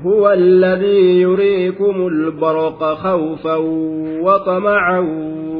هو 0.00 0.32
الذي 0.32 1.20
يريكم 1.20 2.06
البرق 2.06 2.94
خوفا 2.94 3.56
وطمعا 4.22 4.98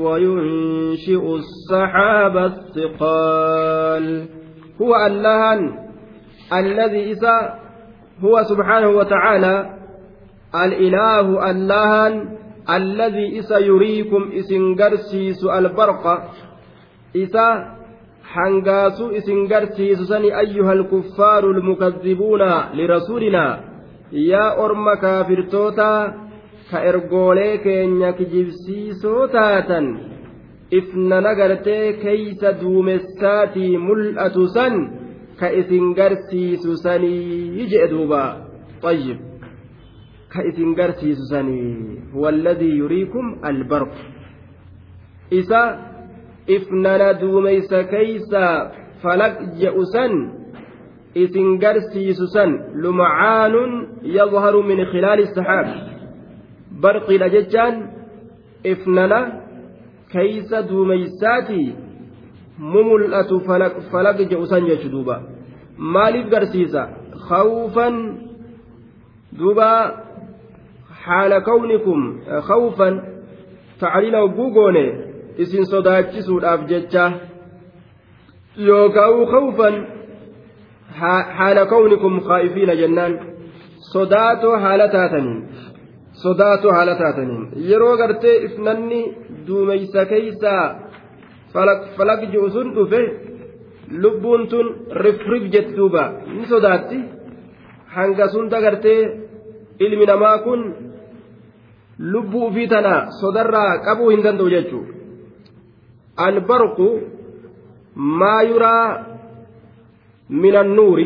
وينشئ 0.03 1.35
السحاب 1.35 2.37
الثقال. 2.37 4.27
هو 4.83 4.97
اللهن 5.07 5.79
الذي 6.53 7.13
إذا 7.13 7.59
هو 8.25 8.43
سبحانه 8.43 8.89
وتعالى 8.89 9.71
الإله 10.65 11.51
اللهن 11.51 12.39
الذي 12.71 13.39
إذا 13.39 13.59
يريكم 13.59 14.31
إسن 14.33 14.75
قرسيس 14.75 15.45
البرق. 15.45 16.23
إذا 17.15 17.77
حنقاسو 18.25 19.11
إسن 19.11 19.49
قرسيس 19.49 19.99
سني 19.99 20.39
أيها 20.39 20.73
الكفار 20.73 21.51
المكذبون 21.51 22.43
لرسولنا. 22.75 23.72
yaa 24.32 24.50
orma 24.66 24.94
kaafirtoota 25.04 25.90
ka 26.72 26.78
ergoolee 26.90 27.54
keenya 27.66 28.10
kijibsiisoo 28.18 29.28
taatan 29.36 29.88
ifnana 30.80 31.32
gartee 31.40 31.86
keeysa 32.04 32.50
duumessaatii 32.62 33.78
mul'atu 33.88 34.48
san 34.56 34.76
ka 35.40 35.48
isin 35.62 35.94
garsiisu 36.00 36.78
sanii 36.84 37.68
jedhe 37.72 37.88
duuba 37.94 38.24
طيب 38.82 39.18
كإسن 40.34 40.76
قرسي 40.76 41.16
سسني 41.16 41.64
هو 42.14 42.30
الذي 42.30 42.70
يريكم 42.78 43.26
البرق 43.46 43.94
إسا 45.34 45.64
إفننا 46.50 47.12
دوميس 47.12 47.74
كيسا 47.74 48.72
فلق 49.04 49.36
جأسن 49.62 50.14
isin 51.15 51.59
garsiisu 51.59 52.27
san 52.35 52.51
lumcaanun 52.75 53.71
yadharu 54.19 54.63
min 54.71 54.79
khilaali 54.93 55.27
saxaab 55.27 55.67
barqiidha 56.83 57.29
jechaan 57.37 57.75
ifnana 58.73 59.21
keeysa 60.13 60.63
duumeysaatii 60.71 61.75
mumul'atu 62.59 63.41
falaq 63.93 64.19
jedhu 64.31 64.47
san 64.47 64.67
jechu 64.71 64.89
duuba 64.95 65.17
maaliif 65.95 66.27
garsiisa 66.35 66.83
khawfan 67.29 67.95
duuba 69.39 69.69
haala 71.05 71.41
kawnikum 71.41 72.01
khawfan 72.49 72.95
tacliila 73.81 74.19
hogguu 74.25 74.51
goone 74.57 74.85
isin 75.43 75.65
sodaachisuudhaaf 75.73 76.61
jecha 76.73 77.05
yookaan 78.69 79.27
khawfan 79.35 79.75
haala 81.01 81.67
kawnikum 81.67 82.21
khaa'ifiina 82.29 82.75
jennaan. 82.81 83.13
Sodaatoo 83.93 84.57
haala 84.65 84.89
taataniin. 84.89 85.41
Sodaatoo 86.23 86.73
haala 86.73 86.95
taataniin. 87.03 87.43
Yeroo 87.71 87.97
gartee 87.97 88.37
ifnanni 88.47 89.01
duumeysa 89.47 90.05
keeysaa 90.13 90.65
falaq 91.97 92.21
ji'u 92.33 92.51
sun 92.51 92.75
dhufe 92.75 93.03
lubbuun 94.03 94.49
tun 94.49 94.67
rifrif 95.05 95.45
jetti 95.53 95.77
duuba 95.77 96.05
ni 96.37 96.47
sodaatti. 96.47 96.99
Hanga 97.95 98.29
sunda 98.29 98.61
gartee 98.61 99.01
ilmi 99.85 100.07
namaa 100.07 100.39
kun 100.39 100.61
lubbuu 102.13 102.47
ufii 102.47 102.69
tana 102.69 102.95
sodarraa 103.21 103.79
qabuu 103.87 104.11
hin 104.11 104.23
danda'u 104.25 104.51
jechuu. 104.55 104.85
Albarqu 106.27 106.89
maa 107.95 108.43
yuraa 108.51 109.12
من 110.33 110.57
النور 110.57 111.01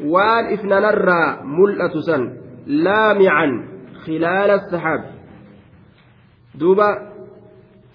waan 0.00 0.52
ifnanarraa 0.52 1.40
mul'atu 1.44 2.04
san 2.04 2.22
laamican 2.68 3.52
khilaala 4.04 4.54
السحاب 4.60 5.02
duuba 6.60 6.88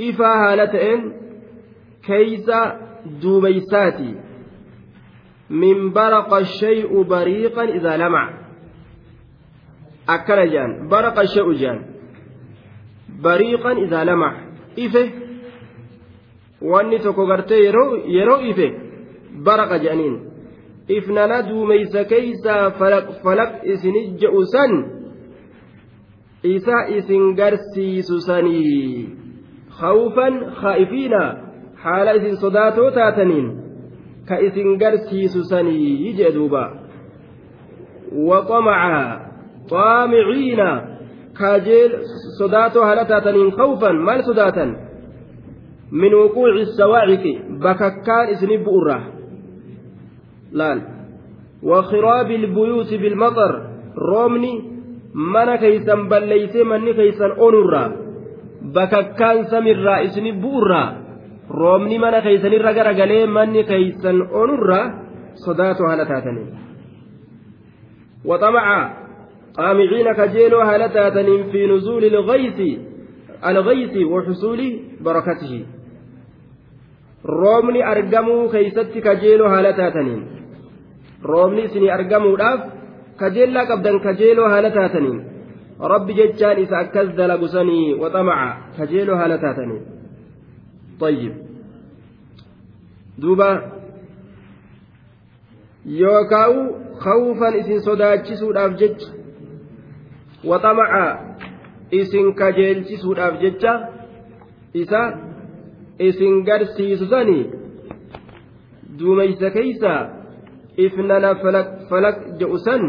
ifaa 0.10 0.38
haala 0.44 0.68
ta'een 0.74 1.02
keeysa 2.08 2.60
duumeysaati 3.22 4.10
min 5.62 5.94
baraqa 5.94 6.44
shay'u 6.60 7.06
bariiqan 7.14 7.70
idaa 7.78 7.98
lamac 8.04 8.30
akkana 10.16 10.46
jedhan 10.54 10.72
baraqa 10.94 11.28
shay'u 11.34 11.54
jedhan 11.62 11.80
bariiqan 13.26 13.78
idaa 13.86 14.06
lamac 14.10 14.36
ife 14.86 15.04
wanni 16.72 17.00
tokko 17.06 17.26
gartee 17.32 17.62
yeroo 18.18 18.40
ife 18.52 18.68
baraqa 19.46 19.78
jedhaniin 19.84 20.16
ifnana 20.98 21.42
duumeysa 21.50 22.04
keeysaa 22.12 22.72
falaq 23.24 23.54
isini 23.64 24.02
je'u 24.22 24.44
san 24.54 24.74
isa 26.56 26.78
isin 26.98 27.36
garsiisu 27.40 28.22
sanii 28.28 29.10
khawfan 29.80 30.44
khaa'ifiina 30.62 31.24
haala 31.84 32.12
isin 32.20 32.38
sodaatoo 32.44 32.92
taataniin 33.00 33.48
ka 34.30 34.40
isin 34.48 34.78
garsiisu 34.78 35.44
sanii 35.44 36.14
jee 36.20 36.32
duuba 36.38 36.64
وطمعا 38.16 39.32
طامعين 39.70 40.62
كاجيل 41.40 41.92
صداتو 42.40 42.82
هلا 42.84 43.04
تاتنين 43.04 43.52
خوفا 43.52 43.92
مال 43.92 44.24
صداتا 44.24 44.66
من 45.92 46.14
وقوع 46.14 46.54
السواعق 46.54 47.24
بككان 47.50 48.28
اسنب 48.32 48.70
أره 48.70 49.21
laal 50.52 50.80
وخراب 51.64 52.32
البيوت 52.32 52.94
بالمطر 52.94 53.52
roobni 53.96 54.54
mana 55.14 55.58
keeysan 55.58 56.10
balleeysee 56.10 56.64
manni 56.64 56.94
keeysan 56.94 57.32
onurraa 57.38 57.90
bakakkaan 58.74 59.46
samirraa 59.52 60.00
isini 60.08 60.32
bu'urraa 60.44 60.88
roobni 61.60 62.00
mana 62.00 62.22
keeysanirra 62.22 62.74
garagalee 62.74 63.26
manni 63.28 63.64
keeysan 63.72 64.18
onurraa 64.42 64.86
sodaatu 65.46 65.84
haala 65.90 66.06
taatanii 66.06 66.62
وطمع 68.26 68.66
قامعين 69.58 70.14
كجيلو 70.14 70.60
هالة 70.62 70.88
تاتنين 70.88 71.44
في 71.52 71.68
نزول 71.68 72.06
الغيث 72.06 72.60
الغيث 73.46 73.96
وحصول 74.12 74.62
بركته 75.02 75.54
argamuu 77.92 78.50
keeysatti 78.50 79.02
kajeeloo 79.02 79.50
haala 79.50 79.74
taataniin 79.74 80.41
roobni 81.24 81.62
isinii 81.68 81.92
argamuudhaaf 81.98 82.60
kajeellaa 83.22 83.66
qabdan 83.72 84.00
kajeeloo 84.06 84.50
haala 84.54 84.72
taataniin 84.78 85.20
rabbi 85.94 86.14
jechaan 86.20 86.60
isa 86.64 86.76
akkas 86.84 87.10
dalagu 87.18 87.48
sanii 87.56 87.94
waxamaca 88.04 88.48
kajeeloo 88.78 89.18
haala 89.22 89.38
taataniin 89.46 89.84
طيب 91.02 91.34
duuba 93.22 93.50
yookaa'u 96.02 96.60
khawfan 97.04 97.54
isin 97.62 97.80
sodaachisuudhaaf 97.88 98.72
jecha 98.82 99.10
waxamaca 100.52 101.04
isin 102.02 102.28
kajeelchisuudhaaf 102.42 103.34
jecha 103.44 103.74
isa 104.82 105.02
isin 106.08 106.34
garsiisu 106.48 107.06
sanii 107.14 107.44
duumeysa 109.00 109.50
keeysaa 109.58 110.02
ifnana 110.88 111.36
falak 111.90 112.18
jedhu 112.40 112.58
san 112.66 112.84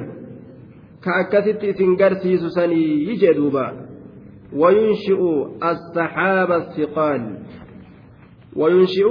ka 1.05 1.11
akkasitti 1.23 1.67
isin 1.73 1.97
garsiisu 2.01 2.49
sanii 2.57 3.17
jee 3.23 3.35
duuba 3.35 3.67
وينشئ 4.53 5.21
السحاب 5.65 6.51
الثقال 6.53 7.23
وينشئ 8.57 9.09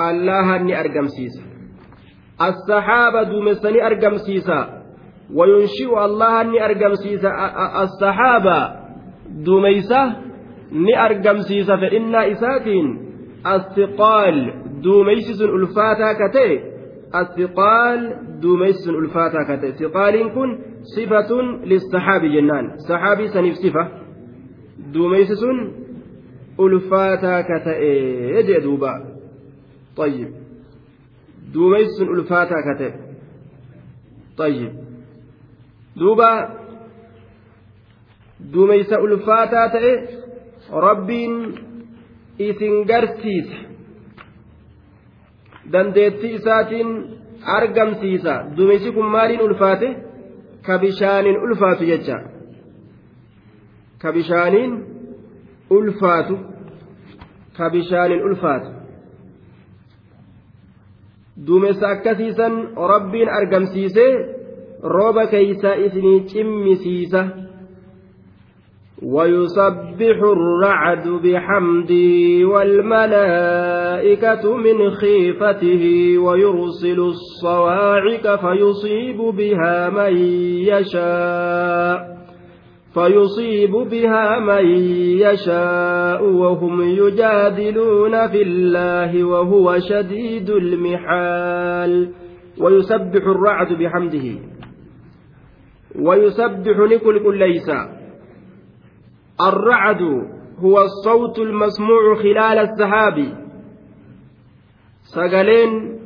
الله 0.00 0.56
أني 0.56 0.80
أرقم 0.80 1.06
سيسا 1.06 1.42
السحاب 2.48 3.14
دومسني 3.30 3.86
أرقم 3.86 4.16
سيسا 4.16 4.60
وينشئ 5.34 6.04
الله 6.04 6.40
أني 6.40 6.64
أرقم 6.64 6.94
سيسا 6.94 7.30
السحاب 7.82 8.46
دوميسا 9.44 10.24
ni 10.74 10.94
argamsiisa 10.94 11.78
fedhinnaa 11.78 12.22
isaatiin 12.34 12.86
astiqaal 13.44 14.38
duumeysisun 14.84 15.50
ulfaataa 15.50 16.14
ka 16.14 16.28
ka 19.48 19.56
ta'e 19.62 19.72
siqaaliin 19.80 20.30
kun 20.36 20.50
sifatun 20.94 21.46
lissaxaabi 21.70 22.28
jennaan 22.36 22.66
saxaabii 22.86 23.32
saniif 23.34 23.56
sifa 23.64 23.84
duumeysisun 24.94 25.58
ulfaataa 26.64 27.40
ka 27.50 27.58
ta'e 27.66 27.92
jee 28.48 28.62
duuba 28.68 28.92
طيب 29.96 30.30
ulfaataa 32.14 32.62
ka 32.66 32.74
ta'e 32.78 32.92
طيب 34.36 34.72
duumeysa 38.52 38.98
ulfaataa 39.00 39.68
ta'e 39.68 39.92
rabbiin 40.86 41.34
isin 42.38 42.74
garsiisa 42.90 43.56
dandeettii 45.72 46.34
isaatiin 46.34 46.88
argamsiisa. 47.56 48.34
Duumessi 48.56 48.92
kun 48.92 49.06
maaliin 49.10 49.42
ulfaate? 49.42 49.88
Ka 50.66 50.78
bishaaniin 50.78 51.38
ulfaatu 51.44 51.84
jecha. 51.84 52.16
Ka 54.02 54.12
bishaaniin 54.12 54.72
ulfaatu. 55.70 56.38
Ka 57.56 57.70
bishaaniin 57.70 58.24
ulfaatu. 58.24 58.68
Duumessa 61.46 61.88
akkasiisan 61.88 62.54
rabbiin 62.92 63.28
argamsiisee 63.38 64.12
rooba 64.82 65.26
keeysaa 65.26 65.74
isinii 65.74 66.20
cimmisiisa 66.30 67.20
ويسبح 69.06 70.16
الرعد 70.22 71.08
بحمده 71.08 72.46
والملائكة 72.48 74.56
من 74.56 74.90
خيفته 74.90 76.14
ويرسل 76.18 77.00
الصواعق 77.00 78.36
فيصيب 78.36 79.16
بها 79.16 79.90
من 79.90 80.16
يشاء 80.68 82.14
فيصيب 82.94 83.70
بها 83.70 84.38
من 84.38 84.66
يشاء 85.20 86.24
وهم 86.24 86.80
يجادلون 86.82 88.28
في 88.28 88.42
الله 88.42 89.24
وهو 89.24 89.78
شديد 89.78 90.50
المحال 90.50 92.10
ويسبح 92.60 93.22
الرعد 93.26 93.72
بحمده 93.72 94.38
ويسبح 96.00 96.76
نكل 96.78 97.18
كل 97.22 97.38
ليس 97.38 97.70
الرعد 99.40 100.02
هو 100.58 100.82
الصوت 100.82 101.38
المسموع 101.38 102.14
خلال 102.22 102.58
السحاب 102.58 103.16
سقلين 105.02 105.98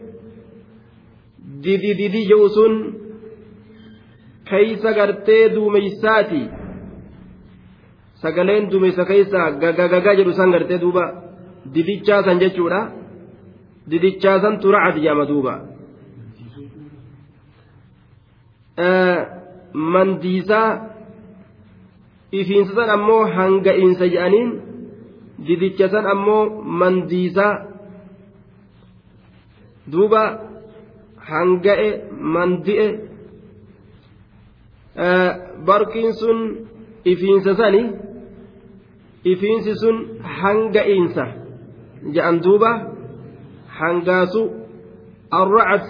ديدي 1.63 1.93
ديدي 1.95 2.25
جوسن 2.29 2.95
كيس 4.47 4.87
قرتي 4.87 5.49
دوميساتي 5.49 6.49
sagaleen 8.23 8.71
dumeysa 8.71 9.05
keessa 9.11 9.51
gagagagaa 9.63 10.15
jedhu 10.19 10.33
san 10.39 10.51
gartee 10.55 10.79
duuba 10.85 11.05
didichaasan 11.75 12.41
jechuudha 12.43 12.81
didichaasan 13.91 14.59
turacad 14.63 14.97
jedhama 15.03 15.27
duuba 15.31 15.55
mandiisaa 19.95 20.69
ifiinsa 22.33 22.75
san 22.75 22.91
ammoo 22.91 23.25
hanga'iinsa 23.37 24.05
jedhaniin 24.13 24.51
didicha 25.47 25.89
san 25.89 26.07
ammoo 26.07 26.63
mandiisaa 26.81 27.55
duuba 29.93 30.23
hanga'e 31.31 31.89
mandi'e 32.35 32.87
eh, 35.05 35.31
barkiin 35.67 36.13
sun 36.21 36.39
ifiinsa 37.05 37.55
sani 37.61 37.83
ifiinsi 39.25 39.73
sun 39.83 39.97
hanga'iinsa 40.41 41.25
jedhan 42.15 42.43
duuba 42.45 42.71
hangaasu 43.79 44.43
arracat 45.41 45.87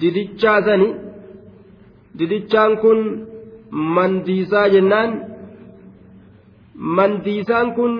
didichaa 0.00 0.58
sani 0.66 0.88
didichaan 2.18 2.76
kun. 2.82 3.00
mandiisaa 3.73 4.67
jennaan 4.75 5.11
mandiisaan 6.97 7.73
kun 7.75 7.93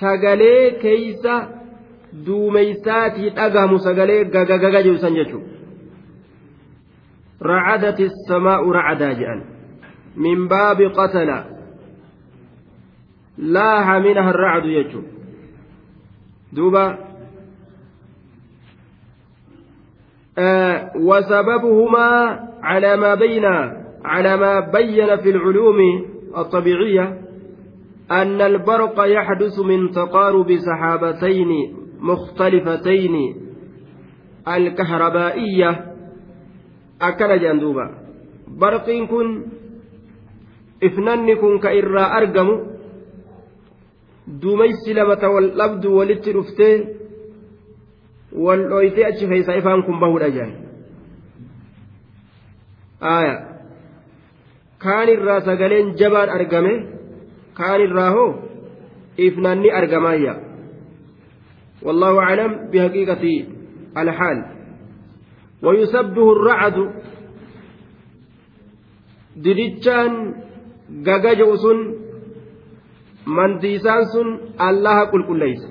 sagalee 0.00 0.70
keeysa 0.82 1.34
duumeysaatii 2.26 3.30
dhagahamu 3.36 3.78
sagalee 3.86 4.24
gagagaga 4.24 4.82
jedhu 4.86 4.98
san 5.04 5.14
jechuudha 5.20 5.56
racadati 7.50 8.08
samaa'u 8.28 8.72
racadaa 8.78 9.12
jedhan 9.20 9.42
min 10.26 10.48
baabi 10.52 10.90
qatala 11.00 11.38
laaha 13.56 14.00
minaha 14.06 14.30
arracdu 14.36 14.68
jechuudha 14.78 15.12
duuba 16.56 16.84
وسببهما 20.94 22.08
على 22.62 22.96
ما 22.96 23.14
بين 23.14 23.44
على 24.05 24.37
ما 24.37 24.59
بين 24.59 25.17
في 25.17 25.29
العلوم 25.29 26.05
الطبيعية 26.37 27.21
أن 28.11 28.41
البرق 28.41 29.05
يحدث 29.05 29.59
من 29.59 29.91
تقارب 29.91 30.57
سحابتين 30.57 31.75
مختلفتين 31.99 33.35
الكهربائية. 34.47 35.93
أكل 37.01 37.39
جندوبا. 37.39 37.89
برق 38.47 38.85
كن 38.91 39.45
إفنن 40.83 41.33
كن 41.35 41.59
كإرى 41.59 42.01
أرقم 42.01 42.73
duumeysi 44.27 44.93
lama 44.93 45.15
ta 45.19 45.29
wal 45.29 45.51
dhabdu 45.51 45.95
walitti 45.97 46.33
dhuftee 46.33 46.95
wal 48.31 48.69
dhoytee 48.69 49.05
achi 49.05 49.27
keeysaa 49.27 49.59
ifaan 49.59 49.83
kaan 54.84 55.08
irraa 55.14 55.40
sagaleen 55.48 55.86
jabaan 56.00 56.30
argame 56.36 56.74
kaan 57.58 57.80
irraa 57.86 58.10
hoo 58.16 58.30
ifnanni 59.26 59.70
argamaayya 59.80 60.34
والله 61.86 62.12
أعلم 62.26 62.52
بحقيقة 62.72 63.24
الحال 64.02 64.38
ويسبه 65.62 66.26
الرعد 66.36 66.76
دديتشان 69.44 70.12
غاغاجو 71.06 71.50
سن 71.64 71.78
mandiisaan 73.36 74.04
sun 74.12 74.28
allaha 74.68 75.02
qulqulleeysa 75.12 75.68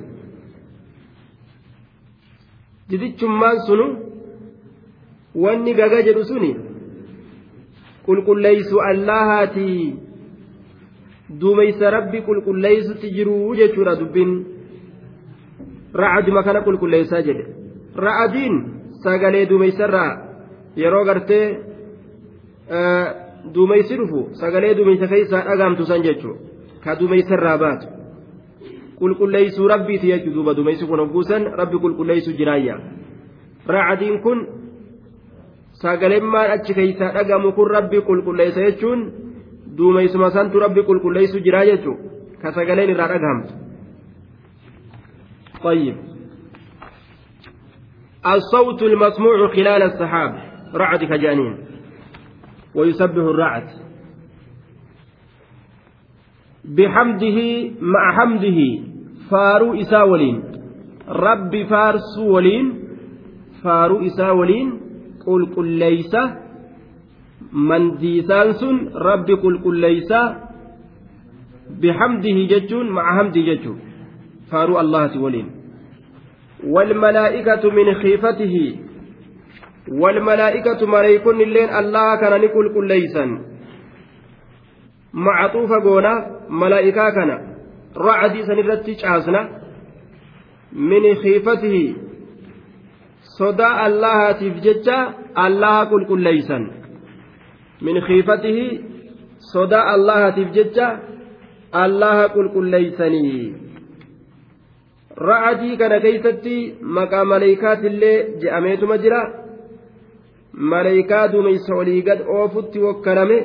didichummaan 2.89 3.57
sunu 3.67 3.87
wanni 5.43 5.71
gaga 5.79 5.99
jedhu 6.07 6.23
suni 6.31 6.51
qulqulleeysu 8.06 8.76
allahaati 8.90 9.94
duumeysa 11.40 11.90
rabbi 11.96 12.20
qulqulleeysutti 12.28 13.14
jiruu 13.16 13.54
jechuudha 13.60 13.96
dubbiin 14.00 14.32
ra'aduma 16.02 16.42
kana 16.42 16.60
qulqulleeysaa 16.66 17.22
jedhe 17.28 17.44
ra'adiin 18.06 18.54
sagalee 19.04 19.48
duumeysarraa 19.50 20.10
yeroo 20.82 21.04
gartee 21.04 21.46
duumeysi 23.54 23.96
dhufu 24.00 24.20
sagalee 24.42 24.74
duumeysa 24.78 25.06
keessaa 25.14 25.44
dhagaamtu 25.48 25.86
san 25.90 26.02
jechuudha 26.08 26.40
ka 26.84 26.96
duumeysarraa 27.00 27.58
baatu 27.64 27.86
qulqulleeysuu 29.00 29.68
rabbiiti 29.74 30.12
jechuu 30.12 30.34
duuba 30.34 30.54
duumeysi 30.56 30.86
kun 30.86 31.00
hogguusan 31.04 31.46
rabbi 31.60 31.78
qulqulleeysu 31.84 32.36
jiraayya 32.40 32.76
ra'adiin 33.76 34.20
kun 34.26 34.46
sagalemmaan 35.82 36.50
achi 36.56 36.72
keeysaa 36.78 37.10
dhagamu 37.16 37.52
kun 37.56 37.70
rabbi 37.76 37.98
qulqulleessa 38.08 38.60
jechuun 38.66 39.00
duumeysuma 39.76 40.28
santu 40.36 40.56
rabbi 40.64 40.82
qulqulleessu 40.88 41.38
jiraa 41.46 41.64
jechuu 41.70 41.96
ka 42.42 42.48
sagaleen 42.58 42.90
irraa 42.94 43.10
dhagahamtu 43.14 43.52
طيب 45.62 45.96
الصوت 48.26 48.82
المسموع 48.82 49.48
خلال 49.56 49.82
السحاب 49.82 50.32
رعد 50.74 51.04
كجانين 51.04 51.54
ويسبح 52.74 53.24
الرعد 53.32 53.66
بحمده 56.64 57.38
مع 57.80 58.02
حمده 58.16 58.58
فارو 59.30 59.80
إسا 59.80 60.02
ولين 60.02 60.42
ربي 61.08 61.64
فارس 61.66 62.18
ولين 62.18 62.66
فارو 63.62 64.06
إسا 64.06 64.30
ولين 64.30 64.68
qulqulleeysa 65.24 66.20
mandiisaan 67.70 68.54
sun 68.60 68.76
rabbi 69.08 69.34
qulqulleeysa 69.44 70.20
bihamdihi 71.82 72.42
jechuun 72.52 72.86
maca 72.96 73.12
hamdii 73.18 73.44
jechuun 73.50 73.78
faaruu 74.50 74.78
allahati 74.84 75.18
waliin 75.26 75.50
والملائكة 76.74 77.70
من 77.70 77.94
خيفته 77.94 78.54
والملائكة 80.00 80.86
مريكون 80.86 81.40
اللين 81.40 81.68
الله 81.80 82.16
كان 82.20 82.40
نقول 82.40 82.74
كل 82.74 82.86
ليسا 82.88 83.24
معطوفة 85.12 85.76
قونا 85.84 86.12
ملائكة 86.48 87.10
كان 87.10 87.30
رعدي 87.96 88.42
سنرتج 88.42 89.04
عاسنا 89.04 89.40
من 90.72 91.14
خيفته 91.14 91.94
sodaa 93.38 93.74
allahaatiif 93.86 94.56
jecha 94.66 94.98
allaha 95.46 95.86
qulqulleeysan 95.92 96.64
min 97.86 98.00
khiifatihi 98.06 98.66
sodaa 99.52 99.84
allahaatiif 99.94 100.50
jecha 100.58 100.88
allaha 101.84 102.28
qulqulleeysanii 102.36 103.44
ra'adii 105.30 105.76
kana 105.82 106.00
keeysatti 106.04 106.56
maqaa 106.98 107.24
maleeykaatillee 107.32 108.16
je'ameetuma 108.44 108.96
jira 109.04 109.20
maleeykaa 110.74 111.26
duumeysa 111.32 111.74
olii 111.82 112.02
gad 112.08 112.20
oofutti 112.38 112.84
wakkalame 112.86 113.38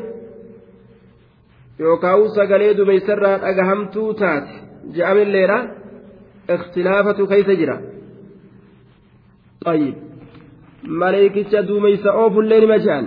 yookaan 1.79 2.29
sagalee 2.38 2.77
duumeysarraa 2.77 3.38
dhagahamtuu 3.44 4.13
taate 4.22 4.53
je'amilleedha 4.96 5.60
ikhtilaafatu 6.56 7.27
keessa 7.32 7.56
jira 7.62 7.77
طيب 9.68 9.96
maleeykicha 11.02 11.60
duumeysa 11.68 12.10
oofullee 12.22 12.60
nima 12.64 12.78
je'an 12.86 13.06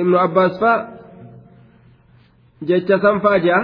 ibnu 0.00 0.16
abbaas 0.26 0.54
faa 0.62 0.78
jecha 2.68 2.96
san 3.04 3.20
faa 3.24 3.38
je'a 3.46 3.60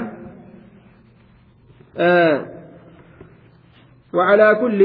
وعلى 4.17 4.49
كل 4.61 4.81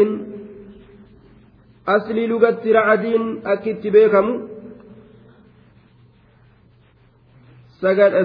أصلي 1.88 2.28
لغة 2.28 2.64
رعدين 2.78 3.24
أكت 3.46 3.84
بيكم 3.88 4.28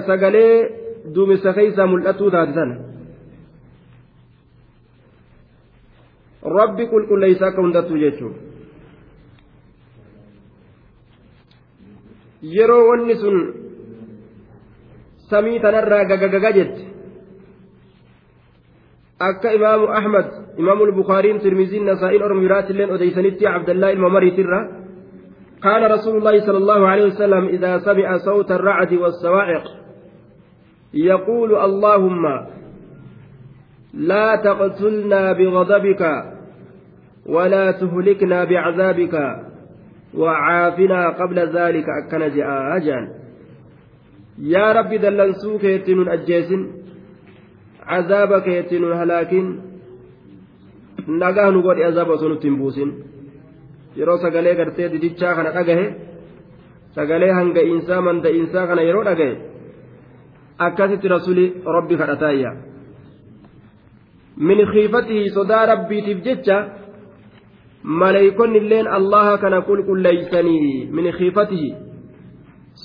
sagalee 0.07 0.55
duumessa 1.15 1.53
keeysaa 1.53 1.87
mul'atuu 1.91 2.31
taate 2.31 2.53
sana 2.57 2.75
rabbi 6.59 6.87
qulqulleeysa 6.93 7.47
akka 7.47 7.61
hundattuu 7.61 7.97
jechuun 8.03 8.33
yeroo 12.55 12.83
wanni 12.89 13.15
sun 13.15 13.37
samii 15.29 15.59
tanarraa 15.59 16.05
gagagaga 16.11 16.51
jette 16.59 16.83
akka 19.19 19.53
imaamu 19.57 19.87
ahmad 19.99 20.27
imaamu 20.57 20.91
bukaariin 21.01 21.39
tirmiziin 21.39 21.85
nasaa'iin 21.85 22.23
orma 22.23 22.41
biraatilleen 22.41 22.95
odeysanitti 22.95 23.47
abdallaa 23.47 23.93
ilma 23.97 24.09
mariitirra 24.09 24.61
قال 25.63 25.91
رسول 25.91 26.17
الله 26.17 26.45
صلى 26.45 26.57
الله 26.57 26.87
عليه 26.87 27.05
وسلم 27.05 27.43
إذا 27.55 27.77
سمع 27.87 28.17
صوت 28.17 28.51
الرعد 28.51 28.93
والصواعق 28.93 29.63
يقول 30.93 31.55
اللهم 31.55 32.23
لا 33.93 34.35
تقتلنا 34.35 35.33
بغضبك 35.33 36.01
ولا 37.25 37.71
تهلكنا 37.71 38.43
بعذابك 38.43 39.13
وعافنا 40.17 41.09
قبل 41.09 41.39
ذلك 41.39 41.85
أكن 41.89 42.19
جاء 42.35 42.77
أجان 42.77 43.09
يا 44.37 44.71
رب 44.71 44.89
دلنسوك 44.89 45.63
يتنون 45.63 46.09
أجيس 46.09 46.49
عذابك 47.85 48.47
يتنون 48.47 48.93
هلاكين 48.93 49.73
nagaa 51.07 51.51
nu 51.51 51.61
godhe 51.61 51.83
azaaba 51.85 52.13
osoo 52.13 52.29
nutti 52.29 52.47
hin 52.47 52.57
buusin 52.57 52.91
yeroo 53.99 54.17
sagalee 54.17 54.55
gartee 54.55 54.89
didichaa 54.91 55.33
kana 55.35 55.51
dhagahe 55.55 55.87
sagalee 56.95 57.31
hanga'iinsaa 57.37 58.01
manda'iinsaa 58.07 58.67
kana 58.67 58.85
yeroo 58.87 59.03
dhagahe 59.07 59.35
akkasitti 60.67 61.07
rasuli 61.15 61.45
rabbi 61.77 61.97
kadhataayya 62.01 62.51
min 64.37 64.63
khiifatihi 64.71 65.33
sodaa 65.37 65.65
rabbiitiif 65.73 66.23
jecha 66.27 66.57
maleeykonni 67.83 68.57
illeen 68.57 68.87
allaha 68.87 69.37
kana 69.37 69.61
qulqulleeysanii 69.61 70.87
min 70.91 71.11
khiifatihi 71.11 71.75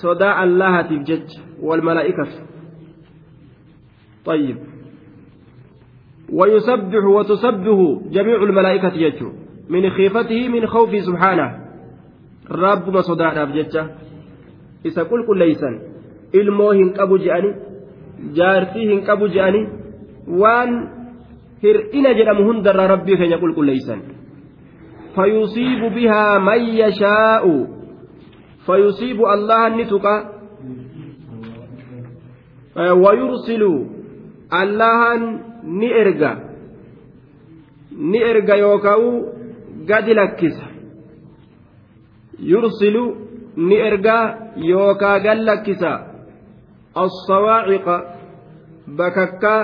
sodaa 0.02 0.34
allahatiif 0.44 1.02
jecha 1.10 1.40
walmalaa'ikatu 1.62 2.46
طيب 4.28 4.56
ويسبح 6.32 7.04
وتسبح 7.04 7.78
جميع 8.10 8.42
الملائكة 8.42 8.94
يجو 8.94 9.28
من 9.68 9.90
خيفته 9.90 10.48
من 10.48 10.66
خوفه 10.66 10.98
سبحانه 11.00 11.48
رب 12.50 12.84
ما 12.94 13.00
صدعنا 13.00 13.44
بججة 13.44 13.86
إذا 14.84 15.02
قل 15.02 15.26
قل 15.26 15.38
ليسا 15.38 15.80
ilmoo 16.32 16.72
hin 16.76 16.92
qabu 16.92 17.18
je'ani 17.18 17.50
jaartii 18.36 18.88
hin 18.88 19.00
qabu 19.04 19.28
je'ani 19.32 19.62
waan 20.40 20.70
hir'ina 21.62 22.12
jedhamu 22.18 22.44
hundarraa 22.48 22.88
rabbii 22.94 23.16
keenya 23.20 23.38
qulqulleeysan 23.42 24.00
فيصيب 25.18 25.82
بها 25.94 26.38
من 26.38 26.60
يشاء. 26.60 27.44
فيصيب 28.66 29.18
الله 29.34 29.66
النتقى 29.66 30.16
ويرسل 32.76 33.62
الله 34.62 35.00
نئرجا 35.64 36.32
نئرجا 37.98 38.54
يوكاو 38.54 39.02
قد 39.90 40.08
يرسل 42.40 42.96
نئرجا 43.56 44.18
يوكا 44.56 45.12
قد 45.24 45.38
الصواعق. 46.96 47.86
بككا. 48.88 49.56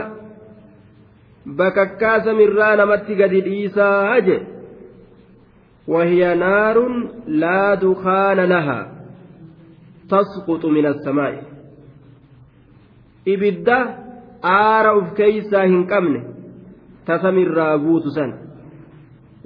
بككا 1.47 2.19
سمرا 2.25 2.75
نمت 2.75 3.09
قد 3.21 3.33
الإيسا 3.43 4.17
أجي 4.17 4.54
وهي 5.89 6.35
نار 6.35 6.77
لا 7.27 7.75
دخان 7.75 8.41
لها 8.41 8.93
تسقط 10.11 10.65
من 10.65 10.87
السماء 10.87 11.55
ibidda 13.35 13.77
aara 14.45 14.91
uf 15.01 15.13
keeysaa 15.19 15.65
hin 15.67 15.87
qabne 15.93 16.21
tasamirraa 17.09 17.79
guutu 17.85 18.11
san 18.17 18.35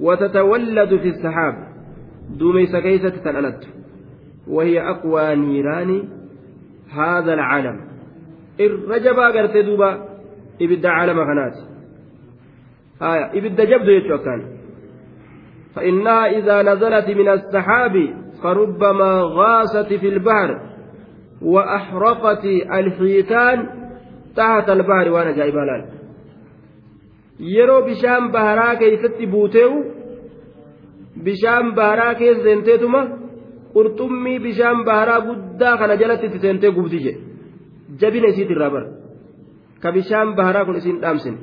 watatawalladu 0.07 0.99
fi 1.03 1.13
saxaab 1.23 1.55
duumeysa 2.39 2.81
keeysatti 2.85 3.23
tan 3.27 3.39
alattu 3.41 3.67
wahiya 4.57 4.81
aqwaa 4.93 5.31
niiraani 5.43 5.97
haadha 6.97 7.31
alcaalam 7.37 7.77
irra 8.67 8.99
jabaa 9.07 9.31
gartee 9.37 9.63
duuba 9.69 9.89
ibidda 10.67 10.89
caalama 10.97 11.25
kanaati 11.29 11.61
haya 13.03 13.25
ibidda 13.41 13.69
jabdu 13.71 13.89
jechu 13.97 14.13
akkaan 14.17 14.41
فإنها 15.75 16.25
إذا 16.37 16.61
نزلت 16.61 17.07
من 17.09 17.29
السحاب 17.29 17.95
فربما 18.43 19.11
غاست 19.37 19.93
في 19.93 20.07
البحر 20.09 20.49
وأحرقت 21.41 22.45
الحيتان 22.79 23.57
تحت 24.35 24.69
البحر 24.69 25.11
وأنا 25.11 25.31
جايب 25.31 25.55
لأن 25.55 25.85
yeroo 27.39 27.81
bishaan 27.87 28.31
baharaa 28.35 28.75
keeysatti 28.75 29.27
buuteewu 29.27 29.77
bishaan 31.23 31.71
baharaa 31.77 32.15
keessa 32.19 32.43
seenteetuma 32.43 33.01
qurxummii 33.75 34.39
bishaan 34.47 34.83
baharaa 34.89 35.21
guddaa 35.27 35.77
kana 35.77 35.95
jalatti 36.01 36.25
itti 36.29 36.39
seentee 36.45 36.71
gubdi 36.77 36.99
jedhe 37.05 37.21
jabina 38.01 38.27
isiit 38.33 38.51
irraa 38.55 38.69
bara 38.75 38.87
ka 39.81 39.91
bishaan 39.97 40.35
baharaa 40.39 40.65
kun 40.65 40.79
isiin 40.81 40.99
dhaamsine 41.03 41.39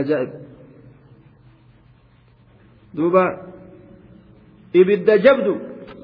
ajaa'ib 0.00 0.45
duuba 2.97 3.23
ibidda 4.79 5.15
jabdu 5.25 5.53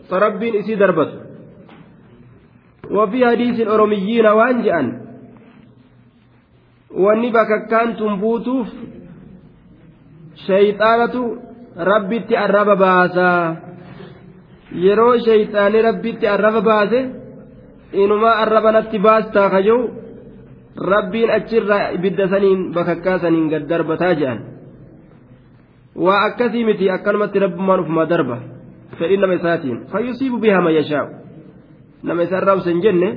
ta 0.09 0.15
rabbiin 0.25 0.55
isii 0.61 0.79
darbatu 0.83 1.17
وفي 2.97 3.19
حديث 3.29 3.57
الأروميين 3.67 4.25
وأنجأن 4.37 4.87
wanni 7.03 7.29
bakakkaan 7.35 7.89
tumbuutuuf 7.99 8.67
shayxaanatu 10.47 11.21
rabbitti 11.91 12.33
arraba 12.45 12.75
baasaa 12.83 13.55
yeroo 14.85 15.15
shayxaani 15.27 15.79
rabbitti 15.87 16.25
arraba 16.35 16.61
baase 16.69 16.99
inumaa 18.03 18.35
arraba 18.43 18.69
natti 18.77 18.97
baastaa 19.07 19.49
kajou 19.55 19.81
rabbiin 20.93 21.29
achirraa 21.37 21.91
ibidda 21.97 22.25
saniin 22.31 22.61
bakakkaa 22.75 23.17
saniin 23.23 23.49
gad 23.51 23.63
darbataa 23.71 24.13
jedhan 24.19 24.39
waa 25.96 26.20
akkasii 26.28 26.64
miti 26.64 26.90
akkanumatti 26.90 27.38
rabbumaan 27.38 27.80
ufumaa 27.80 28.06
darba 28.08 28.38
fedhin 28.98 29.20
nama 29.20 29.34
isaatiin. 29.34 29.78
Fayyusiibu 29.92 30.38
bihaa 30.38 30.60
man 30.62 30.74
yashaa'u. 30.74 31.08
Nama 32.02 32.22
isa 32.22 32.36
irraa 32.38 32.56
usan 32.60 32.80
jenne 32.82 33.08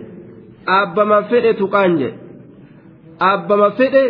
aabbama 0.77 1.21
fedhe 1.29 1.53
tuqaan 1.61 1.97
jedhe 1.99 2.17
aabbama 3.29 3.69
fedhe 3.79 4.03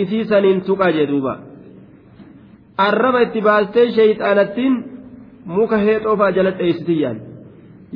isii 0.00 0.24
saniin 0.30 0.60
tuqaa 0.68 0.90
jedhe 0.92 1.06
duuba. 1.12 1.34
Arraba 2.86 3.20
itti 3.26 3.40
baastee 3.42 3.86
sheeyxaanattiin 3.96 4.74
muka 5.44 5.76
heexoofaa 5.86 6.30
jala 6.36 6.50
dheeysitiyyaan 6.58 7.18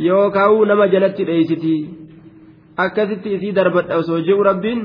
yookaa'uu 0.07 0.65
nama 0.65 0.87
jalatti 0.95 1.25
dheeysitii 1.27 1.81
akkasitti 2.85 3.29
isii 3.37 3.53
darbadha 3.59 3.97
osoo 4.03 4.19
je'u 4.27 4.43
rabbiin 4.51 4.81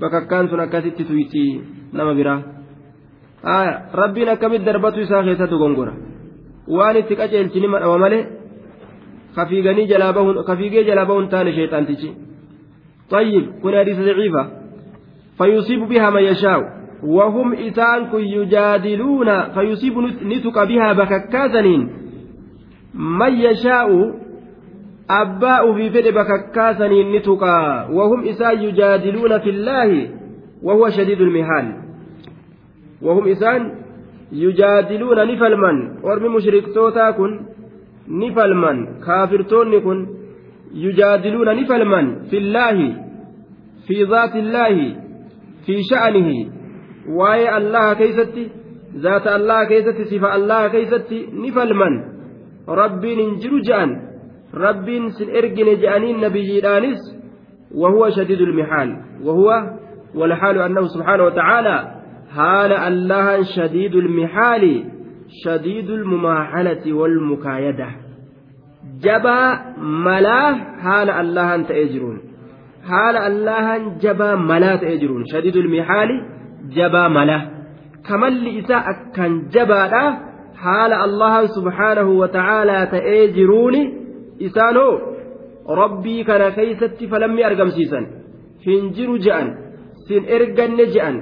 bakakkaan 0.00 0.48
sun 0.48 0.60
akkasitti 0.60 1.04
tuyxii 1.04 1.50
nama 1.92 2.14
biraa 2.18 2.40
rabbiin 3.42 4.28
akkamitti 4.28 4.66
darbatu 4.66 5.00
isaa 5.00 5.22
keessattu 5.22 5.58
gongora 5.58 5.92
waan 6.68 6.96
itti 6.96 7.16
qaceelchini 7.16 7.68
madhawa 7.68 7.98
malee 7.98 8.26
kafiiganii 9.34 9.86
jalaa 9.86 10.12
bahuun 10.12 10.44
kafiigee 10.44 10.84
jalaa 10.84 11.04
bahuun 11.04 11.28
taane 11.28 11.52
sheexaantichi 11.52 12.14
طيب 13.10 13.44
كن 13.62 13.78
حديث 13.78 14.00
ضعيفة 14.00 14.50
فيصيب 15.38 15.80
بها 15.88 16.10
من 16.10 16.22
يشاء 16.22 16.60
وهم 17.02 17.54
إسان 17.54 18.06
كن 18.06 18.20
يجادلون 18.20 19.42
فيصيب 19.54 19.98
نتك 20.22 20.58
بها 20.58 20.92
بككاسنين 20.92 21.88
من 22.94 23.32
يشاء 23.32 23.88
أباء 25.10 25.72
في 25.74 25.90
فد 25.90 26.14
بككاسنين 26.14 27.16
نتك 27.16 27.42
وهم 27.92 28.28
إسان 28.28 28.62
يجادلون 28.62 29.38
في 29.38 29.50
الله 29.50 30.10
وهو 30.62 30.88
شديد 30.88 31.20
المهان 31.20 31.87
وهم 33.02 33.28
إسان 33.28 33.60
يجادلون 34.32 35.18
نفلمن 35.32 35.76
ورم 36.02 36.34
مشرك 36.34 36.74
توتا 36.74 37.10
كن 37.10 37.40
نفلمن 38.08 38.86
كافرتون 39.06 39.80
كن 39.80 40.06
يجادلون 40.74 41.48
نفلمن 41.60 42.06
في 42.30 42.38
الله 42.38 42.76
في 43.86 44.04
ذات 44.04 44.36
الله 44.36 44.76
في 45.66 45.74
شأنه 45.90 46.58
keeysatti 47.98 48.50
zaata 49.04 49.34
allaha 49.34 49.66
keeysatti 49.66 50.04
sifa 50.04 50.32
allaha 50.32 50.68
keeysatti 50.68 51.28
ni 51.32 51.52
falman 51.52 51.94
rabbiin 52.80 53.18
hin 53.18 53.38
jiru 53.42 53.60
je'an 53.68 53.90
rabbiin 54.64 55.10
sin 55.16 55.30
ergine 55.40 55.76
je'aniin 55.82 56.20
nabiyyiidhaanis 56.20 57.00
وهو 57.74 58.10
شديد 58.10 58.40
المحال 58.40 58.96
وهو 59.24 59.76
والحال 60.14 60.58
أنه 60.58 60.86
سبحانه 60.86 61.24
وتعالى 61.24 61.97
حال 62.36 62.72
الله 62.72 63.42
شديد 63.56 63.94
المحال 63.94 64.84
شديد 65.44 65.90
المماحلة 65.90 66.92
والمكايدة 66.92 67.88
جبا 69.02 69.40
ملاه 69.78 70.54
حال 70.82 71.10
الله 71.10 71.54
أنت 71.54 71.70
أجرون 71.70 72.18
حال 72.88 73.16
الله 73.16 73.98
جبا 74.02 74.34
ملا 74.34 74.76
تأجرون 74.76 75.24
شديد 75.32 75.56
المحال 75.56 76.10
jabaa 76.76 77.08
mala 77.08 77.38
kamalli 78.08 78.50
isaa 78.60 78.84
akkaan 78.92 79.34
jabaadha 79.54 80.02
haala 80.64 81.00
allahan 81.06 81.48
subhaanahu 81.56 82.18
wa 82.20 82.28
ta'aalaa 82.36 82.84
ta'ee 82.94 83.24
jiruuni 83.36 83.82
isaanoo 84.48 84.92
rabbii 85.80 86.24
kana 86.30 86.50
keeysatti 86.58 87.10
falammii 87.12 87.46
argamsiisan 87.50 88.06
hin 88.66 88.92
jiru 88.98 89.18
je'an 89.26 89.48
sin 90.08 90.30
erganne 90.38 90.86
je'an 90.96 91.16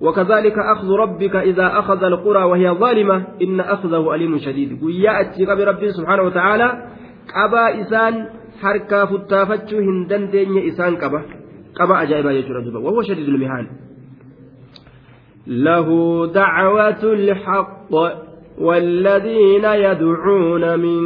وكذلك 0.00 0.58
أخذ 0.58 0.88
ربك 0.90 1.36
إذا 1.36 1.78
أخذ 1.78 2.04
القرى 2.04 2.42
وهي 2.44 2.70
ظالمة 2.70 3.24
إن 3.42 3.60
أخذه 3.60 4.14
أليم 4.14 4.38
شديد. 4.38 4.82
ويا 4.82 5.20
أتشيك 5.20 5.48
بربي 5.48 5.92
سبحانه 5.92 6.22
وتعالى 6.22 6.68
قبا 7.34 7.80
إسان 7.80 8.28
حركة 8.60 9.04
فتافتشو 9.04 9.78
هندن 9.78 10.30
دين 10.30 10.68
إسان 10.68 10.96
قبا. 10.96 11.22
قبا 11.74 12.02
أجائبا 12.02 12.30
يجرى 12.32 12.76
وهو 12.76 13.02
شديد 13.02 13.28
المهان. 13.28 13.66
له 15.46 15.88
دعوة 16.26 17.02
الحق. 17.02 18.29
والذين 18.60 19.64
يدعون 19.64 20.78
من 20.78 21.00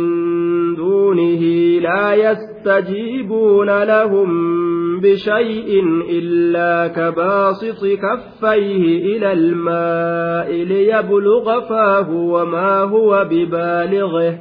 دونه 0.75 1.43
لا 1.81 2.15
يستجيبون 2.15 3.83
لهم 3.83 4.55
بشيء 5.01 5.85
إلا 6.11 6.89
كباسط 6.89 7.85
كفيه 7.85 9.17
إلى 9.17 9.33
الماء 9.33 10.65
ليبلغ 10.65 11.69
فاه 11.69 12.11
وما 12.11 12.81
هو 12.81 13.27
ببالغه 13.31 14.39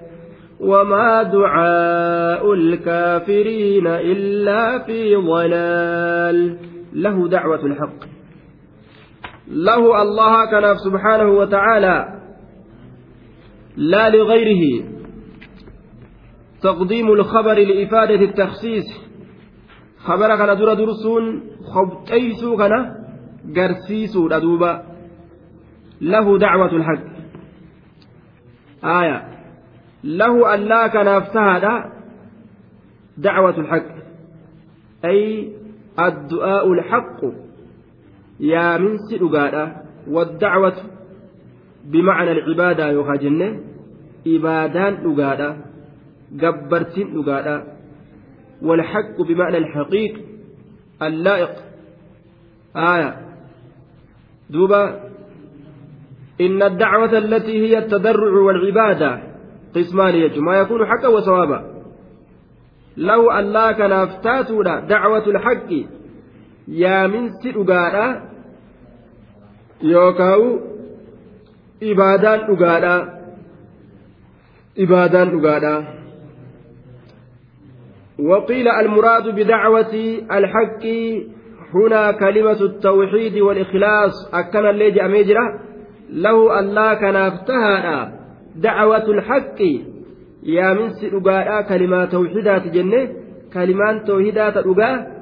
وما 0.59 1.23
دعاء 1.23 2.53
الكافرين 2.53 3.87
إلا 3.87 4.79
في 4.79 5.15
ضلال. 5.15 6.57
له 6.93 7.27
دعوة 7.27 7.65
الحق. 7.65 8.13
له 9.51 10.01
الله 10.01 10.45
كناف 10.51 10.77
سبحانه 10.77 11.31
وتعالى 11.31 12.22
لا 13.77 14.09
لغيره. 14.09 14.85
تقديم 16.61 17.11
الخبر 17.11 17.53
لإفادة 17.53 18.15
التخصيص. 18.15 18.85
خبر 19.97 20.35
كان 20.35 20.57
در 20.57 20.73
درسون 20.73 21.41
خبتيسو 21.73 22.57
كان 22.57 22.95
قرسيسو 23.55 24.27
ردوبا 24.27 24.83
له 26.01 26.37
دعوة 26.37 26.75
الحق. 26.75 27.03
آية. 28.83 29.27
له 30.03 30.55
ألا 30.55 30.87
كان 30.87 31.07
أفتهد 31.07 31.91
دعوة 33.17 33.59
الحق. 33.59 33.93
أي 35.05 35.53
الدعاء 35.99 36.73
الحق. 36.73 37.43
yaaminsi 38.39 39.17
dhugaadha 39.17 39.63
waddacwatu 40.11 40.83
bimacna 41.91 42.31
alcibaadaa 42.31 42.89
yookaa 42.97 43.21
jenne 43.25 43.47
ibaadaan 44.35 44.93
dhugaadha 45.03 45.49
gabbartiin 46.41 47.13
dhugaadha 47.15 47.55
والحق 48.63 49.21
بمعنى 49.21 49.57
الحقيق 49.57 50.13
اللائق. 51.01 51.53
آية. 52.75 53.11
دوبا 54.49 54.83
إن 56.41 56.63
الدعوة 56.63 57.17
التي 57.17 57.55
هي 57.63 57.77
التضرع 57.77 58.33
والعبادة 58.41 59.11
قسمان 59.75 60.15
يجو 60.15 60.41
ما 60.41 60.55
يكون 60.57 60.85
حقا 60.85 61.07
وصوابا. 61.07 61.59
لو 62.97 63.31
ألا 63.39 63.71
كان 63.71 63.91
أفتاتنا 63.91 64.79
دعوة 64.79 65.25
الحق 65.27 65.71
yaaminsi 66.67 67.51
dhugaadha 67.51 68.05
yookaan 69.83 70.72
ibaadaan 71.91 72.47
dhugaadha. 72.47 72.95
Ibaadaan 74.75 75.29
dhugaadha. 75.33 75.75
وقيل 78.19 78.67
المراد 78.67 79.35
بدعوة 79.35 79.93
الحق 80.31 80.83
هنا 81.75 82.11
كلمة 82.11 82.59
التوحيد 82.61 83.37
والإخلاص 83.37 84.13
أكن 84.33 84.65
اللي 84.65 85.05
أميجرة 85.05 85.59
له 86.09 86.59
ألا 86.59 86.93
كان 86.93 87.15
افتهى 87.15 88.11
دعوة 88.55 89.07
الحق 89.09 89.59
يا 90.43 90.73
من 90.73 90.89
سئقاء 90.89 91.61
كلمة 91.61 92.05
توحيدات 92.05 92.67
جنة 92.67 93.09
كلمان 93.53 94.03
توحيدات 94.03 94.57
أقاه 94.57 95.13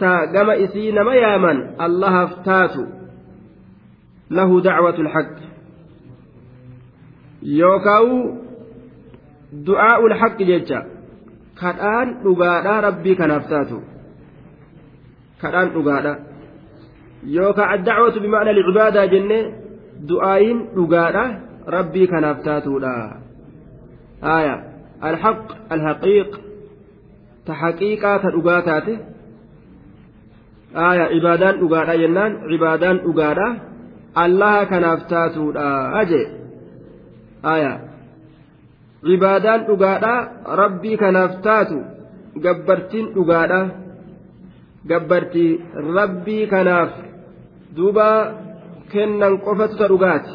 ta 0.00 0.26
gama 0.32 0.56
isii 0.56 0.92
nama 0.96 1.14
yaaman 1.14 1.58
allahaaf 1.78 2.40
taatu. 2.44 2.88
Lahu 4.32 4.60
dacwatu 4.64 5.04
lxaq 7.42 7.58
yookaawu 7.58 8.38
du'aa'u 9.66 10.08
lxaqi 10.08 10.44
jecha. 10.44 10.84
Kadhaan 11.60 12.24
dhugaadha 12.24 12.80
rabbii 12.80 13.16
kanaaf 13.16 13.48
taatu 13.48 13.82
kadhaan 15.40 15.70
dhugaadha 15.72 16.16
yookaa 17.24 17.70
addacwatu 17.76 18.20
bimacna 18.20 18.50
alcibaadaa 18.50 19.06
jenne 19.06 19.54
du'aayin 20.08 20.58
dhugaadha 20.74 21.24
rabbii 21.66 22.06
kanaaf 22.06 22.42
taatuudha 22.42 23.16
aya 24.22 24.54
alxaq 25.00 25.40
alhaqiiq. 25.70 26.30
Ta 27.46 27.52
haqiiqaa 27.54 28.18
ta 28.18 28.30
dhugaa 28.30 28.62
taate. 28.62 28.98
Aya 30.74 31.08
cibaadaan 31.08 31.60
dhugaadha 31.60 31.96
jennaan 31.96 32.32
cibaadaan 32.50 32.98
dhugaadha 33.04 33.48
allaha 34.14 34.66
kanaaf 34.66 35.00
taatuudha 35.08 35.92
aje 36.00 36.39
aya. 37.42 37.72
Cibaadaan 39.04 39.66
dhugaadha 39.68 40.14
rabbii 40.60 40.96
kanaaf 40.96 41.40
taatu 41.46 41.78
gabbartiin 42.44 43.12
dhugaadha. 43.14 43.60
Gabbartii 44.90 45.60
rabbii 45.96 46.46
kanaaf 46.52 46.90
duuba 47.76 48.08
kennan 48.92 49.40
qofatu 49.44 49.76
ta 49.78 49.86
dhugaati. 49.88 50.32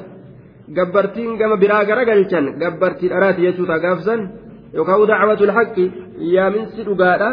Gabbartiin 0.77 1.37
gama 1.37 1.55
biraa 1.61 1.83
garagalchan 1.89 2.45
gabbartii 2.61 3.09
dharaati 3.13 3.41
jechuudha 3.45 3.77
gaafsan 3.85 4.21
yookaan 4.73 5.07
dacwatul 5.09 5.53
haqqi 5.57 5.85
yaaminsi 6.35 6.83
dhugaadha 6.87 7.29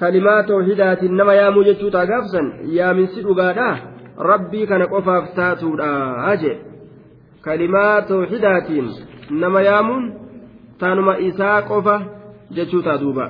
kalimaa 0.00 0.42
tawhidaatiin 0.42 1.16
nama 1.16 1.34
yaamuu 1.40 1.64
jechuu 1.68 1.90
taa 1.90 2.06
gaafsan 2.06 2.46
yaaminsi 2.78 3.22
dhugaadha 3.26 3.68
rabbii 4.30 4.66
kana 4.70 4.86
qofaaf 4.92 5.24
taatuudha 5.38 6.36
jee 6.42 6.56
kalimaa 7.48 7.96
tawhidaatiin 8.12 8.88
nama 9.42 9.60
yaamuun 9.68 10.08
taanuma 10.80 11.18
isaa 11.28 11.58
qofa 11.72 11.98
jechuu 12.56 12.82
taa 12.88 13.02
duuba 13.04 13.28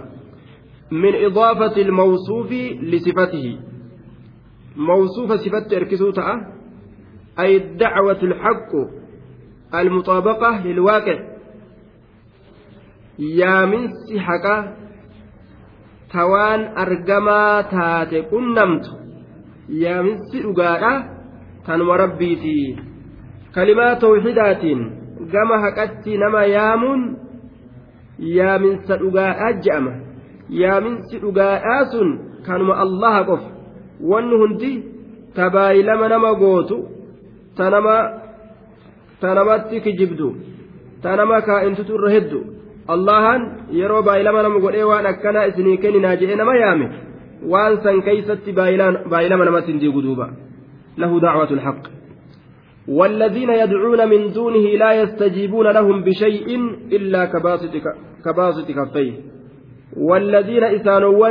من 0.90 1.14
إضافة 1.24 1.76
الموصوف 1.86 2.52
لصفته 2.92 3.46
موصوف 4.76 5.32
صفته 5.32 5.76
إركسوتا 5.76 6.24
أي 7.40 7.56
الدعوة 7.56 8.20
الحق 8.22 8.70
المطابقة 9.74 10.66
للواقع 10.66 11.16
يا 13.18 13.64
من 13.64 13.88
سحقة 14.08 14.56
tawaan 16.12 16.72
argamaa 16.82 17.68
taate 17.68 18.22
qunnamtu 18.32 18.90
yaaminsi 19.68 20.40
dhugaadha 20.44 20.92
tanuma 21.66 21.96
rabbiiti 22.00 22.54
kalimaa 23.54 23.96
tawxidaatiin 23.96 24.80
gama 25.32 25.58
haqatti 25.64 26.18
nama 26.18 26.44
yaamuun 26.44 27.16
yaaminsa 28.18 28.96
dhugaadhaa 29.00 29.52
je'ama. 29.64 29.92
Yaaminsi 30.62 31.18
dhugaadhaa 31.24 31.84
sun 31.92 32.08
kanuma 32.46 32.76
allaha 32.84 33.24
qofa. 33.30 33.50
Wanni 34.10 34.36
hundi 34.42 34.72
tabaayilama 35.34 36.08
nama 36.08 36.34
gootu 36.34 36.78
tanama 37.56 37.96
tanamatti 39.20 39.80
kijibdu 39.80 40.36
tanama 41.02 41.42
kaa'intutu 41.42 41.94
irra 41.98 42.10
heddu. 42.16 42.40
Allahan 42.94 43.42
yeroo 43.80 44.02
baay'ilama 44.02 44.42
nama 44.42 44.58
godhee 44.64 44.86
waan 44.90 45.06
akkanaa 45.12 45.44
isinii 45.50 45.76
kenninaa 45.84 46.16
jedhee 46.20 46.40
nama 46.40 46.56
yaame 46.56 46.86
waan 47.52 47.82
san 47.84 48.02
keeysatti 48.02 48.52
baay'ilama 48.52 49.44
namatti 49.44 49.72
hin 49.72 49.80
diigu 49.80 50.02
duuba. 50.02 50.28
Lahu 50.96 51.20
dacwatu 51.20 51.54
lhaq 51.60 51.97
والذين 52.88 53.50
يدعون 53.50 54.08
من 54.08 54.32
دونه 54.32 54.66
لا 54.82 54.92
يستجيبون 55.02 55.66
لهم 55.66 56.02
بشيء 56.04 56.48
إلا 56.92 57.24
كباسط 58.24 58.68
كفيه. 58.78 59.12
والذين 59.96 60.64
إسانوا 60.64 61.28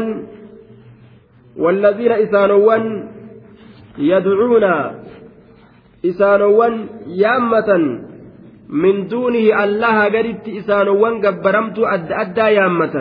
والذين 1.58 2.12
إسانوا 2.12 2.76
يدعون 3.98 4.63
إسانوا 6.06 6.65
يامة 7.08 7.70
من 8.70 9.08
دونه 9.08 9.63
الله 9.63 9.98
قربت 10.06 10.48
إسانوا 10.48 11.10
قبرمت 11.26 11.80
أد 11.80 12.12
أدى 12.12 12.48
يامة. 12.60 12.96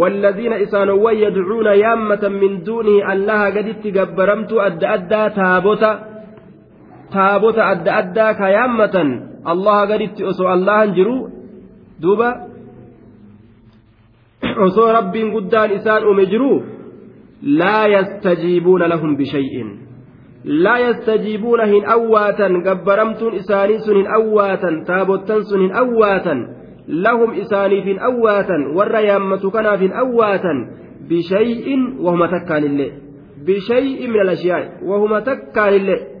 والذين 0.00 0.52
إسانوا 0.52 1.10
يدعون 1.10 1.66
يامة 1.66 2.28
من 2.28 2.62
دونه 2.62 3.12
الله 3.12 3.40
قربت 3.56 3.98
قبرمت 3.98 4.52
أد 4.52 4.84
أدى 4.84 5.22
تابوتا. 5.36 6.15
Taabota 7.12 7.66
adda 7.72 7.96
addaa 8.00 8.34
ka 8.34 8.50
yaammatan 8.56 9.08
allaha 9.52 9.86
gaditti 9.86 10.24
osoo 10.24 10.48
allahan 10.56 10.94
jiru 10.98 11.16
duuba 12.02 12.28
osoo 14.66 14.92
rabbiin 14.98 15.32
guddaan 15.32 15.70
isaan 15.78 16.04
uume 16.08 16.26
jiru 16.26 16.52
laa 17.60 17.86
yastajiibuuna 17.86 18.88
lahum 18.88 19.16
bishay'in 19.16 19.68
laa 20.44 20.78
yastajiibuuna 20.78 21.66
hin 21.66 21.88
awwaatan 21.96 22.62
gabbaramtuun 22.62 23.34
isaanii 23.34 23.78
sun 23.78 23.96
hin 23.96 24.10
awwaatan 24.18 24.84
taabottan 24.90 25.44
sun 25.44 25.60
hin 25.60 25.76
awwaatan 25.82 26.48
lahum 26.88 27.34
isaaniif 27.44 27.84
hin 27.84 28.02
awwaatan 28.10 28.68
warra 28.76 29.00
yaammatu 29.00 29.50
kanaaf 29.50 29.80
hin 29.80 29.96
awwaatan 30.04 30.66
bishay'in 31.08 31.88
wahuma 32.04 32.28
takkaanillee 32.34 32.92
bishay'in 33.46 34.10
min 34.12 34.20
alashiyaa'i 34.20 34.86
wahuma 34.90 35.20
takkaanillee 35.30 36.15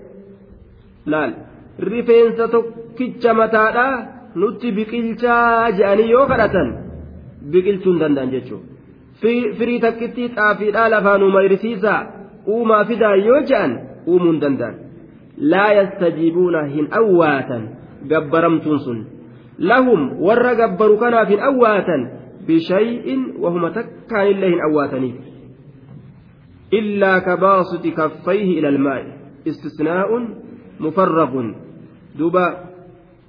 laal 1.14 1.32
rifeensa 1.90 2.48
tokkicha 2.54 3.34
mataadhaa 3.40 3.94
nutti 4.42 4.72
biqilchaa 4.78 5.70
je'anii 5.80 6.10
yoo 6.14 6.26
kadhatan 6.32 6.68
biqilchuu 7.52 7.92
hin 7.92 8.00
danda'an 8.04 8.30
jechuudha 8.36 8.66
firii 9.58 9.80
takkittii 9.86 10.28
xaafiidhaa 10.38 10.88
lafaan 10.94 11.22
umarisiisaa 11.28 12.00
uumaa 12.54 12.84
fidaa 12.90 13.14
yoo 13.28 13.40
je'an 13.50 13.72
uumuu 14.06 14.32
hin 14.32 14.40
danda'an 14.46 14.74
laa 15.52 15.70
yastajiibuuna 15.78 16.62
hin 16.74 16.86
awwaatan 17.00 17.62
gabbaramtuun 18.12 18.80
sun 18.86 18.98
lahum 19.72 20.00
warra 20.28 20.54
gabbaru 20.62 20.96
kanaaf 21.04 21.28
hin 21.34 21.42
awwaatan 21.50 22.02
bishay'in 22.48 23.22
wahuma 23.44 23.70
takkaanillee 23.78 24.50
hin 24.54 24.62
awwaataniif 24.68 25.16
illaa 26.80 27.20
kabaasuti 27.28 27.90
kaffayhi 28.00 28.52
ila 28.58 28.68
almaa'i 28.74 29.04
istisnaa'un 29.52 30.24
مفرغ. 30.80 31.52
دوبا 32.18 32.66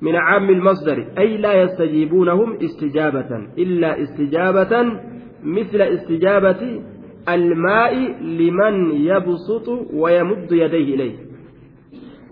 من 0.01 0.15
عام 0.15 0.49
المصدر 0.49 1.07
أي 1.17 1.37
لا 1.37 1.61
يستجيبونهم 1.61 2.57
استجابة 2.63 3.47
إلا 3.57 4.01
استجابة 4.03 4.99
مثل 5.43 5.81
استجابة 5.81 6.81
الماء 7.29 7.95
لمن 8.21 8.91
يبسط 8.91 9.67
ويمد 9.93 10.51
يديه 10.51 10.95
إليه. 10.95 11.15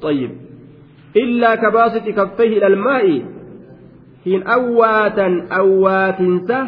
طيب. 0.01 0.31
إلا 1.17 1.55
كباسط 1.55 2.09
كفيه 2.09 2.57
إلى 2.57 2.67
الماء 2.67 3.25
حين 4.23 4.43
أواتا 4.43 5.47
أواتنسا 5.51 6.61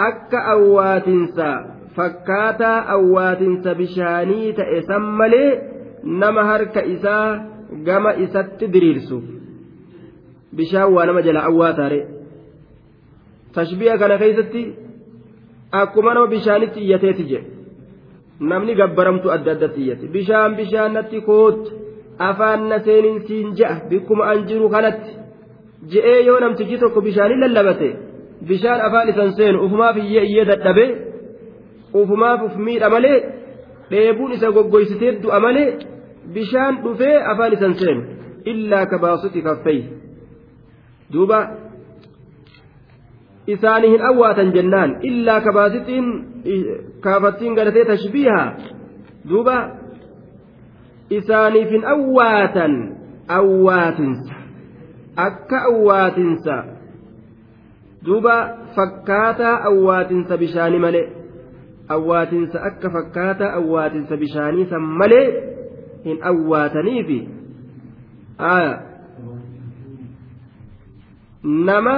أك 0.00 0.34
أواتنسا 0.34 1.72
فكاتا 1.96 2.78
أواتنسا 2.78 3.72
بشاني 3.72 4.52
تأسملي 4.52 5.62
نما 6.04 6.56
هرك 6.56 6.78
إساه 6.78 7.51
gama 7.86 8.10
isatti 8.24 8.64
diriirsuuf 8.74 9.24
bishaan 10.56 10.92
waa 10.94 11.06
nama 11.06 11.20
jala 11.26 11.40
awwaa 11.48 11.72
taare. 11.78 12.00
Tashbiha 13.54 13.94
kana 14.02 14.16
keessatti 14.22 14.62
akkuma 15.80 16.14
nama 16.14 16.26
bishaanitti 16.34 16.80
iyyateeti 16.86 17.24
jedhe 17.30 17.48
namni 18.50 18.74
gabbaramtu 18.80 19.26
adda 19.36 19.50
addatti 19.56 19.80
iyyate. 19.84 20.06
Bishaan 20.14 20.52
bishaan 20.60 20.92
natti 20.96 21.18
kootu 21.28 21.70
afaan 22.28 22.60
na 22.70 22.76
seeniin 22.86 23.18
siin 23.26 23.48
ja'a 23.58 23.74
bikkuma 23.90 24.24
an 24.32 24.38
jiru 24.48 24.66
kanatti 24.74 25.12
je'ee 25.92 26.20
yoo 26.28 26.40
namtichi 26.40 26.76
tokko 26.82 27.00
bishaanii 27.06 27.40
lallabate 27.44 27.88
bishaan 28.48 28.80
afaan 28.86 29.08
isan 29.12 29.30
seenu 29.38 29.58
ufumaaf 29.66 29.96
iyyee 30.04 30.24
iyyee 30.30 30.44
dadhabee 30.50 30.90
ufumaaf 32.00 32.40
uf 32.46 32.54
miidha 32.66 32.88
malee 32.94 33.18
dheebuun 33.90 34.32
isa 34.36 34.48
goggoysitee 34.56 35.12
du'a 35.22 35.38
malee 35.46 35.68
bishaan 36.34 36.82
dhufee 36.84 37.16
afaan 37.32 37.52
isan 37.58 37.74
seenu 37.74 38.02
illaa 38.54 38.86
kabaasuti 38.86 39.42
kaffey 39.42 39.80
duuba 41.12 41.38
isaanii 43.46 43.90
hin 43.94 44.02
awwaatan 44.10 44.52
jennaan 44.56 44.96
illaa 45.10 45.40
kabaasitiin 45.40 46.06
kaafattiin 47.00 47.54
galatee 47.54 47.84
tashbiiha 47.84 48.42
duuba 49.30 49.56
isaaniif 51.10 51.70
hin 51.76 51.84
awwaatan 51.94 52.72
awwaatinsa 53.38 54.34
akka 55.26 55.58
awwaatinsa 55.70 56.64
duuba 58.06 58.36
fakkaataa 58.76 59.56
awwaatinsa 59.70 60.38
bishaanii 60.38 60.78
malee 60.86 61.06
awwaatinsa 61.96 62.62
akka 62.70 62.90
fakkaataa 62.90 63.52
awwaatinsa 63.60 64.16
bishaanii 64.16 64.66
san 64.70 64.82
malee 65.02 65.26
hin 66.04 66.18
awwaataniifi 66.30 67.18
nama 71.68 71.94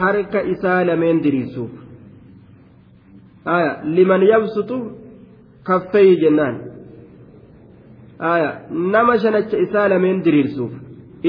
harka 0.00 0.40
isaa 0.54 0.80
lameen 0.90 1.18
diriirsuuf 1.24 1.70
liman 3.96 4.22
yabsutu 4.32 4.76
kaffeeyi 5.68 6.14
jennaan 6.22 6.56
nama 8.94 9.14
shanacha 9.24 9.56
isaa 9.66 9.88
lameen 9.94 10.18
diriirsuuf 10.26 10.72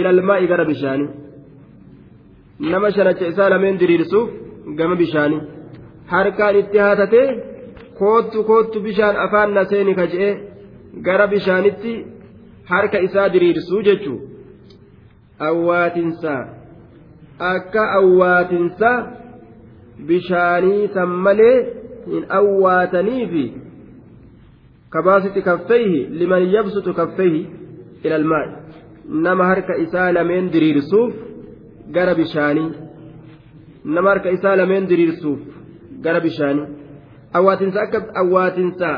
ilalmaa'i 0.02 0.46
gara 0.52 0.66
bishaanii 0.72 1.10
nama 2.74 2.88
shanacha 2.98 3.26
isaa 3.34 3.50
lameen 3.54 3.76
diriirsuuf 3.82 4.30
gama 4.80 4.96
bishaanii 5.02 5.42
harkaan 6.14 6.56
itti 6.62 6.78
haatatee 6.86 7.28
koottu 8.00 8.40
koottu 8.50 8.78
bishaan 8.88 9.16
afaan 9.26 9.50
na 9.58 9.64
seeni 9.72 9.94
ka 10.00 10.06
je'ee 10.14 10.34
gara 11.02 11.28
bishaanitti 11.28 11.94
harka 12.72 13.00
isaa 13.08 13.30
diriirsuu 13.30 13.82
jechuu 13.82 14.20
awwaatinsa 15.50 16.34
akka 17.40 17.92
awwaatinsa 18.00 18.92
bishaanii 20.08 20.88
san 20.94 21.10
malee 21.28 21.56
hin 22.12 22.26
awwaataniifi 22.40 23.46
kabaasiti 24.90 25.42
kaffeyhi 25.42 26.04
liman 26.22 26.48
yabsutu 26.56 26.94
kaffeyhi 26.94 27.42
ila 28.04 28.16
almaa'i 28.16 28.52
nama 29.28 29.46
harka 29.46 29.78
isaa 29.86 30.12
lameen 30.12 30.52
diriirsuuf 30.52 31.14
gara 31.98 32.16
bishaanii 32.16 32.70
nama 33.84 34.10
harka 34.10 34.30
isaa 34.38 34.56
lameen 34.56 34.88
diriirsuuf 34.88 35.40
gara 36.02 36.20
bishaanii 36.20 36.68
awwaatinsa 37.34 37.82
akka 37.82 38.06
awwaatinsa 38.22 38.90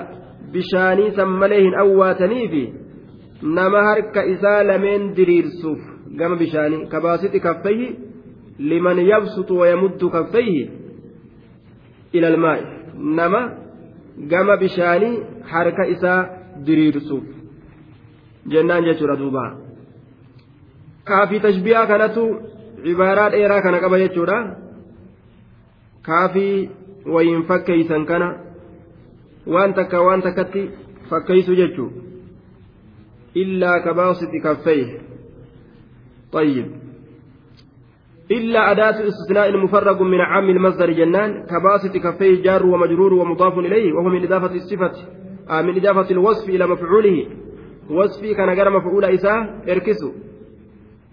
bishaanii 0.55 1.11
san 1.19 1.35
malee 1.43 1.61
hin 1.65 1.77
awwaataniifi 1.83 2.63
nama 3.59 3.83
harka 3.89 4.25
isaa 4.33 4.57
lameen 4.69 5.11
diriirsuuf 5.19 5.81
gama 6.21 6.35
bishaanii 6.41 6.81
kabaasiti 6.95 7.43
kaffeyhi 7.47 7.91
liman 8.71 9.05
yabsutu 9.11 9.59
wayamuddu 9.61 10.09
kaffeyhi 10.17 10.63
ila 12.19 12.27
almaa'i 12.33 12.63
nama 13.21 13.41
gama 14.33 14.57
bishaanii 14.65 15.13
harka 15.53 15.87
isaa 15.95 16.19
diriirsuuf 16.67 17.25
jennaan 18.47 18.85
jechuudha 18.85 19.19
duuba. 19.19 19.43
Kaafii 21.03 21.39
tashbiyaa 21.39 21.87
kanatu 21.87 22.23
cibaaraa 22.83 23.29
dheeraa 23.29 23.61
kana 23.61 23.79
qaba 23.79 23.99
jechuudha. 23.99 24.37
Kaafii 26.01 26.69
wayin 27.13 27.43
fakkeeysan 27.49 28.05
kana 28.05 28.27
waan 29.47 29.73
takka 29.73 30.01
waan 30.01 30.21
takkatti 30.21 30.69
fakkeeysu 31.09 31.55
jechuu. 31.55 31.91
إلا 33.35 33.77
كباسط 33.77 34.31
كفيه 34.43 34.97
طيب 36.31 36.65
إلا 38.31 38.71
أداة 38.71 39.07
استثناء 39.07 39.57
مفرق 39.57 40.01
من 40.01 40.21
عام 40.21 40.49
المصدر 40.49 40.91
جنان 40.91 41.45
كباسط 41.51 41.97
كفيه 41.97 42.43
جار 42.43 42.65
ومجرور 42.65 43.13
ومضاف 43.13 43.57
إليه 43.59 43.93
وهو 43.93 44.09
من 44.09 44.23
إضافة 44.23 44.55
الصفة 44.55 44.91
آه 45.49 45.61
من 45.61 45.75
إضافة 45.77 46.11
الوصف 46.11 46.49
إلى 46.49 46.67
مفعوله 46.67 47.27
وصفي 47.89 48.33
كان 48.33 48.49
غير 48.49 48.69
مفعول 48.69 49.05
إساء 49.05 49.63
اركسوا 49.69 50.11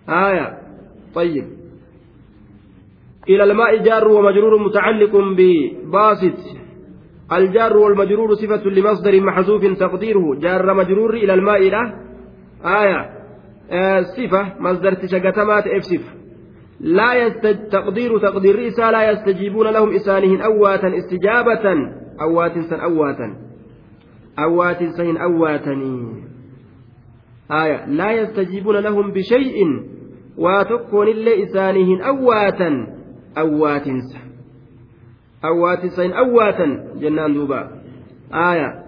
آية 0.08 0.58
طيب 1.14 1.44
إلى 3.28 3.44
الماء 3.44 3.76
جار 3.82 4.08
ومجرور 4.08 4.58
متعلق 4.66 5.12
بباسط 5.16 6.38
الجار 7.38 7.76
والمجرور 7.76 8.34
صفة 8.34 8.70
لمصدر 8.70 9.20
محذوف 9.20 9.78
تقديره. 9.78 10.34
جار 10.34 10.74
مجرور 10.74 11.14
إلى 11.14 11.34
الماء 11.34 11.60
له. 11.70 11.94
آية. 12.64 13.10
آه 13.70 14.02
صفة. 14.02 14.60
مصدر 14.60 14.94
تشقتمات 14.94 15.66
افسف 15.66 16.14
لا 16.80 17.14
يستج... 17.14 17.68
تقدير 17.68 18.18
تقدير 18.18 18.56
رئيسا 18.56 18.90
لا 18.90 19.10
يستجيبون 19.10 19.66
لهم 19.66 19.94
إسانهن 19.94 20.40
أواتا 20.40 20.88
استجابة. 20.98 21.64
أوات 22.20 22.58
سن 22.58 22.80
أواتا. 22.80 23.36
أوات 24.38 24.78
سن 24.96 25.16
أواتني 25.16 26.22
آية. 27.50 27.86
لا 27.86 28.12
يستجيبون 28.12 28.76
لهم 28.76 29.12
بشيء. 29.12 29.56
وتكون 30.38 31.08
اللي 31.08 31.42
إسانهن 31.44 32.00
أواتا. 32.00 32.70
أوات 33.38 33.84
سن. 33.84 34.21
أوات 35.44 35.86
سين 35.86 36.12
أواتا 36.12 36.66
جنان 37.00 37.34
دوبا 37.34 37.70
آية 38.34 38.82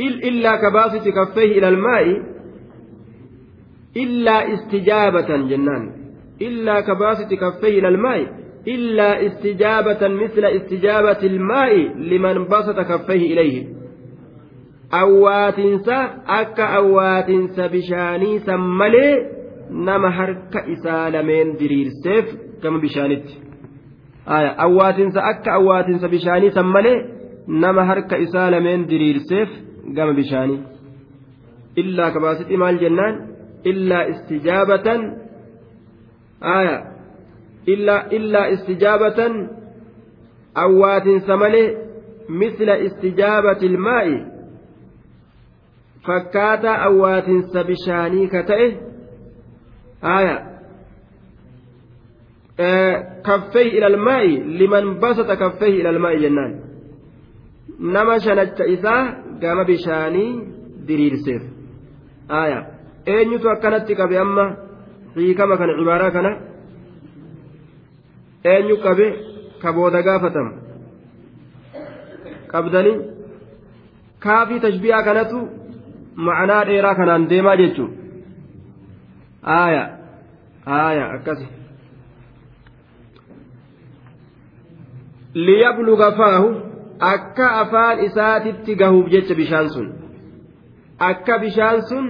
إلا 0.00 0.56
كباسط 0.56 1.08
كفيه 1.08 1.58
إلى 1.58 1.68
الماء 1.68 2.22
إلا 3.96 4.54
استجابة 4.54 5.36
جنان 5.36 5.90
إلا 6.42 6.80
كباسط 6.80 7.34
كفيه 7.34 7.78
إلى 7.78 7.88
الماء 7.88 8.44
إلا 8.68 9.26
استجابة 9.26 10.08
مثل 10.08 10.44
استجابة 10.44 11.18
الماء 11.22 11.74
لمن 11.96 12.44
بسط 12.48 12.80
كفيه 12.80 13.32
إليه 13.32 13.74
awwaatinsa 14.90 16.08
bishaanii 17.68 18.40
san 18.46 18.60
malee 18.60 19.26
nama 19.70 20.10
harka 20.10 20.66
isaa 20.66 21.10
lameen 21.10 21.58
diriirseef 21.58 22.34
gama 22.62 22.78
bishaanitti. 22.78 23.40
Awwaatinsa 24.26 25.22
akka 25.22 25.52
awwaatinsa 25.52 26.08
bishaanii 26.08 26.50
san 26.50 26.66
malee 26.66 27.04
nama 27.46 27.84
harka 27.84 28.18
isaa 28.18 28.50
lameen 28.50 28.86
diriirseef 28.88 29.48
gama 29.94 30.12
bishaanii. 30.12 30.60
Illaa 31.76 32.10
kabaasitti 32.10 32.56
maal 32.56 32.78
jennaan? 32.78 33.28
Illaa 33.64 34.02
istijaabatan. 34.02 35.00
Illaa 38.10 38.46
istijaabatan 38.46 39.50
awwaatinsa 40.54 41.36
malee 41.36 41.76
misla 42.28 42.76
istijaabati 42.76 43.66
ilmaa'i 43.66 44.16
fakkaataa 46.06 46.82
awwaatinsa 46.88 47.64
bishaanii 47.64 48.28
ka 48.28 48.42
ta'e. 48.42 48.68
Aya 50.02 50.53
kaffee 52.56 53.68
ilaalmaa'i 53.76 54.58
liman 54.58 54.86
basata 55.00 55.36
kaffee 55.36 55.68
ilaalmaa'i 55.80 56.20
jennaan. 56.24 56.52
Nama 57.78 58.14
shanacha 58.20 58.64
isaa 58.74 59.02
gama 59.40 59.64
bishaanii 59.64 60.30
diriirseef. 60.88 61.42
Aayaa 62.28 62.62
eenyutu 63.06 63.46
akkanatti 63.54 63.94
qabe 64.00 64.16
amma 64.18 64.44
hiikama 65.16 65.56
kana 65.56 65.72
cibaaraa 65.78 66.10
kana? 66.16 66.30
Eenyu 68.52 68.76
qabe 68.84 69.06
ka 69.62 69.68
booda 69.76 70.00
gaafatama 70.06 70.52
qabdanii 72.52 72.96
kaafii 74.24 74.60
tashbihaa 74.64 75.02
kanatu 75.08 75.38
ma'anaa 76.26 76.64
dheeraa 76.68 76.94
kanaan 77.00 77.28
deemaa 77.30 77.56
jechuun 77.60 77.90
aayaa 79.58 79.88
aayaa 80.78 81.08
akkasi. 81.16 81.46
Liyabluga 85.34 86.12
faahu 86.18 86.48
akka 87.12 87.46
afaan 87.62 88.04
isaatitti 88.06 88.74
gahuuf 88.82 89.06
jecha 89.14 89.34
bishaan 89.40 89.68
sun 89.74 89.86
akka 91.10 91.38
bishaan 91.44 91.82
sun 91.90 92.06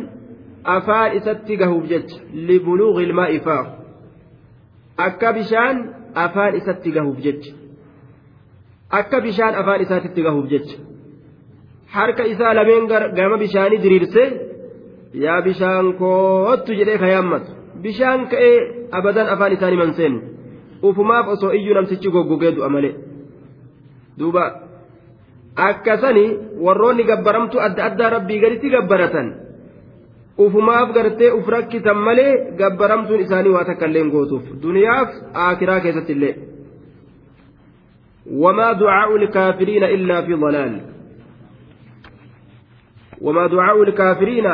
afaan 0.77 1.17
isatti 1.19 1.57
gahuuf 1.63 1.85
jecha 1.93 2.17
libuluugi 2.49 3.03
ilmaa'i 3.07 3.39
faahu 3.47 3.71
akka 5.07 5.33
bishaan 5.39 5.77
afaan 6.25 6.53
isatti 6.61 6.91
gahuuf 6.97 7.19
jecha 7.27 7.53
akka 9.01 9.21
bishaan 9.27 9.55
afaan 9.63 9.81
isaatitti 9.87 10.21
gahuuf 10.27 10.47
jecha 10.53 10.77
harka 11.97 12.25
isaa 12.33 12.55
lameen 12.59 12.85
gama 13.19 13.37
bishaanii 13.45 13.83
diriirsee 13.85 14.29
yaa 15.25 15.41
bishaan 15.49 15.87
koottu 16.03 16.73
jedhee 16.79 16.99
ka 17.03 17.09
yaammatu 17.15 17.51
bishaan 17.89 18.21
ka'ee 18.35 18.57
abadan 18.99 19.29
afaan 19.35 19.53
isaanii 19.57 19.81
manseenu 19.83 20.19
ufumaaf 20.89 21.27
osoo 21.35 21.53
iyyuu 21.59 21.75
namtichi 21.75 22.09
goggogee 22.15 22.53
du'a 22.57 22.69
malee. 22.77 22.95
Duuba 24.19 24.45
akkasani 25.69 26.25
warroonni 26.67 27.05
gabbaramtu 27.11 27.61
adda 27.67 27.85
addaa 27.89 28.11
rabbii 28.17 28.41
gaditti 28.45 28.71
gabbaratan 28.77 29.29
ufumaaf 30.45 30.89
gartee 30.97 31.31
uf 31.39 31.49
rakkisan 31.57 31.99
malee 32.07 32.33
gabbaramtuun 32.61 33.21
isaanii 33.27 33.55
waa 33.57 33.65
takka 33.71 33.87
illee 33.91 34.05
gootuuf 34.17 34.45
duniyaaf 34.63 35.11
aakiraa 35.47 35.81
keessatti 35.87 36.13
illee 36.19 36.35
وما 38.43 38.73
دعاء 38.73 39.17
الكافرين 39.17 39.85
إلا 39.85 40.23
في 40.27 40.35
ضلال 40.35 40.81
وما 43.21 43.47
دعاء 43.47 43.83
الكافرين 43.83 44.47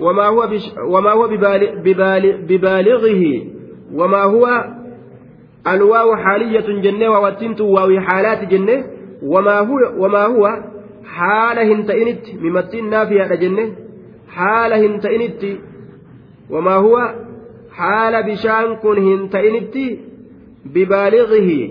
وما 0.00 0.26
هو 0.26 0.46
بش 0.46 0.64
وما 3.92 4.22
هو 4.22 4.64
الواو 5.66 6.16
حالية 6.16 6.80
جنة 6.80 7.10
ووتنت 7.10 7.60
واو 7.60 8.00
حالات 8.00 8.44
جنة. 8.44 8.84
وما 9.22 9.58
هو 9.58 9.78
وما 9.98 10.24
هو 10.26 10.48
حال 11.04 11.58
هنتئنت 11.58 12.34
ممتن 12.34 12.90
نافية 12.90 13.34
جنة. 13.34 13.72
حال 14.28 14.72
هنتئنت. 14.72 15.42
وما 16.50 16.74
هو 16.74 17.14
حال 17.72 18.22
بشان 18.22 18.76
كن 18.76 18.98
هنتئنت 18.98 19.76
ببالغه. 20.64 21.70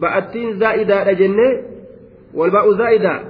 بأتين 0.00 0.58
زائدة 0.58 1.12
جنة. 1.12 1.62
والباء 2.34 2.72
زائدة 2.72 3.20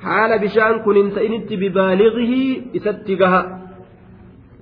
حال 0.00 0.38
بشان 0.38 0.72
كن 0.78 0.96
هنتئنت 0.96 1.52
ببالغه. 1.52 2.32
إستجها 2.76 3.60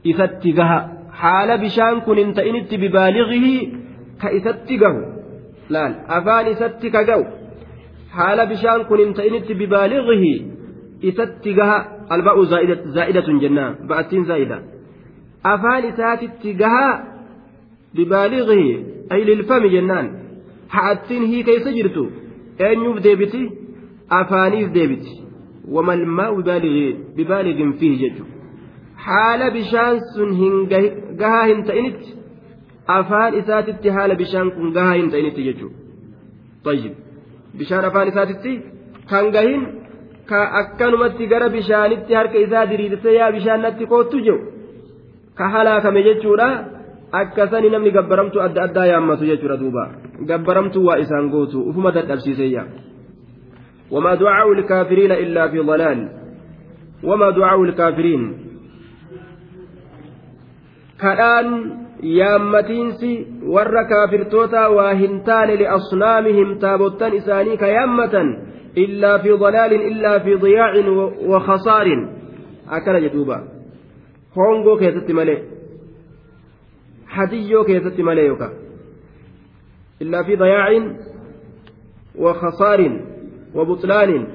إستجها 0.07 0.93
حال 1.13 1.59
بشان 1.59 2.01
كن 2.01 2.19
هنتئنت 2.19 2.75
ببالغه. 2.75 3.84
Ka 4.23 4.29
isatti 4.39 4.79
gahu 4.83 5.01
laal 5.77 5.95
afaan 6.19 6.51
isatti 6.55 6.91
ka 6.97 7.05
gahu 7.11 7.25
haala 8.17 8.47
bishaan 8.53 8.85
kun 8.89 9.03
hin 9.05 9.15
ta'initti 9.19 9.59
bibaaligihi 9.63 10.33
isatti 11.11 11.55
gaha 11.61 11.79
alba'u 12.17 12.45
zaa'idatun 12.53 13.41
jennaan 13.45 13.77
ba'attiin 13.89 14.27
zaa'ida 14.31 14.59
afaan 15.55 15.89
isaatitti 15.93 16.55
gahaa 16.63 16.93
bibaaligihi 17.97 18.71
ay 19.17 19.21
lilfami 19.31 19.73
jennaan 19.77 20.07
ha'attiin 20.77 21.27
hii 21.33 21.45
keessa 21.49 21.77
jirtu 21.79 22.05
eenyuuf 22.69 23.03
deebiti 23.07 23.43
afaaniif 24.21 24.75
deebiti 24.77 25.13
wamalmaa'u 25.75 26.43
bibaaligin 27.17 27.73
fihi 27.81 27.97
jechu 28.03 28.25
haala 29.07 29.51
bishaan 29.57 30.01
sun 30.15 30.31
gahaa 31.23 31.45
hin 31.51 31.65
ta'initti 31.71 32.17
afaan 32.98 33.32
isaatitti 33.42 33.90
haala 33.98 34.16
bishaan 34.22 34.50
kun 34.56 34.74
gahaa 34.78 34.96
hin 35.00 35.12
ta'initti 35.14 35.42
jechuudha 35.48 35.78
tayyib 36.68 36.94
bishaan 37.60 37.86
afaan 37.90 38.08
isaatitti 38.14 38.54
kan 39.12 39.26
gahin 39.36 39.62
ka 40.32 40.40
akkanumatti 40.62 41.24
gara 41.32 41.48
bishaanitti 41.58 42.12
harka 42.20 42.38
isaa 42.48 42.66
diriirsee 42.72 43.16
yaa 43.20 43.32
bishaan 43.38 43.62
natti 43.68 43.86
koottu 43.94 44.18
jiru 44.26 44.40
ka 45.38 45.46
halaakame 45.56 46.02
jechuudha 46.10 46.50
akkasani 47.22 47.70
namni 47.74 47.92
gabbaramtu 47.98 48.38
adda 48.48 48.62
addaa 48.68 48.86
yaammatu 48.92 49.24
jechuudha 49.32 49.58
duuba 49.64 49.84
gabbaramtu 50.32 50.86
waa 50.88 51.00
isaan 51.06 51.34
gootu 51.36 51.58
ufuma 51.72 51.92
dadhabsiiseeyya 51.98 52.64
وما 53.92 54.16
دعاء 54.16 54.52
الكافرين 54.52 55.12
إلا 55.12 55.44
في 55.52 55.60
ضلال 55.60 56.00
وما 57.04 57.30
دعاء 57.30 57.64
الكافرين 57.64 58.22
كأن 61.02 61.48
yaammatiinsi 62.05 63.13
warra 63.59 63.85
kaafirtoota 63.85 64.69
waa 64.79 64.95
hin 64.95 65.21
taane 65.29 65.57
liasnaamihim 65.63 66.59
taabottan 66.67 67.15
isaanii 67.21 67.57
ka 67.57 67.71
yaammatan 67.77 68.35
إلا 68.79 69.19
في 69.19 69.31
ضلال 69.31 69.73
إلا 69.73 70.19
في 70.19 70.35
ضياع 70.35 70.73
وخسار 71.27 72.09
أكل 72.69 73.09
جدوبا 73.09 73.49
هونغو 74.39 74.79
كيست 74.79 75.11
ملي 75.11 75.43
حديو 77.07 77.65
كيست 77.65 78.01
ملي 78.01 78.27
يوكا 78.27 78.53
إلا 80.03 80.23
في 80.23 80.37
ضياع 80.37 80.69
وخسار 82.19 83.01
وبطلان 83.55 84.27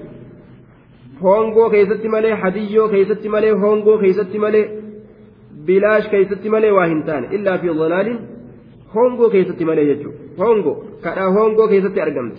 هونغو 1.21 1.69
كيست 1.69 2.05
ملي 2.05 2.35
حديو 2.35 2.89
كيست 2.89 3.27
ملي 3.27 3.51
هونغو 3.51 3.99
كيست 3.99 4.35
ملي 4.35 4.63
بلاش 4.63 4.69
كيست 4.69 4.78
ملي 6.53 6.71
واهنتان 6.71 7.23
إلا 7.35 7.57
في 7.57 7.69
ضلال 7.69 8.07
هونغو 8.95 9.29
كيست 9.29 9.63
ملي 9.63 9.89
يجو 9.89 10.11
هونغو 10.39 10.73
كأنا 11.03 11.25
هونغو 11.35 11.67
كيست 11.71 11.97
أرقمت 11.97 12.37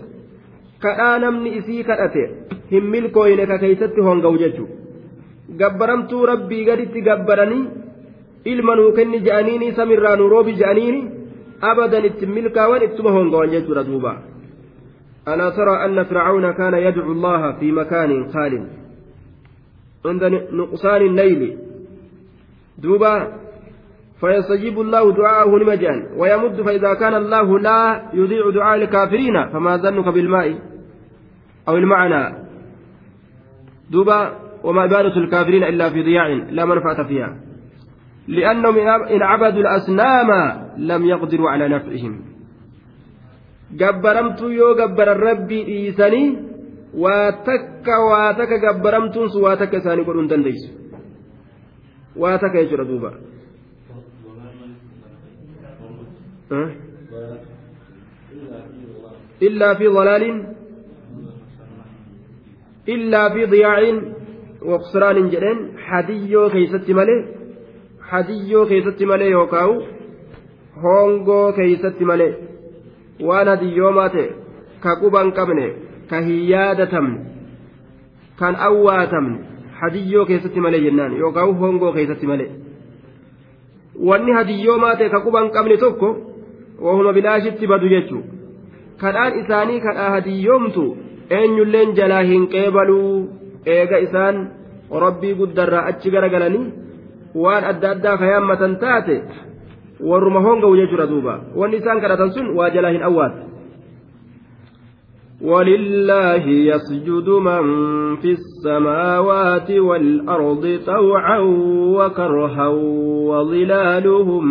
kadhaa 0.85 1.19
namni 1.23 1.51
isii 1.59 1.83
kadhate 1.89 2.23
hin 2.71 2.85
milkooyne 2.93 3.45
ka 3.51 3.59
keeysatti 3.63 4.05
hongawu 4.07 4.39
jechu 4.43 4.65
gabbaramtuu 5.61 6.23
rabbii 6.31 6.65
gaditti 6.69 7.03
gabbaranii 7.09 7.65
ilma 8.53 8.77
nuu 8.81 8.93
kenni 8.99 9.21
je'aniini 9.27 9.69
samirraa 9.79 10.15
nuu 10.21 10.29
roobi 10.35 10.55
je'aniini 10.61 11.03
abadan 11.71 12.09
itti 12.11 12.31
milkaawan 12.37 12.87
ittuma 12.89 13.17
hongawan 13.19 13.57
jechuudha 13.57 13.85
duuba 13.93 14.15
ألا 15.29 15.51
ترى 15.51 15.85
أن 15.85 16.05
فرعون 16.05 16.51
كان 16.51 16.75
يدعو 16.75 17.13
الله 17.13 17.53
في 17.53 17.73
مكان 17.73 18.33
خال 18.33 18.67
عند 20.05 20.25
نقصان 20.53 21.03
الليل 21.03 21.57
دوبا 22.83 23.15
فيستجيب 24.21 24.81
الله 24.81 25.13
دعاءه 25.13 25.59
لمجان 25.59 25.99
ويمد 26.17 26.63
فإذا 26.63 26.95
كان 26.95 27.15
الله 27.15 27.59
لا 27.59 28.03
يضيع 28.15 28.51
دعاء 28.51 28.77
الكافرين 28.83 29.49
فما 29.53 29.77
ظنك 29.77 30.09
بالماء 30.09 30.59
أو 31.69 31.77
المعنى. 31.77 32.37
دوبا 33.91 34.21
وما 34.65 34.83
عبادة 34.83 35.17
الكافرين 35.17 35.65
إلا 35.65 35.91
في 35.91 36.03
ضياع 36.03 36.27
لا 36.51 36.65
منفعة 36.65 37.09
فيها. 37.09 37.37
لأنهم 38.29 38.79
إن 39.15 39.23
عبدوا 39.23 39.61
الأصنام 39.61 40.29
لم 40.79 41.07
يقدروا 41.07 41.51
على 41.51 41.69
نفعهم. 41.69 42.15
gabbaramtuu 43.71 44.51
yoo 44.51 44.75
gabbaran 44.75 45.19
rabbii 45.19 45.65
dhiisanii 45.65 46.39
waa 46.99 47.33
takka 47.33 47.95
waa 48.05 48.35
takka 48.35 48.59
gabbaramtuun 48.59 49.31
sun 49.31 49.43
waa 49.47 49.57
takka 49.57 49.79
isaanii 49.79 50.05
godhuu 50.05 50.27
dandeessu 50.27 50.69
waa 52.22 52.38
takka 52.44 52.62
jechuudha 52.64 52.86
duuba 52.92 53.12
illaa 59.48 59.74
fi 59.80 59.86
ضلال 59.98 60.24
illaa 62.96 63.30
fi 63.34 63.42
diyaacin 63.54 63.98
waqsiraanin 64.72 65.28
jedheen 65.34 65.60
hadiyyoo 65.88 66.50
keeysatti 66.56 66.94
malee 67.00 67.20
hadiyyoo 68.12 68.66
keeysatti 68.72 69.06
malee 69.12 69.30
yookaawu 69.36 69.76
hongoo 70.84 71.48
keeysatti 71.58 72.06
malee 72.12 72.32
waan 73.28 73.48
hadiyyoomaa 73.54 74.10
ta'e 74.16 74.28
ka 74.84 74.92
quban 75.02 75.28
qabne 75.38 75.66
ka 76.10 76.18
hin 76.28 76.42
yaadatamne 76.54 77.18
kan 78.40 78.54
awwaatamne 78.68 79.38
hadiyyoo 79.83 80.25
keessatti 80.31 80.61
malee 80.61 80.81
jennaan 80.87 81.17
yookaan 81.21 81.55
hongoo 81.61 81.93
keessatti 81.93 82.27
malee. 82.27 82.51
Wanni 84.09 84.33
hadiyyoomaa 84.39 84.95
ta'e 84.97 85.09
ka 85.15 85.21
quban 85.27 85.51
qabne 85.57 85.77
tokko 85.85 86.09
wahuma 86.87 87.13
bilaashitti 87.13 87.67
badu 87.73 87.89
jechuudha. 87.95 88.29
Kadhaan 89.03 89.39
isaanii 89.43 89.81
kadhaa 89.87 90.11
hadiyyoomtu 90.17 90.85
eenyulleen 91.39 91.95
jalaa 91.99 92.23
hin 92.31 92.49
qeebaluu 92.55 93.13
eega 93.77 93.99
isaan 94.07 94.41
rabbii 95.05 95.35
guddarraa 95.41 95.85
achi 95.93 96.11
garagalanii 96.17 96.65
waan 97.45 97.65
adda 97.73 97.91
addaa 97.95 98.17
kayaammatan 98.23 98.77
taate 98.85 99.17
warruma 100.11 100.41
hongawu 100.49 100.77
jechuudha 100.81 101.07
duuba. 101.13 101.35
Wanni 101.57 101.77
isaan 101.83 102.01
kadhatan 102.01 102.33
sun 102.37 102.57
waa 102.57 102.71
jalaa 102.77 102.91
hin 102.97 103.03
awwaatu 103.11 103.50
ولله 105.43 106.45
يسجد 106.47 107.29
من 107.29 107.65
في 108.17 108.31
السماوات 108.31 109.71
والأرض 109.71 110.79
طوعا 110.87 111.39
وكرها 111.97 112.69
وظلالهم 113.31 114.45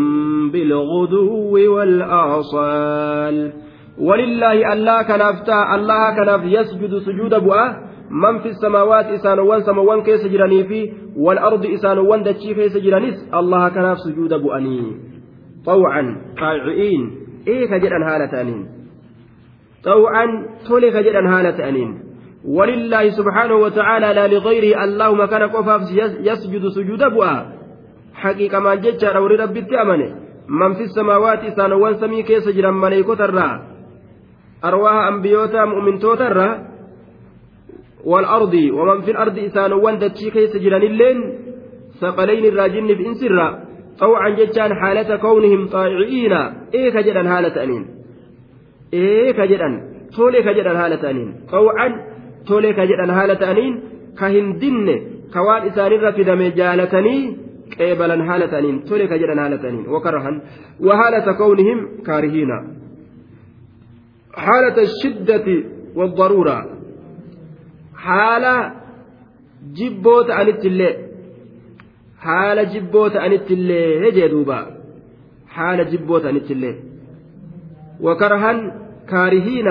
بالغدو 0.51 1.53
والآصال. 1.75 3.53
ولله 3.99 4.73
الله 4.73 5.01
كنافتا 5.01 5.75
الله 5.75 6.15
كناف 6.15 6.41
يسجد 6.43 6.97
سجود 6.97 7.43
بؤا 7.43 7.65
من 8.11 8.39
في 8.39 8.49
السماوات 8.49 9.05
إسانوان 9.05 9.61
سموان 9.61 10.01
كيس 10.01 10.25
جراني 10.27 10.63
في 10.63 10.91
والأرض 11.17 11.65
إسانوان 11.65 12.23
دتشي 12.23 12.53
كيس 12.53 12.77
جرانيس 12.77 13.29
الله 13.33 13.69
كناف 13.69 13.97
سجود 13.97 14.33
بؤني 14.33 14.81
طوعا 15.65 16.03
طاعئين 16.39 17.01
إيه 17.47 17.65
كجران 17.67 18.03
هالة 18.03 18.41
أنين 18.41 18.78
طوعا 19.83 20.25
تولي 20.67 20.91
كجران 20.91 21.27
هالة 21.27 21.69
أنين. 21.69 21.91
ولله 22.45 23.09
سبحانه 23.09 23.55
وتعالى 23.55 24.13
لا 24.13 24.27
لغيره 24.27 24.83
اللهم 24.83 25.25
كان 25.25 25.43
قفاف 25.43 25.81
يسجد 26.29 26.63
سجود 26.67 27.03
بؤا 27.13 27.35
حقيقة 28.13 28.59
ما 28.59 28.75
جتشا 28.75 29.11
روري 29.11 29.35
ربي 29.35 29.61
تأمنه. 29.61 30.09
من 30.49 30.73
في 30.73 30.83
السماوات 30.83 31.43
إسانوان 31.43 31.93
سمي 31.93 32.23
كيس 32.23 32.47
جران 32.49 32.73
مليكوت 32.73 33.21
الرّا 33.21 33.49
arwaaha 34.61 35.07
ambiyyoota 35.07 35.65
mu'mintoota 35.65 36.25
irraa 36.31 36.69
والأرض 38.05 38.53
ومن 38.53 39.01
في 39.01 39.11
الأرض 39.11 39.37
إسان 39.39 39.73
وندتشي 39.73 40.31
كيس 40.31 40.57
جرانilleen 40.57 41.17
سقلين 41.99 42.45
الراجن 42.45 42.87
في 42.95 43.07
إنسرا 43.07 43.47
طوعا 43.99 44.29
جتان 44.29 44.73
حالة 44.73 45.15
كونهم 45.15 45.67
طائعين. 45.67 46.33
إيه 46.73 46.89
كجدان 46.89 47.27
حالة 47.29 47.63
أنين. 47.63 47.98
إيه 48.92 49.32
كجدان 49.32 49.72
تولي 50.16 50.42
كجدان 50.42 50.76
حالة 50.78 51.10
أنين 51.10 51.34
طوعا 51.50 51.88
تولي 52.46 52.72
كجدان 52.72 53.12
حالة 53.12 53.50
أنين 53.50 53.80
كهندن 54.18 54.88
كوان 55.34 55.62
إسان 55.68 56.12
في 56.12 56.22
دم 56.24 56.42
جالتني 56.42 57.36
قبلا 57.80 58.16
حالة 58.28 58.58
أنين 58.58 58.84
تولي 58.84 59.06
كجدان 59.06 59.40
حالة 59.40 59.68
أنين 59.68 59.88
وكرها 59.88 60.30
وحالة 60.80 61.32
كونهم 61.32 61.78
كارهين 62.06 62.50
حالة 64.34 64.76
الشدة 64.82 65.46
والضرورة 65.94 66.58
حالة 67.96 68.72
جبوت 69.78 70.30
عن 70.30 70.48
التلي 70.48 70.90
حالة 72.20 72.62
جبوت 72.62 73.16
عن 73.16 73.32
التلي 73.32 74.08
هجي 74.08 74.28
دوبا 74.28 74.60
حالة 75.48 75.82
جبوت 75.82 76.24
عن 76.26 76.36
التلي 76.36 76.74
وكرها 78.01 78.51
كارهين 79.09 79.69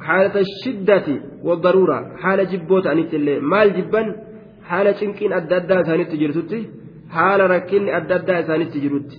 حالة 0.00 0.34
الشدة 0.46 1.06
والضرورة 1.42 1.98
حالة 2.22 2.44
جبوت 2.52 2.86
عن 2.86 2.98
التلي 2.98 3.40
مال 3.40 3.68
جبا 3.76 4.02
حالة 4.68 4.92
شنكين 5.00 5.32
أدى 5.32 5.56
أدى 5.56 6.04
تجرتي 6.04 6.60
حالة 7.10 7.46
ركين 7.46 7.84
تجرتي 8.74 9.18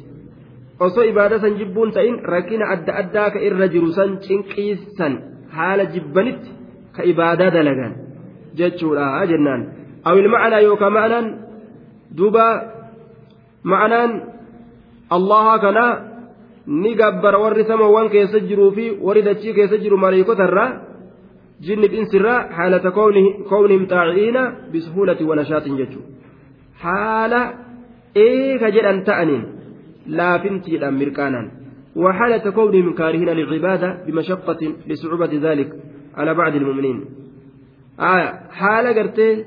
osoo 0.80 1.08
ibaada 1.08 1.40
san 1.40 1.56
jibbuun 1.56 1.92
ta'in 1.96 2.20
rakkina 2.34 2.68
adda 2.76 2.94
addaa 3.02 3.30
ka 3.34 3.40
irra 3.48 3.68
jiru 3.74 3.92
san 3.98 4.20
cinqiisan 4.26 5.14
haala 5.56 5.86
jibbanitti 5.94 6.52
ka 6.96 7.04
ibaadaa 7.12 7.52
dalagan 7.56 7.94
jechuudha 8.60 9.24
jennaan 9.32 9.62
awil 10.10 10.28
ma'anaa 10.36 10.66
yookaan 10.68 10.94
ma'anaan 10.98 11.28
duuba 12.18 12.48
ma'anaan 13.64 14.12
allaha 15.18 15.54
kanaa 15.66 15.94
ni 16.68 16.96
gabbara 16.96 17.40
warri 17.40 17.66
samawwan 17.72 18.10
keessa 18.10 18.40
jiruu 18.40 18.72
fi 18.78 18.86
warri 19.08 19.22
dachii 19.28 19.54
keessa 19.58 19.78
jiru 19.84 19.98
maleekotarraa 19.98 20.70
jinni 21.68 21.88
dhinsirraa 21.94 22.40
haalata 22.58 22.92
kownihim 22.92 23.86
xaaciina 23.94 24.42
bisuhuulati 24.72 25.24
wanashaatin 25.32 25.78
jechuudha 25.82 26.10
haala 26.86 27.42
eeka 28.26 28.72
jedhan 28.78 29.04
ta'aniin 29.12 29.46
laafintiidhaan 30.18 31.00
mirqaanan 31.04 31.48
وحالة 32.04 32.46
كونهم 32.52 32.94
كارهين 32.94 33.30
للعبادة 33.30 33.90
بمشقة 34.08 34.62
لصعوبة 34.88 35.34
ذلك 35.48 35.70
على 36.20 36.34
بعض 36.34 36.56
المؤمنين 36.56 37.06
آية 38.00 38.30
حالة 38.60 38.90
قرتي 38.98 39.46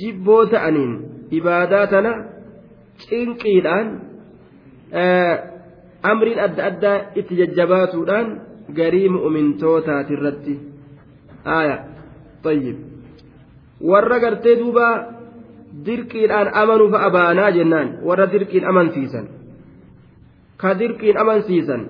جبو 0.00 0.44
تأنين 0.44 0.92
عباداتنا 1.32 2.12
cinqiidhaan 3.06 3.86
amriin 6.02 6.40
adda 6.40 6.66
addaa 6.70 6.98
itti 7.14 7.38
jajjabaatuudhaan 7.40 8.26
garii 8.74 9.08
mu'mintootaati 9.08 10.12
irratti. 10.12 10.54
Aya 11.44 11.76
warra 13.90 14.18
gartee 14.20 14.58
duuba 14.58 14.86
dirqiidhaan 15.86 16.48
amanuu 16.54 16.90
fa'a 16.90 17.10
baanaa 17.10 17.50
jennaan. 17.50 17.88
Warra 18.04 18.26
dirqiin 18.32 18.64
amansiisan 18.64 19.26
ka 20.60 20.78
dirqiin 20.78 21.16
amansiisan 21.22 21.82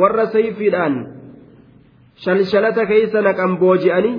warra 0.00 0.26
sayfiidhaan 0.34 0.94
shalshalata 2.24 2.86
keessa 2.86 3.22
naqan 3.22 3.58
booji'anii 3.62 4.16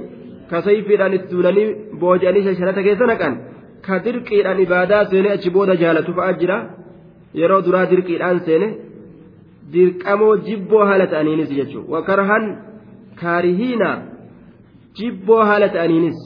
ka 0.50 0.62
sayfiidhaan 0.68 1.14
itti 1.18 1.32
tuulanii 1.32 1.68
booji'anii 2.02 2.44
shalshalata 2.48 2.86
keessa 2.88 3.10
naqan 3.12 3.34
ka 3.86 4.00
dirqiidhaan 4.06 4.64
ibaadaa 4.66 5.04
seene 5.12 5.30
achi 5.36 5.50
booda 5.56 5.76
jaalatu 5.84 6.16
fa'a 6.18 6.34
jira 6.42 6.58
yeroo 7.42 7.62
duraa 7.66 7.86
dirqiidhaan 7.92 8.40
seene 8.48 8.68
dirqamoo 9.74 10.36
jibboo 10.48 10.84
haala 10.90 11.08
ta'aniinis 11.14 11.50
jechuudha. 11.58 11.92
Wakarhan 11.94 12.46
kaarihiina 13.22 13.90
jibboo 14.98 15.42
haala 15.50 15.68
ta'aniinis. 15.76 16.20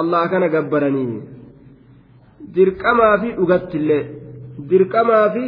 Allah 0.00 0.22
kana 0.32 0.48
gabbaranii. 0.54 1.22
Dirqamaa 2.54 3.14
fi 3.22 3.28
dhugattillee 3.38 4.02
dirqamaa 4.70 5.26
fi 5.34 5.44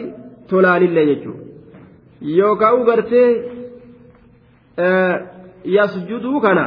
tolaanillee 0.51 1.07
jechuudha. 1.11 1.43
Yookaan 2.39 2.85
gartee 2.89 3.31
yasjuduu 5.77 6.41
kana 6.41 6.65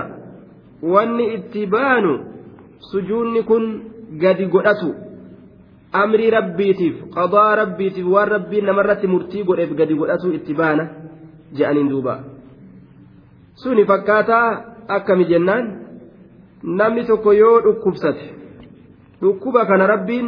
wanni 0.94 1.26
itti 1.36 1.66
baanu 1.74 2.14
sujuunni 2.92 3.44
kun 3.50 3.64
gadi 4.24 4.46
godhatu 4.54 4.90
amrii 5.92 6.30
rabbiitiif 6.38 6.96
qadaa 7.16 7.56
rabbiitiif 7.62 8.08
waan 8.14 8.28
rabbiin 8.36 8.66
namarratti 8.66 9.08
murtii 9.08 9.44
godheef 9.44 9.72
gadi 9.80 9.94
godhatu 10.02 10.34
itti 10.38 10.54
baana 10.54 10.84
je'aniin 11.58 11.90
duuba. 11.90 12.16
Suni 13.56 13.86
fakkaataa 13.86 14.48
akkami 14.88 15.26
jennaan? 15.32 15.66
Namni 16.64 17.04
tokko 17.06 17.32
yoo 17.34 17.62
dhukkubsate 17.64 18.26
dhukkuba 19.22 19.66
kana 19.66 19.88
rabbiin 19.88 20.28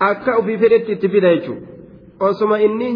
akka 0.00 0.36
ofii 0.38 0.58
fedhetti 0.58 0.92
itti 0.92 1.08
fida 1.08 1.28
jechuudha. 1.34 1.66
Osuma 2.20 2.58
inni 2.66 2.90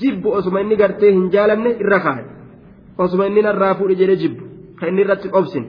jibbu 0.00 0.28
osuma 0.38 0.60
inni 0.60 0.76
gartee 0.76 1.10
hin 1.12 1.30
jaalanne 1.32 1.70
irra 1.82 1.98
kaa'e. 2.06 2.24
Osuma 2.98 3.26
inni 3.26 3.42
narraa 3.42 3.74
fuudhe 3.74 3.94
jedhee 4.00 4.16
jibbu 4.22 4.42
kan 4.78 4.88
inni 4.88 5.02
irratti 5.02 5.28
obsin 5.32 5.64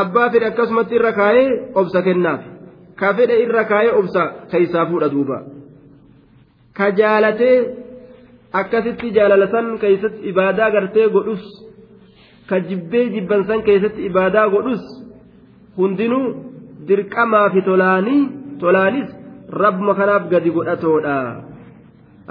abbaa 0.00 0.30
fedhe 0.32 0.46
akkasumatti 0.46 0.94
irra 0.98 1.12
kaa'ee 1.12 1.46
obsa 1.80 2.02
kennaaf 2.06 2.42
ka 3.00 3.14
fedhe 3.16 3.36
irra 3.44 3.64
kaa'ee 3.70 3.92
obsa 4.00 4.22
keessaa 4.50 4.86
fuudha 4.90 5.08
duuba. 5.14 5.38
Ka 6.76 6.86
jaalatee 7.00 7.56
akkasitti 8.60 9.12
jaalalasan 9.16 9.66
keessatti 9.82 10.28
ibaadaa 10.30 10.70
gartee 10.76 11.08
godhus. 11.16 11.44
Ka 12.48 12.60
jibbee 12.68 13.04
jibbansan 13.14 13.62
keessatti 13.68 14.06
ibaadaa 14.10 14.48
godhus. 14.54 14.82
Hundinuu 15.76 16.26
dirqamaa 16.88 17.46
fi 17.54 17.62
tolaanii 17.68 18.22
tolaanis 18.60 19.08
rabbuma 19.62 19.94
kanaaf 20.00 20.28
gadi 20.32 20.50
godhatoodha. 20.56 21.16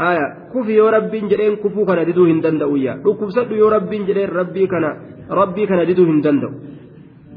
aya 0.10 0.26
kufi 0.52 0.76
yoo 0.80 0.92
rabbiin 0.96 1.30
jedheen 1.32 1.58
kufuu 1.64 1.86
kana 1.88 2.06
diduu 2.08 2.26
hin 2.26 2.38
danda'uyya 2.44 2.94
dhukkubsadhu 3.06 3.56
yoo 3.62 3.70
rabbiin 3.74 4.06
jedheen 4.10 4.30
rabbii 4.40 4.68
kana 4.74 4.92
rabbii 5.40 5.68
kana 5.72 5.88
diduu 5.90 6.06
hin 6.12 6.22
danda'u. 6.26 6.52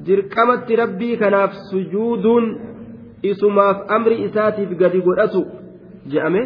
Dirqamatti 0.07 0.77
rabbii 0.83 1.17
kanaaf 1.23 1.57
sujuuduun 1.71 2.47
isumaaf 3.31 3.77
amri 3.97 4.17
isaatiif 4.27 4.71
gadi 4.83 5.01
godhatu 5.09 5.41
je'ame 6.13 6.43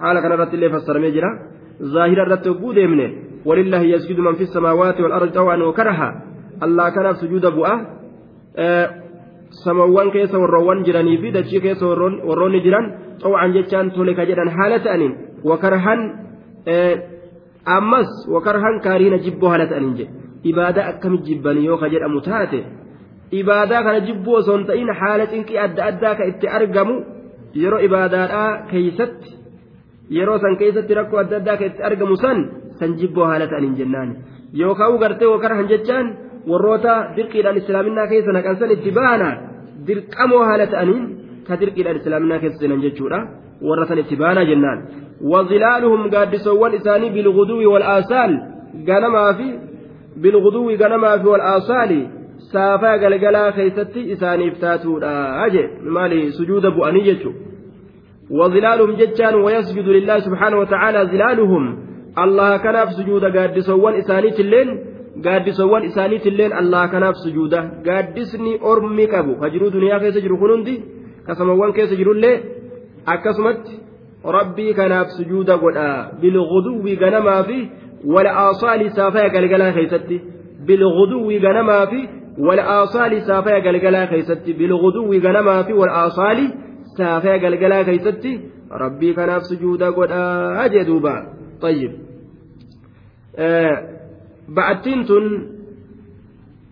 haala 0.00 0.22
kanarratti 0.24 0.56
illee 0.56 0.70
fassaramee 0.76 1.12
jira 1.16 1.30
zaahira 1.94 2.22
irratti 2.26 2.48
hogguu 2.52 2.72
deemne 2.78 3.06
walillaahi 3.48 3.92
yasjudu 3.94 4.22
man 4.22 4.36
fi 4.40 4.46
samaawaati 4.46 5.02
wal 5.02 5.30
xawaan 5.36 5.62
wakaraha 5.70 6.08
allah 6.66 6.86
kanaaf 6.96 7.16
sujuuda 7.22 7.50
bu'a 7.56 7.74
samawwan 9.64 10.10
keessa 10.14 10.38
warroowwan 10.42 10.84
jiranii 10.86 11.18
fi 11.22 11.30
dachii 11.36 11.60
keessa 11.66 11.86
warroonni 12.28 12.60
jiran 12.66 12.86
xawaan 13.22 13.52
jechaan 13.56 13.90
tole 13.96 14.14
ka 14.18 14.26
jedhan 14.30 14.50
haala 14.56 14.78
ta'aniin 14.86 15.14
wakarhan 15.50 16.00
ammas 17.76 18.10
wakarhan 18.34 18.80
kaariina 18.86 19.18
jibboo 19.26 19.50
haala 19.52 19.66
ta'aniin 19.70 19.94
jedhe 20.00 20.12
ibaadaa 20.50 20.88
akkami 20.92 21.18
jibbanii 21.28 21.64
yoo 21.70 21.78
ka 21.82 21.88
jedhamu 21.94 22.20
taate 22.28 22.60
ibaadaa 23.30 23.82
kana 23.82 24.00
jibbuu 24.00 24.34
osoo 24.40 24.56
hin 24.56 24.66
ta'in 24.66 24.90
haala 25.00 25.26
cinqii 25.32 25.58
adda 25.66 25.84
addaa 25.90 26.14
ka 26.20 26.28
itti 26.30 26.48
argamu 26.58 26.94
yeroo 27.62 27.80
ibaadaadhaa 27.88 28.50
keeysatti 28.70 29.36
yeroo 30.18 30.38
san 30.44 30.56
keeysatti 30.62 30.98
rakkoo 31.00 31.20
adda 31.24 31.36
addaa 31.40 31.56
ka 31.56 31.64
itti 31.70 31.82
argamu 31.90 32.16
san 32.24 32.38
san 32.80 32.96
jibboo 33.00 33.26
haala 33.30 33.50
ta'aniin 33.52 33.74
jennaan 33.80 34.16
yookaan 34.62 34.98
gartee 35.02 35.32
wakarhan 35.34 35.68
jechaan 35.72 36.06
warroota 36.50 36.94
dirqiidhaan 37.16 37.60
islaaminaa 37.62 38.06
keessa 38.12 38.36
naqansan 38.38 38.76
itti 38.76 38.96
baana 39.00 39.28
dirqamoo 39.90 40.44
haala 40.50 40.66
ta'aniin 40.76 41.04
ka 41.48 41.60
dirqiidhaan 41.60 42.00
islaaminaa 42.00 42.40
keessa 42.44 42.60
seenan 42.62 42.82
jechuudha 42.86 43.20
warra 43.68 43.86
san 43.90 43.98
itti 44.04 44.16
baana 44.24 44.48
jennaan. 44.52 44.80
وظلالهم 45.22 46.10
قادسوان 46.10 46.74
إساني 46.74 47.10
بالغدو 47.10 47.72
والآصال 47.72 48.32
غنما 48.88 49.32
في 49.32 49.58
بالغدو 50.16 50.70
غنما 50.70 51.18
في 51.18 51.26
والآصال 51.28 52.06
سافا 52.38 52.92
قلقلا 52.92 53.50
خيستي 53.50 54.12
إساني 54.12 54.48
افتاتودا 54.48 55.46
أجي 55.46 55.68
مالي 55.82 56.30
سجود 56.30 56.66
بؤني 56.66 57.00
جتشو 57.00 57.32
وظلالهم 58.30 58.96
جتشان 58.96 59.34
ويسجد 59.34 59.88
لله 59.88 60.18
سبحانه 60.18 60.58
وتعالى 60.58 61.00
ظلالهم 61.12 61.64
الله 62.18 62.56
كناف 62.56 62.88
سجود 62.92 63.24
قادسوان 63.36 63.94
إساني 63.94 64.30
تلين 64.30 64.70
gaaddisowwan 65.24 65.84
isaaniitilleen 65.88 66.52
allah 66.60 66.82
kanaaf 66.90 67.16
sujuuda 67.24 67.60
gaaddisni 67.86 68.52
ormi 68.72 69.06
qabu 69.12 69.32
ka 69.40 69.50
jiruu 69.54 69.70
duniyaa 69.76 70.00
keessa 70.02 70.20
jiru 70.24 70.38
kun 70.42 70.50
hundi 70.54 70.74
kasamawwan 71.26 71.72
keessa 71.78 71.96
jirullee 72.00 72.36
akkasumatti 73.14 73.74
rabbii 74.36 74.74
kanaaf 74.80 75.08
sujuuda 75.18 75.56
godha 75.64 75.88
bilguduwwi 76.20 76.96
ganamaa 77.02 77.42
fi 77.48 77.58
wal'aasaali 78.14 78.90
saafaya 78.98 79.34
galgalaa 79.36 79.72
keessatti 79.78 80.20
bilguduwwi 80.68 81.40
ganamaa 81.46 81.84
fi 81.92 82.00
saafaya 83.26 83.60
galgalaa 83.60 84.06
keessatti 84.06 84.54
bilguduwwi 84.54 85.20
ganamaa 85.20 85.64
fi 85.64 85.72
wal'aasaali 85.72 86.46
saafaya 86.96 87.38
galgalaa 87.38 87.84
keessatti 87.84 88.32
rabbii 88.70 89.14
kanaaf 89.14 89.42
sujuuda 89.50 89.92
godha 89.92 90.68
jee 90.68 90.84
duuba 90.84 91.14
طيب 91.62 91.92
ba'attiin 94.56 95.06
tun 95.06 95.24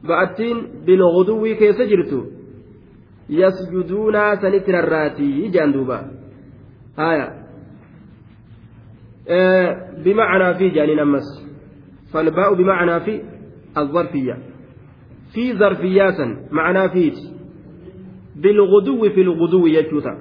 ba'attiin 0.08 0.58
bilguduwwi 0.86 1.56
keessa 1.56 1.84
jirtu 1.84 2.18
yasjuduunaa 3.28 4.36
sanitti 4.36 4.72
rarraatii 4.72 5.50
jaan 5.50 5.72
duuba 5.72 5.98
haya 6.96 7.26
بمعنى 10.04 10.54
في 10.54 10.68
جانين 10.68 10.98
أمس 10.98 11.28
فالباء 12.12 12.54
بمعنى 12.54 13.00
في 13.00 13.22
الظرفية 13.78 14.38
في 15.36 15.52
ظرفيات 15.58 16.20
معنى 16.50 16.88
في 16.88 17.12
بالغدو 18.36 19.08
في 19.14 19.20
الغدو 19.20 19.66
يجوتا 19.66 20.14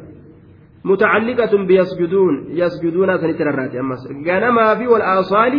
متعلقة 0.86 1.54
بيسجدون 1.66 2.36
يسجدون 2.50 3.18
سنتر 3.18 3.50
الرات 3.50 3.76
أمس 3.76 4.02
غنما 4.28 4.76
في 4.76 4.88
والآصال 4.88 5.54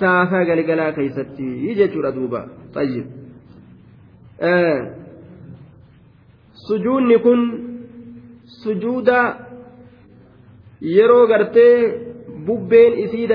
سافا 0.00 0.40
قلقلا 0.48 0.90
كيستي 0.90 1.48
يجتر 1.68 2.10
دوبا 2.10 2.42
طيب. 2.74 3.06
آه. 4.40 4.80
سجون 6.68 7.18
كن 7.18 7.40
سجودا 8.64 9.50
yeroo 10.96 11.26
gartee 11.28 11.74
bubbeen 12.46 12.92
isii 13.04 13.26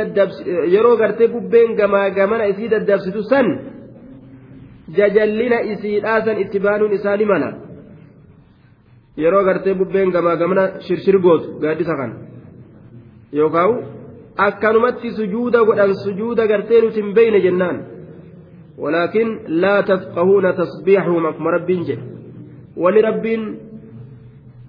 yeroo 0.74 0.96
gartee 0.98 1.28
bubbeen 1.34 1.76
gamaa 1.80 2.10
gamana 2.10 2.46
isii 2.52 2.70
daddabsitu 2.74 3.22
san 3.32 3.75
jajallina 4.98 5.62
isii 5.74 6.00
dhaasan 6.06 6.42
itti 6.44 6.60
baanuun 6.60 6.94
isaa 6.94 7.18
mala 7.32 7.50
yeroo 9.18 9.44
gartee 9.44 9.74
bubbeen 9.74 10.12
gamaa 10.12 10.36
gamana 10.36 10.64
shirshir 10.88 11.20
gootu 11.20 11.60
gaaddisa 11.62 11.96
kan 12.00 12.12
yookaan 13.40 13.78
akkanumatti 14.38 15.12
sujuuda 15.12 15.64
godhan 15.64 15.96
sujuuda 16.04 16.48
gartee 16.48 16.82
nuti 16.82 17.02
hin 17.02 17.14
beeyne 17.14 17.40
jennaan. 17.40 17.78
Walakin 18.78 19.40
laa 19.48 19.84
tafqahuuna 19.84 20.54
tasbiixahum 20.54 21.34
kuma 21.38 21.52
rabbiin 21.52 21.86
jedhe. 21.88 22.04
Wali 22.78 23.02
rabbiin 23.02 23.44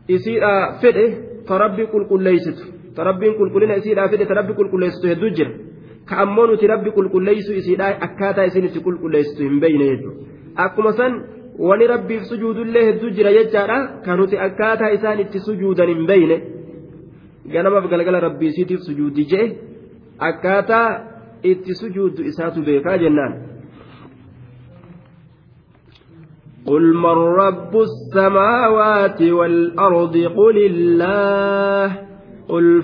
isiidhaa 0.09 0.79
fedhe 0.81 1.07
ta 1.47 1.59
rabbi 1.59 1.87
qulqulleessitu. 1.87 2.63
Ta 2.95 3.05
rabbiin 3.05 3.35
qulqullina 3.39 3.75
isiidhaa 3.75 4.09
fedhe 4.09 4.27
ta 4.27 4.35
rabbi 4.35 4.55
qulqulleessitu 4.55 5.09
hedduu 5.09 5.31
jira. 5.31 5.51
ka 6.10 6.18
ammoo 6.24 6.48
nuti 6.52 6.72
rabbi 6.74 6.96
qulqulleessu 6.98 7.54
isiidhaa 7.62 7.92
akkaataa 8.08 8.48
isin 8.52 8.66
itti 8.70 8.86
qulqulleessitu 8.88 9.44
hin 9.50 9.60
beeyne 9.64 9.86
jechuudha 9.92 10.64
akkuma 10.66 10.92
san 11.00 11.14
wani 11.70 11.88
rabbiif 11.94 12.24
sujuudullee 12.32 12.86
hedduu 12.90 13.12
jira 13.18 13.36
jechaadha 13.38 13.78
ka 14.06 14.16
nuti 14.22 14.42
akkaataa 14.48 14.92
isaan 14.98 15.20
itti 15.26 15.40
sujuudan 15.48 15.94
hin 15.94 16.04
beeyne 16.12 16.38
ganamaaf 17.54 17.86
galgala 17.94 18.26
rabbii 18.28 18.52
isiitiif 18.54 18.82
sujuuddi 18.90 19.30
jee 19.32 19.48
akkaataa 20.30 20.88
itti 21.54 21.76
sujuuddu 21.84 22.22
isaatu 22.34 22.68
beekaa 22.68 22.98
jennaan. 23.06 23.34
قل 26.66 26.94
من 26.94 27.18
رب 27.44 27.74
السماوات 27.90 29.22
والأرض 29.22 30.16
قل 30.18 30.58
الله 30.58 31.88
قل, 32.48 32.84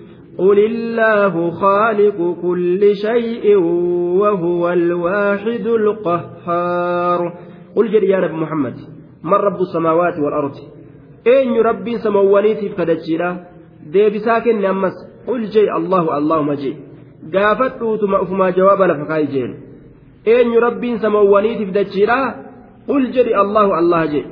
قل 0.41 0.59
الله 0.59 1.33
خالق 1.51 2.17
كل 2.41 2.95
شيء 2.95 3.45
وهو 4.21 4.69
الواحد 4.69 5.65
القهار. 5.67 7.19
قل 7.75 7.91
جري 7.91 8.09
يا 8.09 8.19
رب 8.19 8.33
محمد 8.33 8.75
من 9.23 9.33
رب 9.33 9.59
السماوات 9.61 10.19
والأرض؟ 10.19 10.55
إن 11.27 11.53
ربي 11.61 11.97
سموني 11.97 12.55
في 12.55 12.69
فدجيلا 12.69 13.29
ديب 13.93 14.17
ساكن 14.17 14.61
نمس 14.61 14.95
قل 15.27 15.41
جي 15.43 15.71
الله 15.71 16.17
الله 16.17 16.41
مجي 16.41 16.73
قافت 17.33 17.79
ثم 18.01 18.13
أفما 18.15 18.49
جوابا 18.49 18.83
لفقاي 18.83 19.25
جيل. 19.25 19.51
إن 20.27 20.57
ربي 20.57 20.97
سموني 20.97 21.57
في 21.57 21.65
فدجيلا 21.65 22.35
قل 22.87 23.11
جري 23.11 23.41
الله 23.41 23.79
الله 23.79 24.05
جي. 24.05 24.25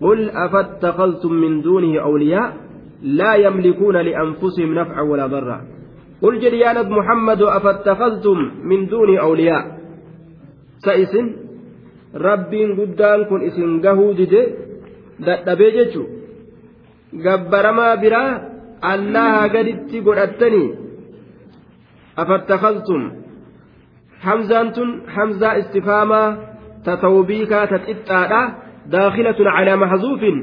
قل 0.00 0.30
أفتخلتم 0.30 1.32
من 1.32 1.62
دونه 1.62 2.00
أولياء؟ 2.00 2.67
لا 3.02 3.34
يملكون 3.34 3.96
لأنفسهم 3.96 4.74
نفعا 4.74 5.02
ولا 5.02 5.26
ضرا 5.26 5.58
قل 6.22 6.38
جل 6.40 6.54
يا 6.54 6.72
نبي 6.72 6.94
محمد 6.94 7.42
أفاتخذتم 7.42 8.38
من 8.62 8.86
دون 8.86 9.18
أولياء 9.18 9.78
سئسن 10.78 11.26
ربين 12.14 12.68
قدان 12.80 13.24
كن 13.24 13.40
قهود 13.84 14.20
dadhabee 15.26 15.70
jechu 15.76 16.02
gabbaramaa 17.24 17.94
biraa 18.02 18.40
allaha 18.92 19.48
gaditti 19.54 20.02
godhattanii 20.08 20.68
afattakhaltum 22.22 23.02
hamzaan 24.26 24.72
tun 24.76 24.90
hamzaa 25.16 25.54
istifaamaa 25.62 26.28
tatawbiikaa 26.86 27.64
ta 27.72 27.82
xixxaadha 27.86 28.42
daakilatun 28.94 29.50
calaa 29.56 29.82
maxzuufin 29.84 30.36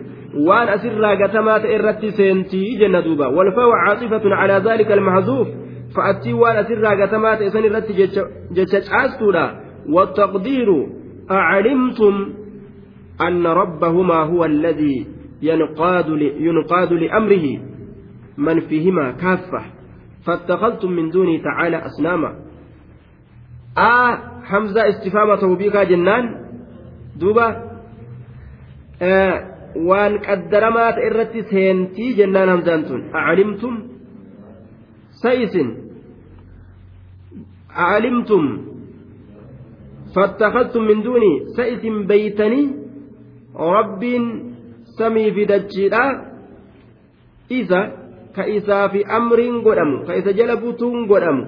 irratti 1.75 2.11
seentii 2.11 2.77
jenna 2.79 3.01
duuba 3.01 3.27
walfaa'u 3.29 3.71
caaxifatun 3.85 4.31
calaa 4.39 4.59
zaalika 4.59 4.93
almahzuuf 4.93 5.47
fa'attii 5.95 6.33
waan 6.33 6.57
asirraa 6.63 6.95
gatamaa 6.95 7.35
ta'e 7.37 7.49
san 7.49 7.69
irratti 7.69 7.93
jecha 8.55 8.81
caastuudha 8.89 9.65
والتقدير 9.89 10.87
أعلمتم 11.31 12.33
أن 13.21 13.47
ربهما 13.47 14.15
هو 14.15 14.45
الذي 14.45 15.07
ينقاد 15.41 16.09
ينقاد 16.39 16.93
لأمره 16.93 17.59
من 18.37 18.59
فيهما 18.59 19.11
كافة 19.11 19.61
فاتخذتم 20.25 20.91
من 20.91 21.09
دونه 21.09 21.43
تعالى 21.43 21.77
أصناما 21.77 22.35
آه 23.77 24.17
حمزة 24.43 24.89
استفهام 24.89 25.35
توبيكا 25.35 25.83
جنان 25.83 26.35
دوبا 27.15 27.63
آه 29.01 29.54
waan 29.89 30.19
qaddaramaa 30.27 30.91
ta'e 30.95 31.07
irratti 31.09 31.41
seentii 31.51 32.11
jennaan 32.19 32.49
hamzaan 32.53 32.83
tun 32.87 33.01
acalimtum 33.19 33.75
sa'isin 35.21 35.69
acalimtum 37.83 38.43
fattakastum 40.15 40.83
min 40.89 41.03
duuni 41.05 41.31
sa'isin 41.55 41.95
beeytanii 42.09 42.67
rabbiin 43.75 44.25
samii 44.97 45.29
fi 45.35 45.43
dachiidha 45.51 46.03
isa 47.59 47.79
ka 48.35 48.43
isaa 48.57 48.89
fi 48.93 48.99
amriin 49.17 49.57
godhamu 49.65 49.97
ka 50.07 50.13
isa 50.19 50.31
jala 50.39 50.55
butuun 50.63 51.07
godhamu 51.11 51.43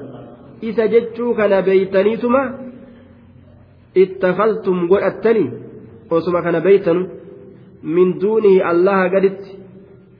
isa 0.69 0.83
jechuu 0.93 1.31
kana 1.39 1.61
beeytaniituma 1.67 2.41
ittakastum 4.03 4.77
godhattanii 4.91 5.49
osuma 6.15 6.41
kana 6.45 6.59
beeytanu 6.67 7.16
min 7.83 8.19
duunihi 8.21 8.61
allaha 8.71 9.09
gaditti 9.09 9.59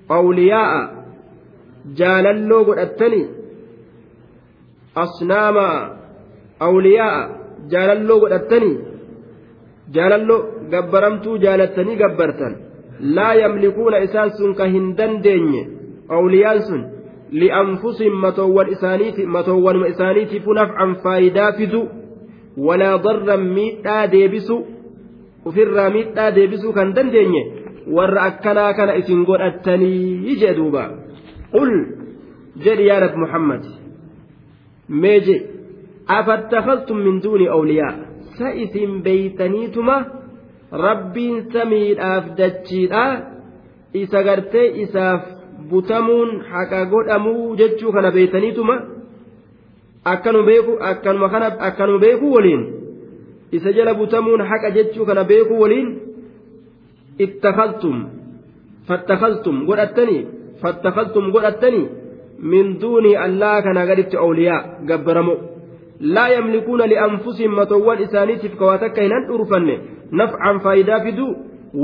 awliyaa'a 0.10 0.82
jaalalloo 2.02 2.64
godhattanii 2.66 3.26
asnaama 5.06 5.66
awliyaa'a 6.68 7.24
jaalalloo 7.74 8.20
godhattanii 8.20 8.78
jaalalloo 9.96 10.42
gabbaramtuu 10.72 11.38
jaalattanii 11.38 11.96
gabbartan. 12.04 12.56
Laa 13.00 13.34
yamlikuuna 13.34 13.98
isaan 13.98 14.32
sun 14.38 14.56
ka 14.56 14.66
hin 14.66 14.98
dandeenye 14.98 15.68
awliyaan 16.10 16.62
sun 16.70 16.86
li'anfusihim 17.32 18.16
matoowwan 18.26 18.72
isaaniiti 18.76 19.26
matoowwanuma 19.26 19.88
isaaniitiifu 19.88 20.54
nafcan 20.54 20.96
faayidaa 21.04 21.52
fidu 21.52 21.82
walaa 22.58 22.98
darran 23.04 23.44
miidhaa 23.58 24.08
deebisu 24.12 24.58
ofirraa 25.50 25.90
miidhaa 25.96 26.32
deebisuu 26.36 26.74
kan 26.78 26.94
dandeenye 26.96 27.42
warra 27.98 28.24
akkanaa 28.30 28.74
kana 28.80 28.96
isin 29.02 29.24
godhattanii 29.30 30.36
jee 30.42 30.54
duuba. 30.58 30.84
Qul 31.52 31.72
jedhi 32.66 32.88
yaa 32.88 33.00
nabi 33.04 33.18
muhammad 33.24 33.64
mee 34.90 35.20
je 35.28 35.36
afattakhaltum 36.18 37.02
min 37.08 37.24
duuni 37.24 37.48
awliyaa? 37.56 37.96
Sa 38.38 38.52
isin 38.66 39.02
beeytaniituma 39.04 39.98
rabbiin 40.72 41.52
samiidhaaf 41.54 42.26
dachiidha. 42.38 43.06
Isa 43.94 44.24
gartee 44.24 44.68
isaaf 44.84 45.22
butamuun 45.70 46.32
haqa 46.52 46.86
godhamuu 46.86 47.56
jechuu 47.56 47.92
kana 47.92 48.12
beeytaniituma? 48.12 48.76
Akkanuma 50.06 52.00
beeku 52.00 52.34
waliin 52.36 52.77
isa 53.52 53.74
jala 53.74 53.94
butamuun 53.94 54.42
haqa 54.42 54.72
jechuu 54.78 55.06
kana 55.06 55.24
beekuu 55.24 55.60
waliin 55.64 55.90
ittakaltum 57.26 57.98
fattakaltum 58.88 59.66
godhattanii 59.66 60.22
fattakaltum 60.62 61.32
godhattanii 61.32 61.88
min 62.54 62.80
duunii 62.82 63.16
allaa 63.26 63.62
kana 63.62 63.86
gaditti 63.86 64.18
awliyaa 64.18 64.62
gabbaramo 64.90 65.36
laa 66.00 66.30
yamlikuuna 66.30 66.88
lianfusihim 66.94 67.52
matoowwan 67.60 68.02
isaaniitiif 68.06 68.56
kawaa 68.60 68.78
takka 68.84 69.02
hin 69.02 69.14
handhurfanne 69.18 69.80
nafcan 70.12 70.60
faayidaa 70.66 71.00
fiduu 71.06 71.32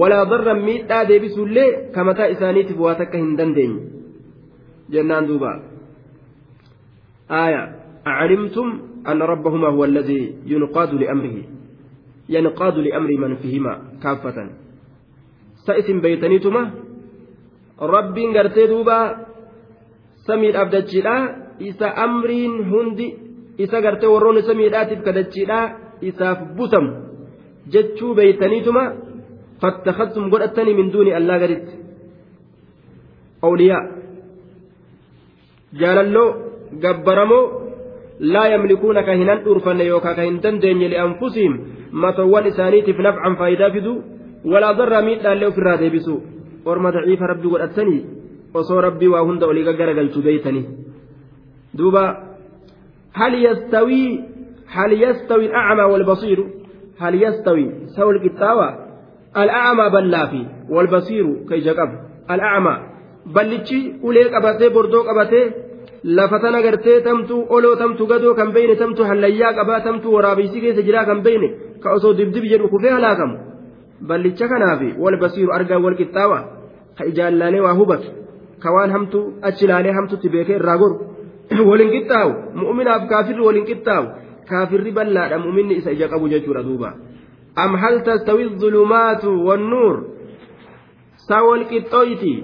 walaa 0.02 0.26
darran 0.34 0.62
miidhaa 0.68 1.06
deebisuullee 1.12 1.70
kamataa 1.96 2.28
isaaniitiif 2.36 2.80
waa 2.80 2.96
takka 3.02 3.18
hin 3.18 3.38
dandeenye 3.38 3.82
jennaan 4.96 5.28
duuba 5.28 5.52
aya 7.30 7.62
acalimtum 8.12 8.80
anna 9.04 9.26
rabbahuma 9.34 9.70
huwa 9.70 9.88
alladii 9.88 10.36
yunqaadu 10.54 10.98
liamrihi 10.98 11.44
ينقاد 12.30 12.78
لأمر 12.78 13.12
من 13.18 13.36
فيهما 13.36 13.74
كافة. 14.04 14.50
سئسم 15.68 16.02
بيتنيتما. 16.02 16.72
ربين 17.82 18.38
قرتي 18.38 18.68
دوبا. 18.68 19.00
سمير 20.28 20.62
أبدتشيلا. 20.62 21.16
إسا 21.62 21.88
أمرين 22.04 22.52
هندي. 22.72 23.08
إسا 23.60 23.78
قرتي 23.78 24.08
ورون 24.08 24.42
سمير 24.42 24.82
آتف 24.82 25.00
كدتشيلا. 25.06 25.60
إسا 26.04 26.34
بوتم 26.56 26.86
جتشو 27.68 28.14
بيتنيتما. 28.14 28.86
فاتخذتم 29.62 30.32
قرأتني 30.32 30.74
من 30.74 30.90
دون 30.92 31.08
الله 31.08 31.38
قرت 31.42 31.68
أولياء. 33.44 33.84
جاللو. 35.74 36.26
قبرمو 36.84 37.42
لا 38.20 38.44
يملكون 38.54 39.02
كهنان 39.02 39.40
أرفن 39.48 39.80
يوكا 39.82 40.14
كهن 40.14 40.40
دندن 40.40 40.80
لأنفسهم. 40.92 41.54
Matoowwan 42.02 42.46
isaaniitiif 42.52 43.00
nafcan 43.06 43.36
faayidaa 43.42 43.72
fidu 43.76 43.94
walaa 44.52 44.74
darraa 44.80 45.02
miidhaallee 45.08 45.50
ofirraa 45.52 45.78
deebisu 45.82 46.14
orma 46.72 46.90
daciifa 46.96 47.26
rabbi 47.34 47.48
godhatanii 47.54 48.02
osoo 48.62 48.82
rabbii 48.88 49.12
waa 49.14 49.24
hunda 49.28 49.46
olii 49.52 49.66
gaggaragalchu 49.70 50.20
beeytanii 50.28 50.66
duuba 51.78 52.04
hal 53.20 53.34
yastawii 53.48 54.08
hal 54.76 54.92
yastawi 55.04 55.46
alacmaa 55.60 55.88
walbasiiru 55.94 56.46
hal 57.02 57.16
yastawi 57.26 57.66
sawul 57.96 58.20
qixxaawa 58.26 58.68
alacmaa 59.42 59.90
ballaa 59.96 60.28
fi 60.32 60.42
walbasiiru 60.76 61.34
ka 61.50 61.56
ija 61.62 61.74
qabu 61.80 61.96
alacmaa 62.36 62.78
ballichi 63.36 63.80
ulee 64.08 64.28
qabatee 64.36 64.70
bordoo 64.78 65.04
qabatee 65.10 65.46
lafa 66.18 66.38
tana 66.44 66.60
gartee 66.66 66.98
tamtuu 67.08 67.42
oloo 67.56 67.76
tamtu 67.82 68.04
gadoo 68.12 68.34
kan 68.40 68.50
beeyne 68.56 68.76
tamtu 68.82 69.02
hallayyaa 69.10 69.54
qabaa 69.60 69.80
tamtu 69.88 70.08
waraabeysi 70.16 70.58
keessa 70.64 70.84
jiraa 70.88 71.06
kan 71.10 71.20
beeyne 71.28 71.50
ka 71.84 71.94
osoo 71.98 72.14
dibdib 72.20 72.46
jedhu 72.52 72.68
kufee 72.74 72.94
halaakamu 72.98 73.38
ballicha 74.10 74.48
kanaafi 74.52 74.90
wal 75.04 75.18
basiiru 75.24 75.52
argaa 75.58 75.80
wal 75.86 75.96
qixxaawa 76.02 76.40
ka 76.98 77.06
ijaallaalee 77.12 77.62
waa 77.66 77.76
hubatu 77.80 78.10
ka 78.64 78.72
waan 78.76 78.92
hamtu 78.96 79.20
achi 79.42 79.66
ilaalee 79.66 79.94
hamtutti 79.98 80.30
beekee 80.30 80.56
irraa 80.62 80.78
goru 80.78 80.96
waliin 81.70 81.92
qixxaawu 81.96 82.34
mu'minaaf 82.62 83.04
kaafirri 83.12 83.46
waliin 83.48 83.66
qixxaawu 83.70 84.08
kaafirri 84.50 84.92
bal'aadha 84.98 85.38
mu'minni 85.46 85.76
isa 85.82 85.92
ija 85.96 86.08
qabu 86.14 86.30
jechuudha 86.34 86.64
duuba 86.70 86.90
am 87.64 87.76
hal 87.84 88.04
tastawi 88.08 88.50
dhulumaatu 88.62 89.30
wannuur 89.48 89.96
sa 91.28 91.44
wal 91.50 91.66
qixxooyti 91.72 92.36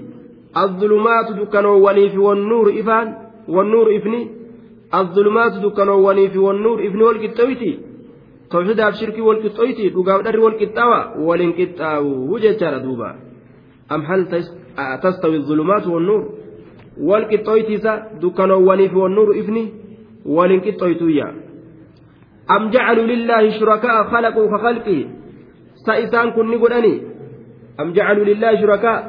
الظلمات 0.57 1.31
دكانواني 1.31 2.09
في 2.09 2.17
والنور 2.17 2.79
إفان 2.79 3.07
والنور 3.47 3.87
إفني 3.97 4.21
الظلمات 4.93 5.53
دكانواني 5.65 6.29
في 6.29 6.37
والنور 6.37 6.87
إفني 6.87 7.03
والقطويتي 7.03 7.71
توحيداف 8.51 8.93
شركي 8.93 9.21
والقطويتي 9.21 9.89
dhugaaf 9.93 10.23
dharri 10.25 10.41
walqixxaawa 10.45 10.99
waliin 11.27 11.53
qixxaawu 11.59 12.39
jechaadha 12.43 12.79
duuba 12.85 13.09
am 13.89 14.01
hal 14.09 14.21
tastawi 15.03 15.35
الظلمات 15.41 15.87
والنور 15.87 16.23
walqixxooytiisa 17.09 17.91
dukkanoowwanii 18.21 18.89
fi 18.89 18.97
wannuuru 19.03 19.33
ifni 19.41 19.63
waliin 20.25 20.61
qixxooytuyya 20.65 21.27
am 22.55 22.71
jacaluu 22.73 23.07
lillaahi 23.11 23.51
shurakaa 23.59 24.03
khalaquu 24.11 24.49
ka 24.51 24.57
khalqihi 24.65 25.03
sa 25.85 25.99
isaan 26.03 26.33
kun 26.35 26.47
ni 26.51 26.57
godhani 26.63 26.93
am 27.77 27.93
jacaluu 27.97 28.25
lillaahi 28.31 28.61
shurakaa 28.61 28.99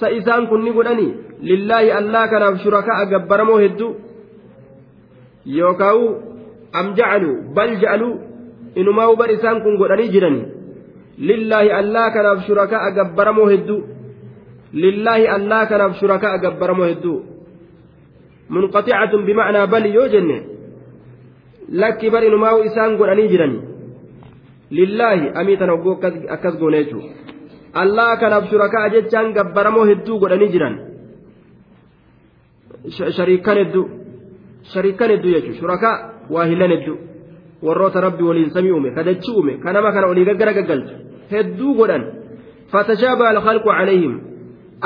sa 0.00 0.10
isaan 0.18 0.46
kun 0.50 0.62
ni 0.64 0.72
godhani 0.76 1.08
lillaahi 1.50 1.90
allaa 2.00 2.26
kanaaf 2.32 2.62
shurakaa 2.64 3.04
gabbaramoo 3.12 3.58
hedduu 3.64 3.92
yookaawu 5.58 6.06
bal 6.72 7.72
ja'aluu 7.82 8.14
inumaa 8.80 9.16
bar 9.16 9.30
isaan 9.30 9.62
kun 9.64 9.76
godhanii 9.76 10.12
jirani 10.14 10.42
lillaahi 11.18 11.70
allaa 11.80 12.10
kanaaf 12.10 12.46
shurakaa 12.46 12.90
gabbaramoo 12.98 13.48
hedduu 13.52 13.80
lillaahi 14.72 15.26
allaa 15.36 15.66
kanaaf 15.66 15.98
shurakaa 16.00 16.38
gabbaramoo 16.44 16.88
hedduu 16.92 17.18
munqaxicatun 18.54 19.26
bimacnaa 19.28 19.66
bal 19.66 19.86
yoo 19.96 20.08
jenne 20.14 20.36
lakki 21.80 22.10
bar 22.14 22.24
inumaa 22.24 22.54
isaan 22.68 22.96
godhanii 23.00 23.28
jiran 23.32 23.54
lillaahi 24.78 25.32
amii 25.40 25.56
tana 25.60 25.72
ogguu 25.76 25.94
akkas 26.36 26.56
goone 26.60 26.78
jechuu 26.84 27.02
allaa 27.82 28.16
kanaaf 28.22 28.48
shurakaa 28.50 28.88
jechaan 28.94 29.32
gabbaramoo 29.36 29.86
hedduu 29.90 30.18
godhanii 30.22 30.52
jiran 30.54 30.76
shariikan 33.18 33.56
hedduu 33.62 33.84
shariikan 34.72 35.10
hedduu 35.14 35.32
jechuun 35.36 35.58
shurakaa 35.60 36.11
waa 36.34 36.46
hillan 36.50 36.70
hedduu 36.74 36.96
warroota 37.66 38.00
rabbi 38.06 38.22
waliin 38.28 38.50
samii 38.56 38.72
uume 38.76 38.90
kadachi 38.98 39.30
uume 39.36 39.52
kanama 39.64 39.92
kana 39.92 40.06
olii 40.12 40.24
gaggara 40.30 40.52
gaggalchu 40.58 40.94
hedduu 41.32 41.74
godhan 41.80 42.04
fatashaaba 42.72 43.24
alkhalqu 43.32 43.68
calayhim 43.78 44.14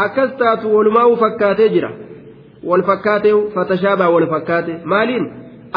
akkas 0.04 0.30
taatu 0.42 0.66
walumaa'uu 0.76 1.16
fakkaatee 1.24 1.68
jira 1.74 1.90
wal 2.70 2.82
fakkaatee 2.90 3.34
fatashaabaa 3.54 4.10
wal 4.14 4.26
fakkaate 4.34 4.74
maaliin 4.92 5.24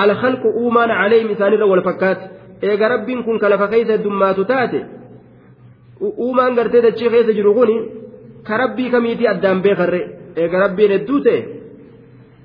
alkhalqu 0.03 0.47
uumaan 0.61 0.91
calayhim 1.01 1.29
isaanirra 1.35 1.67
wal 1.73 1.83
fakkaate 1.89 2.23
eega 2.69 2.87
rabbiin 2.93 3.23
kun 3.27 3.37
kalafa 3.43 3.67
keessa 3.73 3.93
heddummaatu 3.97 4.45
taate 4.51 4.79
uumaan 6.25 6.55
gartee 6.59 6.81
dachii 6.87 7.09
keessa 7.13 7.33
jiru 7.39 7.53
kun 7.59 7.71
ka 8.47 8.57
rabbii 8.63 8.89
kamiitii 8.95 9.27
addaan 9.33 9.61
beekarre 9.65 10.01
eega 10.41 10.57
rabbiin 10.65 10.91
hedduu 10.95 11.19
ta'e 11.25 11.39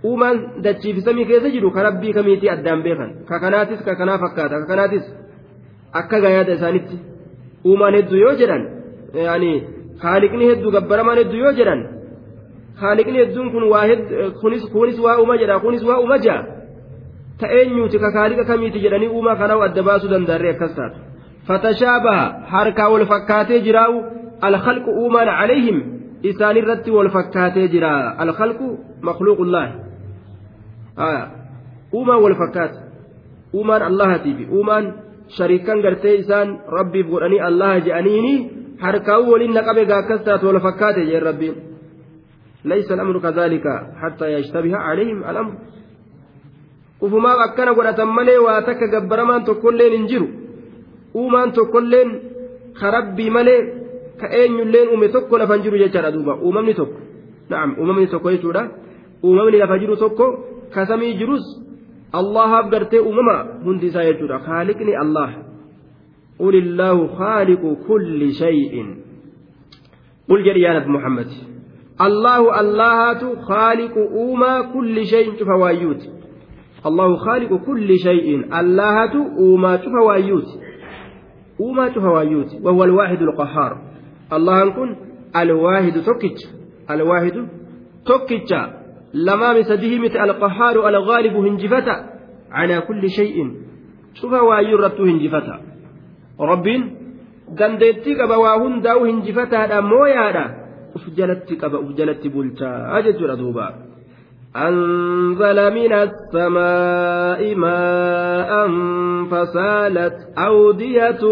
uumaan 0.08 0.36
dachiif 0.64 0.96
samii 1.06 1.26
keessa 1.30 1.48
jiru 1.54 1.68
ka 1.76 1.80
rabbii 1.88 2.12
kamiitii 2.16 2.50
addaan 2.54 2.80
beekan? 2.86 3.10
Ka 3.28 3.36
kanaatis 3.44 3.80
ka 3.86 3.92
kanaa 4.00 4.18
fakkaata 4.24 4.56
ka 4.62 4.66
kanaatis 4.72 5.04
akka 6.00 6.16
gayaada 6.24 6.52
isaanitti 6.58 6.96
uumaan 7.68 7.94
hedduu 7.98 8.18
yoo 8.24 8.34
jedhan 8.40 8.62
yaanii 9.26 9.56
haaliqni 10.04 10.44
hedduu 10.50 10.70
gabbaramaan 10.76 11.18
hedduu 11.22 11.40
yoo 11.44 11.52
jedhan 11.58 11.80
haaliqni 12.82 13.18
hedduun 13.22 13.48
kun 13.54 13.64
waa 13.72 13.86
kunis 14.40 14.64
kunis 14.74 14.98
waa 15.06 15.16
uma 15.24 15.34
jedha 15.42 15.56
kunis 15.64 15.82
waa 15.88 15.98
uma 16.06 16.18
jaa? 16.26 16.40
Ta'eenyuuti 17.40 17.96
ka 18.02 18.08
haaliqa 18.16 18.44
kamiiti 18.50 18.78
jedhanii 18.84 19.10
uumaa 19.16 19.36
kanaa 19.40 19.62
adda 19.68 19.82
baasuu 19.88 20.10
danda'arree 20.14 20.52
akkas 20.56 20.72
taatu? 20.78 20.98
Fatashaabaha 21.48 22.24
harkaa 22.52 22.88
wal 22.92 23.06
fakkaatee 23.12 23.58
jiraa'u 23.66 23.96
alkhalqu 24.48 24.90
uumaan 25.02 25.28
calayhim 25.40 25.78
isaanirratti 26.30 26.90
wal 26.96 27.10
fakkaatee 27.16 27.66
jira 27.74 27.90
alkhalqu 28.24 28.66
makluuqullaahi 29.08 29.72
uumaan 31.92 32.22
wal 32.22 32.34
fakkaata 32.42 32.78
uumaan 33.52 33.82
allahatiifi 33.82 34.46
uumaan 34.50 34.94
shariikan 35.36 35.80
gartee 35.82 36.14
isaan 36.22 36.60
rabbiif 36.78 37.06
godhanii 37.06 37.40
allaha 37.40 37.80
je'aniini 37.86 38.34
harkaa'uu 38.84 39.32
waliin 39.32 39.54
naqabe 39.54 39.84
gaakkas 39.86 40.22
taatu 40.24 40.46
wal 40.46 40.60
fakkaate 40.60 41.06
jeen 41.10 41.22
rabbiin 41.22 41.54
laysa 42.64 42.94
al'amru 42.94 43.20
kadhalika 43.20 43.72
hattaa 44.02 44.28
yashtabiha 44.36 44.78
calayhim 44.86 45.22
al'amru 45.30 45.56
ufumaaf 47.00 47.40
akkana 47.46 47.74
godhatan 47.74 48.08
malee 48.08 48.38
waa 48.46 48.62
takka 48.62 48.86
gabbaramaan 48.94 49.44
tokkolleen 49.44 49.92
hin 49.92 50.06
jiru 50.12 50.28
uumaan 51.14 51.52
tokkolleen 51.52 52.10
ka 52.80 52.90
rabbii 52.90 53.30
malee 53.30 53.60
ka 54.20 54.26
eenyulleen 54.40 54.88
uume 54.88 55.08
tokko 55.08 55.38
lafan 55.38 55.62
jiru 55.62 55.78
jechaadha 55.82 56.10
duuba 56.16 56.34
uumamni 56.46 56.74
tokko 56.74 56.98
na'am 57.50 57.70
uumamni 57.78 58.06
tokko 58.06 58.30
jechuudha 58.34 58.62
uumamni 59.22 59.58
lafa 59.62 59.78
jiru 59.82 59.96
tokko 59.96 60.26
ka 60.74 60.86
samii 60.86 61.14
jirus 61.14 61.46
allahaaf 62.12 62.70
gartee 62.70 63.00
uumama 63.00 63.36
hundi 63.64 63.86
isaa 63.86 64.04
jechuudha 64.04 64.38
haaliqni 64.38 64.94
allah 65.06 65.30
قل 66.38 66.54
الله 66.54 67.06
خالق 67.06 67.62
كل 67.88 68.32
شيء. 68.32 68.74
قل 70.28 70.42
جل 70.44 70.56
يا 70.56 70.86
محمد. 70.86 71.26
الله 72.00 72.60
الله 72.60 73.20
خالق 73.42 73.94
أوما 73.96 74.60
كل 74.74 75.06
شيء. 75.06 75.38
شوف 75.38 75.48
وايوت 75.48 76.02
الله 76.86 77.16
خالق 77.16 77.54
كل 77.66 77.98
شيء. 77.98 78.58
الله 78.60 79.14
أوما. 79.38 79.76
شوف 79.76 79.94
وايوت 80.06 80.48
أوما 81.60 81.94
شوف 81.94 82.04
وايوت 82.04 82.50
وهو 82.62 82.84
الواحد 82.84 83.22
القهار. 83.22 83.72
الله 84.32 84.70
كن 84.70 84.96
الواحد 85.36 86.02
توكيتش. 86.02 86.42
الواحد 86.90 87.48
توكيتش. 88.06 88.52
لما 89.14 89.52
مسده 89.58 89.98
مثل 89.98 90.18
القهار 90.30 90.88
الغالب 90.88 91.34
هنجفتا 91.36 91.96
على 92.50 92.80
كل 92.80 93.10
شيء. 93.10 93.36
شوف 94.14 94.32
وايورته 94.32 95.04
هنجفتا. 95.04 95.74
rabbiin 96.38 96.82
dandeettii 97.58 98.16
qaba 98.18 98.38
waa 98.38 98.58
hundaa'u 98.58 99.04
hinjifataadha 99.04 99.82
mooyaadha 99.82 100.44
uf 100.96 101.04
jalatti 101.18 101.56
qaba 101.56 101.78
uf 101.78 101.94
jalatti 101.98 102.28
أنزل 104.54 105.74
من 105.74 105.92
السماء 105.92 107.54
ماء 107.54 108.68
فسالت 109.30 110.14
أودية 110.38 111.22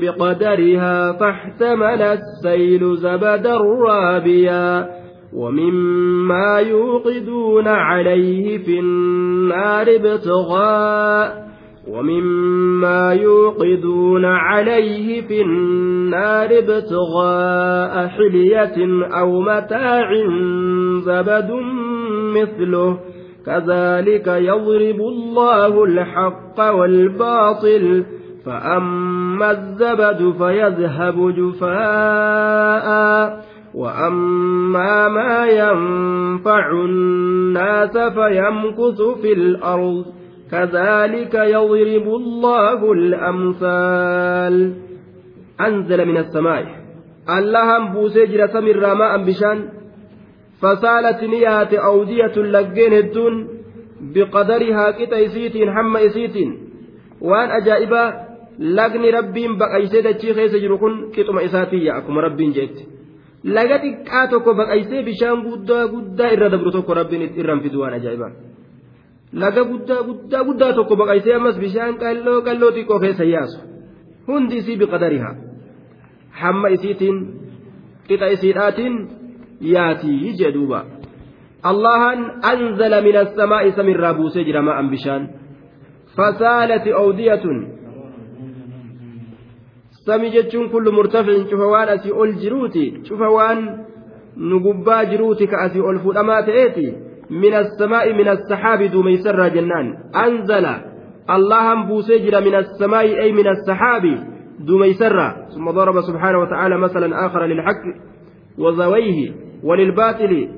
بقدرها 0.00 1.12
فاحتمل 1.12 2.02
السيل 2.02 2.96
زبدا 2.96 3.56
رابيا 3.88 4.97
ومما 5.32 6.58
يوقدون 6.58 7.68
عليه 7.68 8.58
في 8.58 8.80
النار 8.80 9.86
ابتغاء 9.88 11.48
ومما 11.88 13.12
يوقدون 13.12 14.24
عليه 14.24 15.20
في 15.28 15.42
النار 15.42 16.48
ابتغاء 16.58 18.06
حلية 18.06 19.06
أو 19.20 19.40
متاع 19.40 20.10
زبد 21.04 21.50
مثله. 22.34 22.98
كذلك 23.46 24.26
يضرب 24.26 25.00
الله 25.00 25.84
الحق 25.84 26.60
والباطل 26.60 28.04
فأما 28.46 29.50
الزبد 29.50 30.34
فيذهب 30.38 31.34
جفاء. 31.36 32.88
وأما 33.74 35.08
ما 35.08 35.46
ينفع 35.46 36.70
الناس 36.70 37.98
فيمكث 37.98 39.00
في 39.22 39.32
الأرض 39.32 40.04
كذلك 40.50 41.34
يضرب 41.34 42.06
الله 42.14 42.92
الأمثال 42.92 44.74
أنزل 45.60 46.06
من 46.06 46.16
السماء 46.16 46.66
اللهم 47.38 47.92
بوسجر 47.92 48.46
سمر 48.46 48.94
ماء 48.94 49.24
بشان 49.24 49.68
فسالت 50.62 51.24
نيات 51.24 51.74
أودية 51.74 52.36
لقين 52.36 52.92
الدون 52.92 53.48
بقدرها 54.14 54.90
كتا 54.90 55.24
إسيتين 55.26 55.70
حم 55.70 55.96
إسيتين. 55.96 56.50
وأن 57.20 57.50
أجائبا 57.50 58.28
rabbiin 58.58 59.58
baqaysee 59.58 60.02
dachii 60.02 60.34
keessa 60.34 60.58
jiru 60.58 60.78
kun 60.78 61.10
qixuma 61.14 61.42
isaatiyya 61.42 61.94
akkuma 61.94 62.20
rabbiin 62.20 62.52
jeetti 62.54 62.97
laga 63.44 63.78
xiqqaa 63.84 64.26
tokko 64.32 64.54
baqaysee 64.54 65.02
bishaan 65.08 65.42
guddaa 65.46 65.86
guddaa 65.94 66.30
irra 66.34 66.48
dabru 66.54 66.70
tokko 66.76 66.94
rabbiin 67.00 67.22
irraan 67.40 67.60
fidu 67.64 67.80
waan 67.80 67.94
ajaa'ibaa 67.98 68.32
laga 69.42 69.62
guddaa 69.70 70.02
guddaa 70.08 70.42
guddaa 70.48 70.72
tokko 70.78 70.94
baqaysee 70.96 71.34
ammas 71.38 71.56
bishaan 71.64 71.94
qalloo 72.02 72.42
qalloo 72.46 72.72
xiqqoo 72.76 73.00
keessa 73.04 73.24
yaasu 73.34 73.58
hundi 74.28 74.56
isii 74.60 74.76
biqadarihaa 74.82 75.34
hamma 76.40 76.68
isiitiin 76.76 77.16
qixa 78.08 78.26
isiidhaatiin 78.36 78.94
yaatii 79.74 80.32
jee 80.38 80.52
duuba 80.56 80.80
allahan 81.70 82.20
anzala 82.52 83.00
min 83.06 83.16
assamaa'i 83.24 83.72
samirraa 83.78 84.14
buusee 84.18 84.44
jira 84.48 84.62
ma'an 84.68 84.86
bishaan 84.94 85.22
fasaalati 86.16 86.90
awdiyatun 87.02 87.56
jechuun 90.16 90.70
kullu 90.70 90.92
murtaficin 90.92 91.48
cufa 91.50 91.66
waan 91.66 91.88
asii 91.88 92.12
ol 92.12 92.32
jiruuti 92.42 93.02
cufa 93.08 93.30
waan 93.30 93.60
nu 94.36 94.60
gubbaa 94.60 95.04
jiruuti 95.04 95.46
ka 95.46 95.58
asii 95.66 95.80
ol 95.80 95.98
fudhamaa 95.98 96.42
ta'eeti 96.42 96.94
min 97.30 97.54
assamaa'i 97.54 98.14
min 98.14 98.28
assaxaabi 98.28 98.88
duumeysarraa 98.88 99.50
jennaan 99.50 99.96
anzala 100.12 100.74
allahan 101.26 101.86
buusee 101.88 102.18
jira 102.18 102.40
min 102.40 102.54
assamaa'i 102.54 103.18
ay 103.24 103.32
min 103.32 103.46
assaxaabi 103.54 104.14
duumeysarraa 104.66 105.32
ثم 105.54 105.70
ضرب 105.70 106.00
سبحانه 106.00 106.38
وتعالى 106.38 106.76
مثلا 106.78 107.26
آخر 107.26 107.46
للحق 107.46 107.82
وزويه 108.58 109.32
وللباطل 109.64 110.48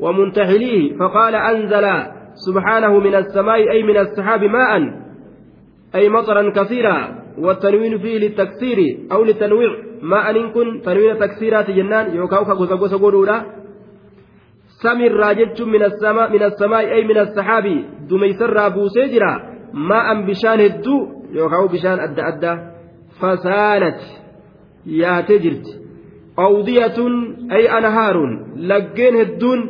ومنتحليه 0.00 0.96
فقال 0.98 1.34
أنزل 1.34 1.86
سبحانه 2.34 2.98
من 2.98 3.14
السماء 3.14 3.70
أي 3.70 3.82
من 3.82 3.96
السحاب 3.96 4.44
ماء 4.44 4.70
أي 5.94 6.08
مطرا 6.08 6.50
كثيرا 6.50 7.23
والتنوين 7.38 7.98
فيه 7.98 8.18
للتكسير 8.18 8.78
أو 9.12 9.24
للتنويع 9.24 9.70
ما 10.02 10.30
أن 10.30 10.50
كن 10.52 10.80
تنوين 10.84 11.18
تكسيرات 11.18 11.70
جنان 11.70 12.16
يوكاوكا 12.16 12.52
غوزا 12.52 12.96
غودا 12.96 13.44
سمي 14.82 15.06
الراجج 15.06 15.62
من 15.62 15.82
السماء 15.82 16.32
من 16.32 16.42
السماء 16.42 16.92
أي 16.94 17.04
من 17.04 17.18
السحاب. 17.18 17.84
دميسر 18.10 18.68
بوسيجرا 18.68 19.32
ما 19.72 20.12
أن 20.12 20.26
بشان 20.26 20.60
الدو 20.60 21.08
يوكاو 21.32 21.68
بشان 21.68 21.98
أدى 22.00 22.22
أدى. 22.22 22.54
فسالت. 23.20 24.00
يا 24.86 25.20
تجرت. 25.20 25.66
أودية 26.38 26.98
أي 27.52 27.78
أنهار. 27.78 28.16
لجين 28.56 29.20
الدون 29.20 29.60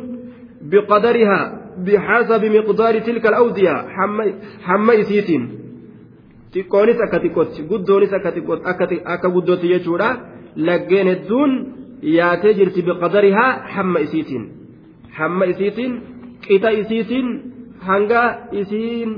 بقدرها. 0.61 1.61
بحسب 1.85 2.45
مقدار 2.45 2.99
تلك 2.99 3.25
الأودية 3.25 3.75
حمى 4.63 4.99
إسيتين 4.99 5.64
xiqqoonis 6.55 6.99
akka 7.05 7.17
xiqqootti 7.23 7.67
guddoonis 7.71 8.11
akka 9.13 9.27
guddootti 9.35 9.71
jechuudha 9.73 10.09
laggeen 10.67 11.07
hedduun 11.13 11.51
yaatee 12.17 12.53
jirti 12.59 12.85
biqadarihaa 12.87 13.51
hamma 13.75 13.99
isiitiin 14.05 14.43
hamma 15.17 15.45
isiitiin 15.53 15.93
qixa 16.45 16.69
isiitiin 16.81 17.27
hanga 17.89 18.23
isiin 18.61 19.09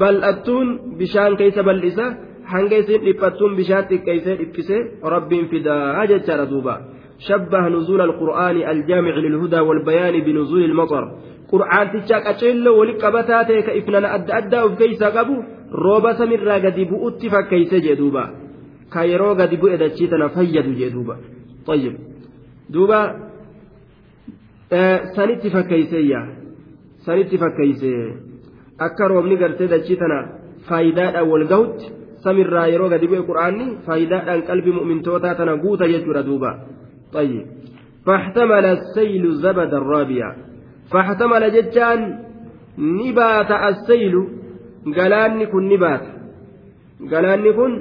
bal'attuun 0.00 0.68
bishaan 0.98 1.32
keessa 1.40 1.62
bal'isa 1.68 2.06
hanga 2.52 2.76
isiin 2.82 3.06
dhiphattuun 3.06 3.56
bishaan 3.58 3.88
xiqqeessee 3.90 4.38
dhiphisee 4.40 4.82
rabbiin 5.14 5.46
fidaa 5.52 6.06
jechaadha 6.12 6.50
duuba 6.52 6.76
شبه 7.18 7.68
نزول 7.68 8.00
القرآن 8.00 8.56
الجامع 8.70 9.14
للهدى 9.24 9.60
والبيان 9.60 10.20
بنزول 10.20 10.62
المطر 10.64 11.04
قرآن 11.52 11.86
تشاك 11.92 12.26
أشيل 12.26 12.68
ولك 12.68 13.02
بتاتي 13.14 13.62
كإفنان 13.62 14.04
أدى 14.38 14.60
وكيسا 14.62 15.08
قبو 15.08 15.36
rooba 15.72 16.14
samirraa 16.18 16.60
gadi 16.60 16.84
bu'utti 16.90 17.30
fakkeeyse 17.30 17.80
jee 17.80 17.96
duuba 17.96 18.24
ka 18.92 19.04
yeroo 19.04 19.34
gadi 19.34 19.56
bu'e 19.56 19.76
dachii 19.78 20.08
tana 20.08 20.28
fayyadu 20.28 20.72
duuba 20.94 21.16
طيب 21.66 21.94
duuba 22.72 22.98
sanitti 25.16 25.50
fakkeeyseeyya 25.50 26.20
sanitti 27.06 27.38
fakkeeyse 27.38 27.90
akka 28.78 29.08
roobni 29.08 29.36
gartee 29.36 29.68
dachii 29.68 29.96
tana 29.96 30.18
faayidaadhaan 30.68 31.28
wal 31.30 31.46
gahutti 31.52 31.92
samirraa 32.24 32.66
yeroo 32.72 32.88
gadi 32.88 33.06
bu'e 33.10 33.26
qura'aanni 33.28 33.66
faayidaadhaan 33.86 34.42
qalbii 34.48 34.76
mu'mintootaa 34.78 35.34
tana 35.34 35.56
guuta 35.56 35.88
jechuudha 35.92 36.22
duuba 36.30 36.52
طيب 37.12 37.46
فاحتمل 38.06 38.64
السيل 38.64 39.34
زبد 39.34 39.74
الرابية 39.74 40.36
فاحتمل 40.92 41.42
جتان 41.52 42.00
نبات 42.78 43.50
السيل 43.50 44.14
galaanni 44.86 45.46
kun 45.46 45.68
ni 45.68 45.76
baata. 45.78 46.10
Galaanni 47.10 47.52
kun 47.52 47.72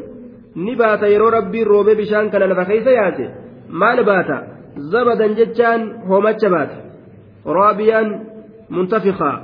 ni 0.55 0.75
baata 0.75 1.07
yeroo 1.07 1.29
rabbiin 1.29 1.67
roobee 1.67 1.95
bishaan 1.95 2.29
kana 2.31 2.47
lafa 2.47 2.65
keessa 2.65 2.91
yaase 2.91 3.25
maal 3.69 4.03
baata? 4.03 4.37
Zabadan 4.91 5.35
jechaan 5.35 5.81
hoomacha 6.07 6.49
baata. 6.49 6.77
Raabiyaan 7.57 8.07
muntafiqaa 8.69 9.35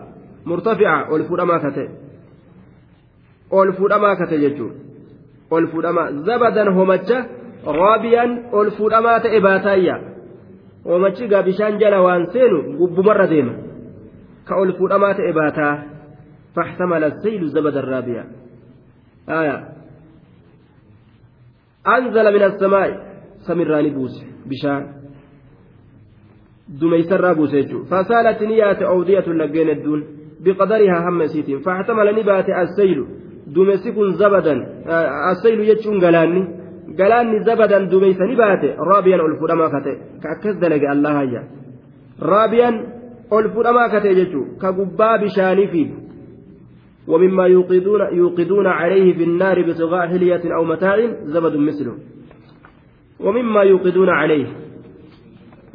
murtafica 0.46 1.08
ol 1.14 1.24
fuudhamaa 1.28 1.60
kate 1.60 1.86
ol 3.52 3.72
fuudhamaa 3.78 4.16
kate 4.16 4.38
jechuun 4.44 4.74
ol 5.52 5.68
fuudhamaa. 5.72 6.12
Zabadan 6.26 6.74
hoomacha 6.76 7.18
raabiyaan 7.66 8.32
ol 8.52 8.72
fuudhamaa 8.78 9.20
ta'e 9.20 9.40
baataayya 9.48 9.96
hoomachi 10.86 11.28
gaa 11.28 11.44
bishaan 11.44 11.80
jala 11.80 12.02
waan 12.02 12.28
seenu 12.34 12.58
gubbumarra 12.80 13.28
deema. 13.28 13.54
Ka 14.48 14.56
ol 14.62 14.74
fuudhamaa 14.78 15.14
ta'e 15.14 15.34
baataa 15.34 15.91
فاحتمل 16.56 17.04
السيل 17.04 17.48
زبد 17.48 17.78
الرابية 17.78 18.26
آية. 19.30 19.68
أنزل 21.88 22.34
من 22.34 22.44
السماء 22.44 22.90
سمراني 23.48 23.90
بوس 23.90 24.26
بشان 24.46 24.88
دميسر 26.70 27.34
بوس 27.34 27.56
فسالت 27.90 28.42
نيات 28.42 28.82
أودية 28.82 29.20
لقين 29.20 29.70
الدون. 29.70 30.04
بقدرها 30.46 31.10
هم 31.10 31.26
سيتين. 31.26 31.60
فاحتمل 31.60 32.16
نبات 32.20 32.46
السيل. 32.50 33.06
دمسك 33.48 33.96
زبدا. 34.20 34.56
السيل 35.32 35.60
يجون 35.60 36.06
قلاني 36.06 36.62
قلاني 37.00 37.44
زبدا 37.44 37.80
دميس 37.86 38.22
نبات 38.22 38.64
رابيا 38.80 39.16
الفرما 39.16 39.68
كته. 39.68 39.96
كأكز 40.24 40.64
الله 40.64 41.22
هيا. 41.22 41.48
رابيا 42.22 42.70
الفرما 43.34 43.88
كته 43.88 44.10
يجو. 44.10 44.58
كقبا 44.62 45.18
بشاني 45.18 45.68
فيه. 45.68 46.11
ومما 47.08 47.46
يوقدون 47.48 48.02
يوقدون 48.14 48.68
عليه 48.68 49.14
في 49.14 49.24
النار 49.24 49.60
ابتغاء 49.60 50.08
حلية 50.08 50.56
أو 50.56 50.64
متاع 50.64 50.96
زبد 51.24 51.56
مثله. 51.56 51.98
ومما 53.20 53.64
يوقدون 53.64 54.10
عليه. 54.10 54.48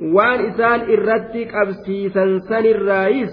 إسان 0.01 0.81
إرتك 0.81 1.51
أبسيسا 1.55 2.39
سن 2.39 2.66
الرئيس. 2.66 3.31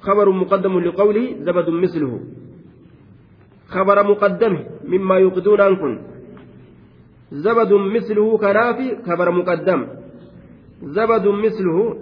خبر 0.00 0.30
مقدم 0.30 0.80
لقوله 0.80 1.34
زبد 1.38 1.68
مثله. 1.70 2.20
خبر 3.68 4.02
مقدم 4.02 4.64
مما 4.84 5.18
يوقدون 5.18 5.60
عنكم. 5.60 5.98
زبد 7.32 7.72
مثله 7.72 8.38
كنافي 8.38 8.96
خبر 9.06 9.30
مقدم. 9.30 9.86
زبد 10.82 11.26
مثله. 11.26 11.96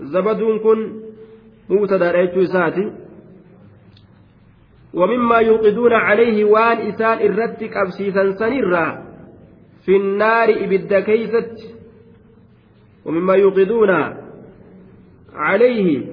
زبد 0.00 0.40
كن 0.62 1.00
مبتدأ 1.70 2.10
رأيت 2.12 2.36
ومما 4.94 5.38
يوقدون 5.38 5.92
عليه 5.92 6.44
وان 6.44 6.78
إسان 6.78 7.18
إرتك 7.18 7.76
أبسيسا 7.76 8.32
سنرا 8.32 9.04
في 9.84 9.96
النار 9.96 10.48
إبد 10.64 10.94
كيست. 10.94 11.56
ومما 13.04 13.34
يوقدون 13.34 13.90
عليه 15.34 16.06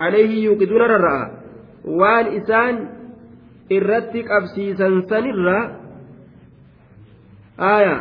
عليه 0.00 0.44
يوقدون 0.44 0.80
ررأ. 0.80 1.30
وان 1.84 2.26
إسان 2.26 2.88
إرتك 3.72 4.26
أبسيسا 4.30 4.88
سنرا 5.10 5.58
آية 7.60 7.96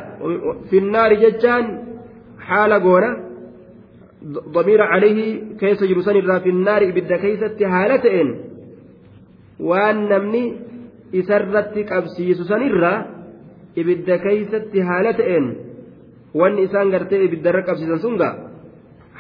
في 0.70 0.78
النار 0.78 1.14
ججان 1.14 1.84
حال 2.40 2.74
قونا. 2.74 3.32
ضمير 4.58 4.82
عليه 4.82 5.42
كيس 5.60 5.84
جرسان 5.84 6.40
في 6.40 6.50
النار 6.50 6.82
إبد 6.90 7.14
كيست 7.14 7.62
هالتين 7.62 8.51
waan 9.70 9.98
namni 10.12 10.44
isarratti 11.22 11.82
qabsiisu 11.92 12.44
sanirraa 12.52 12.98
ibidda 13.82 14.16
keeysatti 14.26 14.80
haala 14.90 15.12
ta'een 15.20 15.46
wanni 16.42 16.62
isaan 16.68 16.90
gartee 16.94 17.22
ibiddarra 17.28 17.62
qabsiisan 17.70 18.00
sunga 18.06 18.30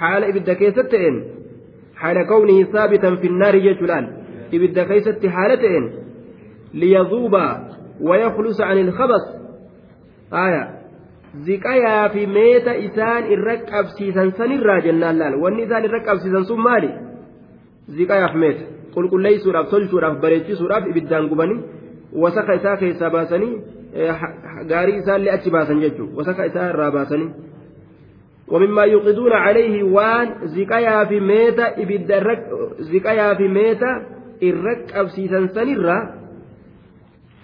haala 0.02 0.26
ibidda 0.32 0.54
keessatti 0.62 0.92
ta'een 0.98 1.18
haala 2.02 2.22
kawnihi 2.32 2.64
saabitan 2.74 3.16
finnaari 3.24 3.60
jechuudhaan 3.68 4.06
ibidda 4.58 4.84
keeysatti 4.92 5.28
haala 5.36 5.56
ta'een 5.64 5.86
liyazuuba 6.82 7.44
wayaklusa 8.10 8.64
an 8.72 8.78
ilkhabas 8.84 9.26
aya 10.46 10.64
ziqayaa 11.48 12.10
fi 12.14 12.22
meeta 12.38 12.74
isaan 12.88 13.24
irra 13.36 13.56
qabsiisan 13.72 14.30
sanirraa 14.39 14.82
jennaan 14.88 15.20
laal 15.22 15.36
wanni 15.44 15.64
isaan 15.68 15.84
irra 15.88 16.00
qabsiisan 16.10 16.46
sun 16.50 16.62
maali 16.68 16.89
ziqayaaf 17.98 18.36
meeta 18.44 18.64
qulqulleessuudhaaf 18.96 19.70
tolchuudhaaf 19.74 20.18
bareechisuudhaaf 20.24 20.89
ibiddaan 20.92 21.30
gubanii 21.32 21.62
wasaka 22.24 22.60
isaa 22.62 22.78
keessaa 22.84 23.10
baasanii 23.10 23.54
gaarii 24.74 24.98
isaallee 25.04 25.32
achi 25.38 25.56
baasan 25.58 25.82
jechuudha 25.86 26.18
wasaka 26.20 26.46
isaa 26.52 26.70
irraa 26.74 26.92
baasanii. 26.98 27.32
ومما 28.52 28.84
يوقدون 28.84 29.32
عليه 29.32 29.84
وان 29.84 30.28
زكايا 30.44 31.06
في 31.06 31.20
ميتا 31.20 31.82
إبدا 31.82 32.18
الرك 32.18 32.48
زكايا 32.80 33.34
في 33.34 33.48
ميتا 33.48 34.06
الرك 34.44 34.94
أبسيسا 34.94 35.48
سنرا 35.48 36.16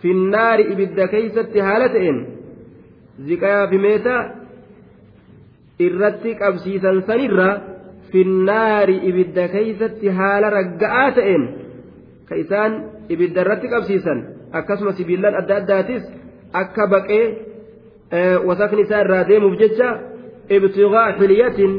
في 0.01 0.11
النار 0.11 0.59
إبدا 0.59 1.05
كيست 1.05 1.57
هالتين 1.57 2.25
زكايا 3.19 3.65
في 3.65 3.77
ميتا 3.77 4.35
الرتك 5.81 6.41
أبسيسا 6.41 7.01
سنرا 7.07 7.76
keeysatti 9.55 10.07
haala 10.19 10.49
ragga'aa 10.49 11.11
ta'een 11.17 11.43
ka 12.29 12.35
isaan 12.43 12.71
ibidda 13.09 13.41
irratti 13.41 13.67
qabsiisan 13.73 14.19
akkasuma 14.59 14.91
sibiilaan 14.99 15.35
adda 15.41 15.55
addaatis 15.61 16.03
akka 16.53 16.87
baqee 16.93 17.25
wasakni 18.47 18.81
isaa 18.81 19.01
irraa 19.05 19.23
deemuuf 19.29 19.59
jecha 19.59 19.89
ibtigaa 20.49 21.07
xiliyatin 21.19 21.71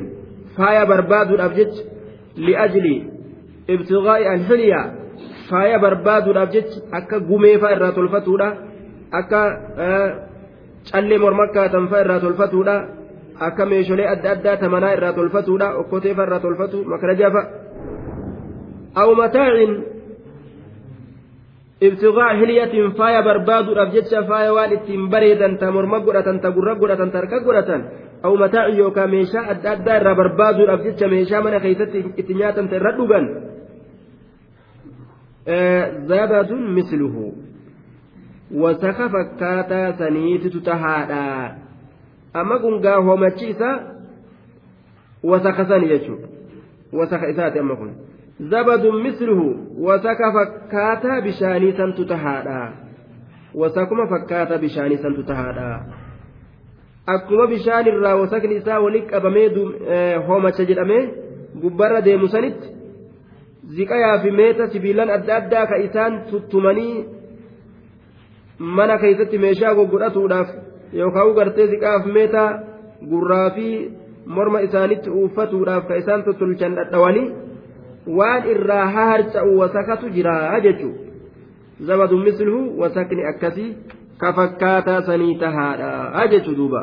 faaya 0.56 0.86
barbaaduudhaaf 0.86 1.54
jecha 1.60 1.82
li'ajli 2.46 2.94
ibtigaa 3.74 4.18
alxiliyaa 4.34 4.86
faaya 5.50 5.78
barbaaduudhaaf 5.84 6.50
jecha 6.56 6.84
akka 7.00 7.20
gumeefaa 7.30 7.72
irraa 7.76 7.92
tolfatuudha 7.98 8.48
akka 9.20 9.40
callee 10.92 11.18
mormakkaatan 11.24 11.88
fa'a 11.90 12.00
irraa 12.04 12.20
tolfatuudha 12.26 12.76
akka 13.46 13.66
meeshaalee 13.66 14.08
adda 14.14 14.30
addaa 14.36 14.56
tamanaa 14.62 14.92
irraa 14.96 15.12
tolfatuudha 15.12 15.68
okkoteefa 15.80 16.22
irraa 16.26 16.40
tolfatu 16.46 16.84
makarajaafa 16.92 17.42
aw 18.94 19.08
mataacin 19.20 19.72
ibtigaa 21.80 22.32
hiliyatiin 22.40 22.94
faaya 22.98 23.22
barbaaduudhaaf 23.22 23.92
jecha 23.96 24.22
faaya 24.30 24.54
waan 24.54 24.72
ittiin 24.72 25.08
bareedan 25.10 25.58
ta 25.58 25.70
morma 25.76 26.00
godhatan 26.06 26.40
ta 26.40 26.50
gurra 26.56 26.74
godhatan 26.74 27.10
ta 27.10 27.18
harka 27.18 27.40
godhatan 27.40 27.84
aw 28.22 28.32
mataacin 28.42 28.78
yookaan 28.78 29.10
meeshaa 29.10 29.44
adda 29.54 29.70
addaa 29.76 30.00
irraa 30.00 30.16
barbaaduudhaaf 30.22 30.82
jecha 30.88 31.08
meeshaa 31.14 31.42
mana 31.42 31.60
keessatti 31.66 32.04
itti 32.16 32.34
nyaatan 32.40 32.68
ta 32.68 32.76
irra 32.80 32.92
dhugan 32.98 33.26
zabadun 36.10 36.64
misluhu 36.80 37.24
wasaka 38.62 39.08
fakkaataa 39.14 39.92
saniititu 40.02 40.60
tahaadha 40.60 41.24
amma 42.32 42.58
kun 42.58 42.80
gaa 42.80 43.00
hoomachi 43.00 43.50
isaa 43.50 43.76
wasaka 45.22 45.66
sani 45.68 45.88
jechuudha 45.88 46.28
wasaka 46.92 47.28
isaati 47.28 47.58
amma 47.58 47.76
kun 47.76 47.90
zabadun 48.50 49.02
misluhu 49.02 49.46
wasaka 49.86 50.32
fakkaataa 50.32 51.20
bishaanii 51.20 51.72
santu 51.72 52.04
tahaadha 52.04 52.72
wasakuma 53.54 54.06
fakkaataa 54.06 54.58
bishaanii 54.58 54.96
santu 55.04 55.22
tahaadha 55.22 55.68
akkuma 57.06 57.46
bishaan 57.46 57.86
irraa 57.86 58.16
wasakni 58.22 58.56
isaa 58.62 58.80
walitti 58.80 59.10
qabamee 59.10 59.48
hoomacha 60.26 60.64
jedhamee 60.70 61.02
gubbarra 61.62 62.00
deemu 62.00 62.28
sanitti 62.28 62.68
ziqayaa 63.76 64.18
fi 64.22 64.30
meeta 64.30 64.68
sibiilan 64.72 65.10
adda 65.16 65.36
addaa 65.36 65.66
ka 65.66 65.76
isaan 65.86 66.20
tuttumanii 66.30 67.04
mana 68.58 68.98
keessatti 68.98 69.38
meeshaa 69.38 69.74
goggodhatuudhaaf 69.74 70.48
yookaan 70.92 71.34
gartee 71.34 71.66
ziqaaf 71.72 72.06
meetaa 72.16 72.50
gurraa 73.10 73.50
fi 73.56 73.66
morma 74.26 74.60
isaanitti 74.60 75.10
uffatuudhaaf 75.10 75.88
ka 75.88 75.96
isaan 76.02 76.24
tottolchan 76.24 76.76
dhadhawanii 76.78 77.26
waan 78.20 78.48
irraa 78.54 78.86
harca'u 78.96 79.58
wasakatu 79.58 80.10
jira 80.16 80.60
jechuudha 80.66 81.86
zabadu 81.90 82.18
misluhu 82.18 82.80
wasakni 82.80 83.26
akkasii 83.32 83.76
ka 84.18 84.32
fakkaataa 84.38 85.02
sanii 85.10 85.34
tahaadha 85.42 86.26
jechuudha 86.30 86.58
duuba 86.62 86.82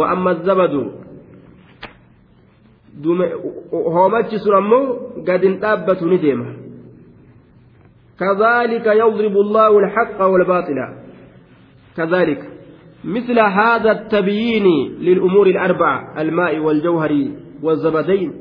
wa'amma 0.00 0.34
zabadu 0.48 0.82
hoomachi 3.94 4.38
sun 4.38 4.56
ammoo 4.56 4.84
gadin 5.28 5.60
dhaabbatu 5.60 6.06
ni 6.08 6.18
deema. 6.18 6.62
كذلك 8.22 8.86
يضرب 8.86 9.36
الله 9.36 9.78
الحق 9.78 10.22
والباطل 10.22 11.01
كذلك 11.97 12.49
مثل 13.03 13.39
هذا 13.39 13.91
التبيين 13.91 14.65
للأمور 14.99 15.47
الأربعة 15.47 16.21
الماء 16.21 16.59
والجوهر 16.59 17.27
والزبدين 17.63 18.33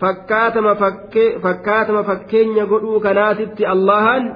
فكاتم 0.00 0.74
فك 0.74 1.38
فكاتم 1.42 2.02
فكين 2.02 2.56
يقولوا 2.56 3.00
كناتت 3.00 3.60
اللهن 3.60 4.32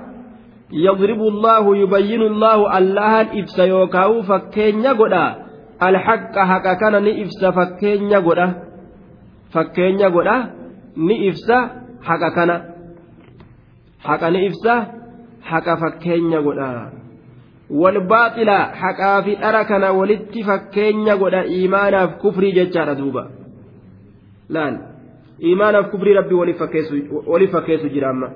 يضرب 0.73 1.21
الله 1.21 1.77
يبين 1.77 2.23
الله 2.23 2.79
اللهن 2.79 3.27
إبس 3.39 3.59
يوكاو 3.59 4.23
فكين 4.23 4.81
يقولا 4.81 5.47
الحق 5.83 6.39
حق 6.39 6.73
كان 6.81 7.03
نئفس 7.03 7.45
فكين 7.45 8.11
يقولا 8.11 8.55
فكين 9.53 10.01
يقولا 10.01 10.51
نئفس 10.97 11.51
حق 12.03 12.35
كان 12.37 12.77
haqa 14.07 14.31
ni 14.31 14.47
ibsa 14.47 14.75
haqa 15.43 15.77
fakkeenya 15.83 16.41
godha 16.47 16.93
walbaaxila 17.72 18.58
haqaa 18.84 19.22
fi 19.24 19.36
dhara 19.36 19.66
kana 19.66 19.92
walitti 19.92 20.44
fakkeenya 20.44 21.18
godha 21.18 21.46
iimaanaaf 21.46 22.18
kufrii 22.24 22.52
jechaadha 22.60 22.96
duuba 22.96 23.24
laal 24.50 24.78
iimaanaaf 25.40 25.92
kufrii 25.92 26.14
rabbii 26.14 26.40
waliif 27.28 27.52
fakkeessu 27.52 27.90
jira 27.90 28.10
amma 28.10 28.30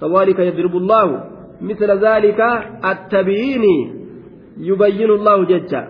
كذلك 0.00 0.38
يضرب 0.38 0.76
الله 0.76 1.24
مثل 1.60 1.90
ذلك 2.06 2.40
التبيين 2.84 3.64
يبين 4.58 5.10
الله 5.10 5.44
ججا 5.44 5.82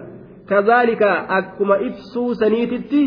كذلك 0.51 1.03
أكما 1.39 1.77
إفسو 1.89 2.33
سنيتتي 2.33 3.03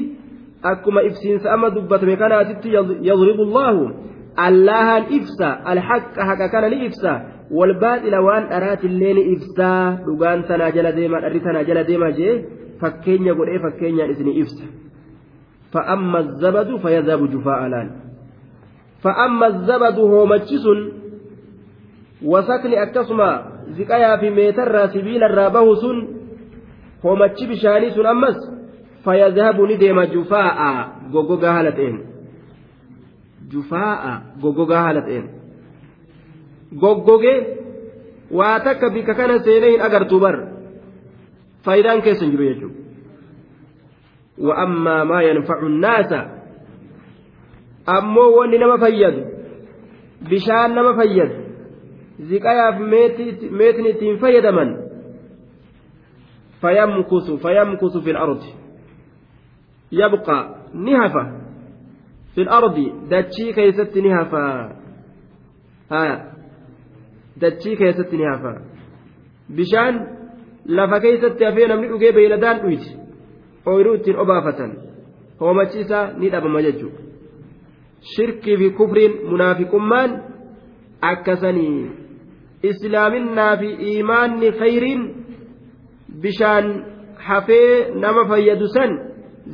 أكما 0.66 1.07
إفسين 1.07 1.39
سأما 1.39 1.70
دبت 1.70 2.03
مكاناتتي 2.03 2.70
يضرب 3.03 3.39
الله 3.39 3.76
allahan 4.38 5.14
ibsa 5.14 5.61
alhaqa 5.66 6.26
haqa 6.26 6.49
kana 6.49 6.70
ni 6.70 6.89
ibsa 6.89 7.43
walbaaxila 7.58 8.22
waan 8.28 8.45
dharaatillee 8.54 9.14
ni 9.18 9.24
ibsaa 9.34 9.97
dhugaan 10.06 10.43
tanaa 10.49 10.72
jala 10.78 10.91
deemaa 10.99 11.24
dharri 11.26 11.41
tanaa 11.47 11.68
jala 11.70 11.84
deemaa 11.89 12.14
jee 12.20 12.36
fakkeenya 12.82 13.34
godhee 13.39 13.60
fakkeenyaan 13.66 14.16
isini 14.16 14.39
ibsa 14.43 14.66
فأما 15.74 16.20
الزبد 16.20 16.76
فيذهب 16.84 17.22
جفاء 17.34 17.68
لأن 17.68 17.89
فأما 19.04 19.47
الزبد 19.47 19.99
هو 19.99 20.26
مجس 20.26 20.66
وسكن 22.26 22.74
أكسما 22.74 23.45
زكايا 23.78 24.18
في 24.18 24.30
ميتر 24.30 24.88
سبيل 24.88 25.24
الرابه 25.24 25.76
سن 25.76 25.97
هو 27.06 27.16
مجس 27.16 27.43
بشاني 27.43 27.89
سن 27.89 28.06
أمس 28.06 28.39
فيذهب 29.04 29.62
ندم 29.62 30.04
جفاء 30.04 30.58
غوغوغا 31.14 31.49
هالتين 31.60 31.95
goggogaa 34.41 34.82
haala 34.86 35.01
ta'een 35.01 35.30
goggogee 36.82 37.39
waa 38.32 38.59
takka 38.59 38.89
bikka 38.89 39.13
kana 39.13 39.39
seenee 39.39 39.71
hin 39.71 39.82
agartuu 39.82 40.19
bar. 40.19 40.38
Faayidaan 41.65 42.01
keessa 42.01 42.26
hin 42.26 42.32
jiru 42.32 42.45
jechuudha. 42.49 42.80
Wa'ammaa 44.47 45.05
maa 45.05 45.21
yanfacu 45.21 45.69
naasa 45.69 46.19
ammoo 47.86 48.32
wanni 48.38 48.57
nama 48.57 48.78
fayyadu 48.78 49.21
bishaan 50.30 50.76
nama 50.76 50.95
fayyadu 50.95 51.36
ziqayaaf 52.30 52.80
meetin 52.80 53.86
ittiin 53.86 54.17
fayyadaman 54.19 54.76
fayyamkusu 56.61 57.38
fayyamkusu 57.38 58.01
fil 58.01 58.17
ardi. 58.17 58.49
Yabqa 59.91 60.38
ni 60.74 60.93
hafa. 60.93 61.24
Fil 62.36 62.49
ardi 62.49 62.91
dachii 63.09 63.53
keessatti 63.53 64.01
ni 64.01 64.09
hafa. 64.09 64.43
Haa. 65.89 66.32
ها 67.41 67.49
دتشي 67.49 67.75
كيست 67.75 68.13
نهفا 68.13 68.61
بشان 69.49 70.23
lafa 70.65 70.99
keessatti 70.99 71.43
hafee 71.45 71.67
namni 71.67 71.88
dhugee 71.88 72.11
beeyladaan 72.11 72.59
dhuyiti 72.61 72.91
ooyiruu 73.65 73.93
ittiin 73.93 74.17
obaafatan 74.23 74.71
hoomachiisaa 75.39 76.05
ni 76.17 76.29
dhabama 76.31 76.61
jechuudha 76.61 77.01
shirkii 78.11 78.57
fi 78.57 78.69
kufriin 78.77 79.17
munaafiqummaan 79.31 80.11
akkasanii 81.11 81.91
islaaminaa 82.71 83.57
fi 83.57 83.69
iimaanni 83.89 84.51
khayriin 84.61 85.01
bishaan 86.21 86.86
hafee 87.15 87.91
nama 88.05 88.25
fayyadu 88.31 88.67
san 88.67 88.91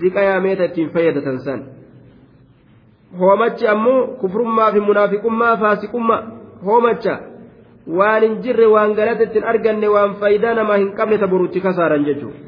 ziqayaa 0.04 0.40
meeta 0.46 0.64
ittiin 0.70 0.90
fayyadatan 0.90 1.40
san. 1.40 1.66
hoomachi 3.20 3.68
ammoo 3.68 4.08
kufrummaa 4.22 4.72
fi 4.72 4.80
munaafiqummaa 4.80 5.58
faasiqummaa 5.58 6.24
hoomacha 6.66 7.20
waan 7.88 8.22
hin 8.24 8.42
jirre 8.44 8.68
waan 8.68 8.94
galata 8.94 9.24
ittiin 9.24 9.44
arganne 9.44 9.88
waan 9.96 10.16
faayidaa 10.22 10.54
namaa 10.54 10.78
hin 10.78 10.94
qabne 11.00 11.18
taburutti 11.18 11.62
kasaaran 11.62 12.06
jechuudha. 12.06 12.48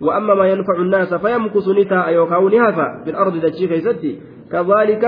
وأما 0.00 0.34
ما 0.34 0.46
ينفع 0.46 0.76
الناس 0.78 1.14
فيمكث 1.14 1.68
نتاء 1.68 2.10
يوكاو 2.10 2.48
نهفا 2.48 3.02
في 3.04 3.10
الأرض 3.10 3.36
دتشي 3.36 3.66
كيستي 3.66 4.18
كذلك 4.52 5.04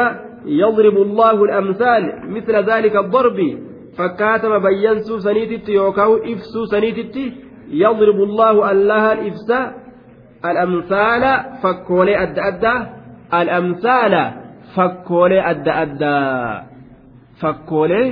يضرب 0.47 0.97
الله 0.97 1.45
الأمثال 1.45 2.03
مثل 2.27 2.55
ذلك 2.71 2.97
الضرب 2.97 3.39
فكاتم 3.99 4.59
بينسو 4.59 5.19
سنيتت 5.19 5.69
يوكاو 5.69 6.17
إفسو 6.17 6.65
سنيتت 6.65 7.17
يضرب 7.71 8.19
الله 8.29 8.71
الله 8.73 9.13
الإفساء 9.13 9.67
الأمثال 10.45 11.23
فكولي 11.63 12.23
أد 12.23 12.39
أدى 12.39 12.75
الأمثال 13.35 14.15
fakkoolee 14.75 15.43
adda 15.43 15.73
addaa 15.85 16.65
fakkoolee 17.41 18.07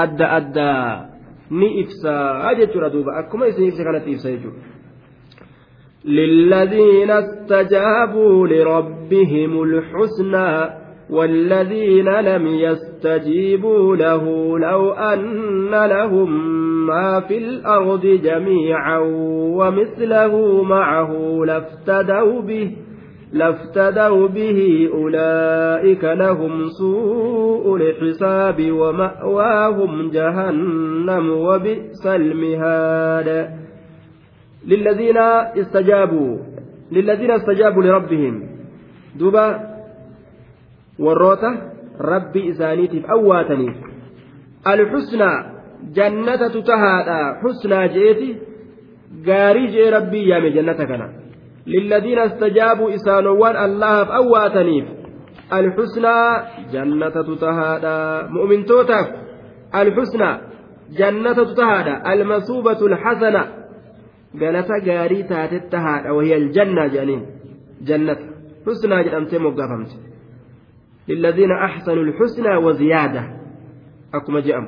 adda 0.00 0.30
addaa 0.38 1.06
ni 1.50 1.68
ibsaa 1.80 2.54
jechuudha 2.54 2.90
duuba 2.90 3.16
akkuma 3.20 3.46
isin 3.46 3.68
ibsa 3.68 3.84
kanatti 3.84 4.10
ibsa 4.12 4.30
jechuudha 4.30 4.78
للذين 6.04 7.10
استجابوا 7.10 8.46
لربهم 8.46 9.62
الحسنى 9.62 10.70
والذين 11.10 12.08
لم 12.08 12.46
يستجيبوا 12.46 13.96
له 13.96 14.24
لو 14.58 14.90
أن 14.92 15.70
لهم 15.70 16.30
ما 16.86 17.20
في 17.20 17.38
الأرض 17.38 18.06
جميعا 18.06 18.98
ومثله 19.58 20.62
معه 20.62 21.40
لافتدوا 21.46 22.40
به 22.40 22.76
لافتدوا 23.32 24.28
به 24.28 24.88
أولئك 24.94 26.04
لهم 26.04 26.68
سوء 26.68 27.76
الحساب 27.76 28.72
ومأواهم 28.72 30.10
جهنم 30.10 31.30
وبئس 31.30 32.06
المهاد. 32.06 33.50
للذين 34.66 35.18
استجابوا 35.62 36.38
للذين 36.92 37.30
استجابوا 37.30 37.82
لربهم. 37.82 38.34
دبا 39.20 39.46
وروته 40.98 41.52
ربي 42.00 42.50
إسانيتف 42.50 43.06
أواتني. 43.10 43.68
الحسنى 44.66 45.32
جنة 45.94 46.42
تهادى 46.68 47.20
حسنى 47.40 47.88
جئتي 47.88 48.48
gaarii 49.26 49.68
jee 49.74 49.90
rabbii 49.90 50.28
yaame 50.28 50.50
jannata 50.50 50.86
kana 50.86 51.06
للذين 51.68 52.18
استجابوا 52.18 52.94
إسانوان 52.94 53.56
الله 53.56 54.16
أواتنيف 54.16 54.84
الحسنى 55.52 56.18
جنة 56.72 57.08
تتهادى. 57.08 58.28
مؤمن 58.32 58.64
توتف 58.64 59.06
الحسنى 59.74 60.40
جنة 60.98 61.32
تتهادى. 61.32 62.12
المصوبة 62.12 62.86
الحسنة. 62.86 63.44
قالت 64.40 64.68
قاري 64.88 65.22
تاتتهادى 65.22 66.10
وهي 66.10 66.36
الجنة 66.36 66.86
جانين 66.86 67.26
جنة. 67.82 68.16
حسنى 68.66 69.04
جنة 69.04 69.32
مقافمت 69.32 69.90
للذين 71.08 71.52
أحسنوا 71.52 72.02
الحسنى 72.02 72.56
وزيادة. 72.56 73.22
أكما 74.14 74.40
جأم 74.40 74.66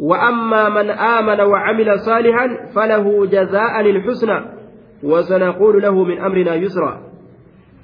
وأما 0.00 0.68
من 0.68 0.90
آمن 0.90 1.40
وعمل 1.40 1.98
صالحا 1.98 2.46
فله 2.74 3.26
جزاء 3.26 3.80
الحسنى 3.80 4.57
وسنقول 5.02 5.82
له 5.82 6.04
من 6.04 6.18
أمرنا 6.18 6.54
يسرا. 6.54 7.00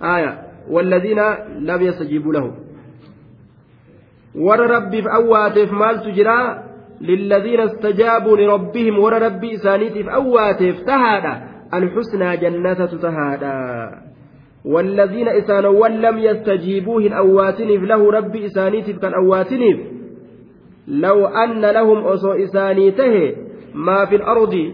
آية. 0.03 0.39
والذين 0.71 1.21
لم 1.59 1.83
يستجيبوا 1.83 2.33
له. 2.33 2.55
ور 4.35 4.61
ربي 4.61 5.03
في 5.03 5.09
أواتف 5.15 5.73
مال 5.73 6.03
تجرى 6.03 6.65
للذين 7.01 7.61
استجابوا 7.61 8.37
لربهم 8.37 8.99
ور 8.99 9.23
ربي 9.23 9.55
إسانيتي 9.55 10.03
في 10.05 10.15
أواتف 10.15 10.81
تهادا. 10.87 11.43
الحسنى 11.75 12.37
جنة 12.37 12.87
تهادا. 12.87 13.91
والذين 14.65 15.29
إسانوا 15.29 15.89
لم 15.89 16.19
يستجيبوه 16.19 17.09
أواتنف 17.09 17.83
له 17.83 18.11
ربي 18.11 18.47
إسانيتف 18.47 18.99
كان 18.99 19.15
أواتنف 19.15 19.81
لو 20.89 21.27
أن 21.27 21.61
لهم 21.61 21.99
أصو 21.99 22.33
إسانيته 22.33 23.37
ما 23.75 24.05
في 24.05 24.17
الأرض 24.17 24.73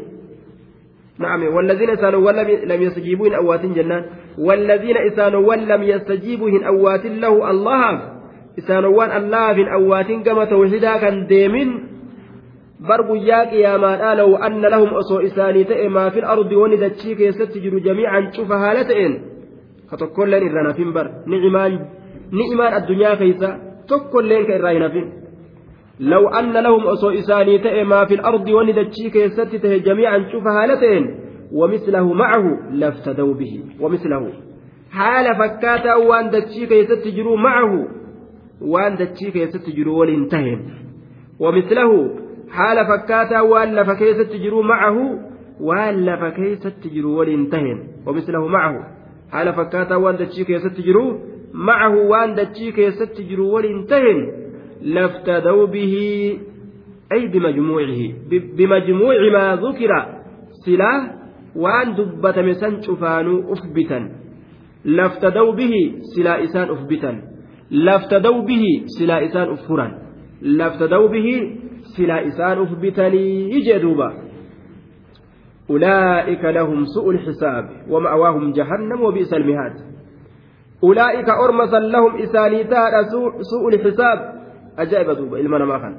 نعم. 1.21 1.55
والذين 1.55 1.91
إسانوا 1.91 2.21
ولم 2.27 2.49
لم 2.65 2.83
يستجيبوا 2.83 3.27
إن 3.27 3.35
أوات 3.35 3.67
جنان 3.67 4.05
والذين 4.39 4.97
إسانوا 4.97 5.49
ولم 5.49 5.83
يستجيبوا 5.83 6.49
إن 6.49 6.65
أوات 6.65 7.07
له 7.07 7.51
الله. 7.51 8.03
إسانوا 8.59 8.97
وان 8.99 9.11
الله 9.25 9.55
في 9.55 9.73
أوات 9.73 10.11
كما 10.27 10.45
توحيدا 10.45 10.97
كان 10.97 11.27
ديمين. 11.27 11.71
بربو 12.81 13.15
يا 13.15 13.51
قياما 13.51 14.15
لو 14.15 14.37
أن 14.37 14.61
لهم 14.61 14.89
أصو 14.89 15.21
إساني 15.21 15.89
ما 15.89 16.11
في 16.11 16.19
الأرض 16.19 16.53
وندتشيك 16.53 17.21
يستجر 17.21 17.79
جميعا 17.79 18.31
شوف 18.33 18.53
هالتين 18.53 19.13
فتقول 19.91 20.33
لن 20.33 20.49
إرانا 20.49 20.73
فين 20.73 20.93
بر. 20.93 21.07
نعمان 21.27 21.73
نعمان 22.33 22.73
الدنيا 22.83 23.15
كيسا. 23.15 23.51
تقول 23.89 24.29
لن 24.29 24.45
كإرانا 24.45 24.89
فين. 24.89 25.20
لو 26.01 26.29
أن 26.29 26.53
لهم 26.53 26.87
أصو 26.87 27.11
إساني 27.11 27.59
تأي 27.59 27.85
ما 27.85 28.05
في 28.05 28.15
الأرض 28.15 28.49
وندتشي 28.49 29.11
كيست 29.11 29.41
تهي 29.41 29.79
جميعا 29.79 30.29
شوف 30.33 30.47
هالتين 30.47 31.21
ومثله 31.53 32.13
معه 32.13 32.71
لافتدوا 32.71 33.35
به 33.35 33.65
ومثله. 33.81 34.33
حال 34.91 35.37
فكاتا 35.37 35.95
وان 35.95 36.31
دتشي 36.31 36.67
كيست 36.67 37.09
جرو 37.09 37.37
معه 37.37 37.89
وان 38.61 38.97
دتشي 38.97 39.31
كيست 39.31 39.71
جرو 39.71 40.05
ومثله 41.41 42.11
حال 42.51 42.87
فكاتا 42.87 43.41
وان 43.41 43.75
لفكيست 43.75 44.37
جرو 44.37 44.63
معه 44.63 45.19
وان 45.61 46.07
لفكيست 46.07 46.87
جرو 46.95 47.19
ولنتهم 47.19 47.79
ومثله 48.07 48.47
معه 48.47 48.75
حال 49.33 49.53
فكاتا 49.53 49.97
وان 49.97 50.17
دتشي 50.17 50.45
كيست 50.45 50.81
جرو 50.81 51.19
معه 51.55 51.97
وان 51.97 52.35
دتشي 52.35 52.73
كيست 52.73 53.21
جرو 53.21 53.53
لافتدوا 54.83 55.67
به 55.67 55.95
أي 57.13 57.27
بمجموعه 57.27 58.01
بمجموع 58.31 59.15
ما 59.33 59.57
ذكر 59.57 59.91
سلا 60.67 61.21
وأن 61.57 61.95
دبت 61.95 62.39
مسن 62.39 62.83
شفانو 62.83 63.53
أثبتا 63.53 64.11
لافتدوا 64.85 65.53
به 65.53 65.75
سلا 66.17 66.45
إسان 66.45 66.71
أثبتا 66.71 67.23
لافتدوا 67.71 68.43
به 68.43 68.65
سلا 68.87 69.25
إسان 69.25 69.49
أفرا 69.49 69.99
لافتدوا 70.43 71.09
به 71.09 71.29
سلا 71.97 72.27
إسان 72.27 72.59
أثبتني 72.63 73.51
يجدوبا 73.51 74.31
أولئك 75.71 76.45
لهم 76.45 76.85
سوء 76.85 77.11
الحساب 77.11 77.71
ومأواهم 77.89 78.53
جهنم 78.53 79.03
وبئس 79.03 79.35
المهاد. 79.35 79.73
أولئك 80.85 81.29
أرمسا 81.29 81.77
لهم 81.77 82.17
إسانيتا 82.23 83.03
سوء 83.41 83.69
الحساب. 83.69 84.40
Ajaa'iba 84.85 85.15
duuba 85.21 85.41
ilma 85.45 85.59
namaa 85.63 85.81
kan 85.85 85.95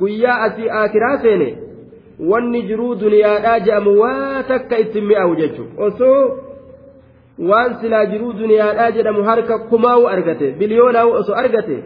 guyyaa 0.00 0.38
asii 0.46 0.68
akiraa 0.82 1.16
seene 1.24 1.48
wanni 2.30 2.62
jiruu 2.68 2.94
duniyaadhaa 3.02 3.58
je'amu 3.66 3.92
waa 4.02 4.42
takka 4.52 4.78
ittiin 4.84 5.06
mi'aawu 5.10 5.34
jechuudha 5.40 5.84
osoo 5.86 6.20
waan 7.50 7.76
silaa 7.80 8.04
jiruu 8.12 8.32
duniyaadhaa 8.40 8.90
jedhamu 8.96 9.22
harka 9.30 9.58
kumaa'u 9.70 10.08
argate 10.14 10.50
biliyoonaawu 10.58 11.12
osoo 11.20 11.36
argate 11.42 11.76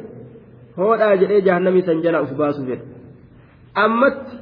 hoodhaa 0.79 1.17
jedhee 1.23 1.41
jahannamii 1.49 1.85
san 1.89 2.03
jala 2.07 2.23
uf 2.27 2.33
baasuu 2.41 2.67
fedha 2.71 2.85
ammatti 3.85 4.37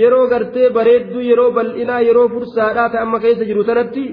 yeroo 0.00 0.26
gartee 0.32 0.70
bareedduu 0.78 1.24
yeroo 1.30 1.50
bal'inaa 1.58 2.00
yeroo 2.08 2.28
fursaadhaa 2.34 3.02
amma 3.02 3.20
keessa 3.24 3.48
jiru 3.50 3.64
sanatti 3.70 4.04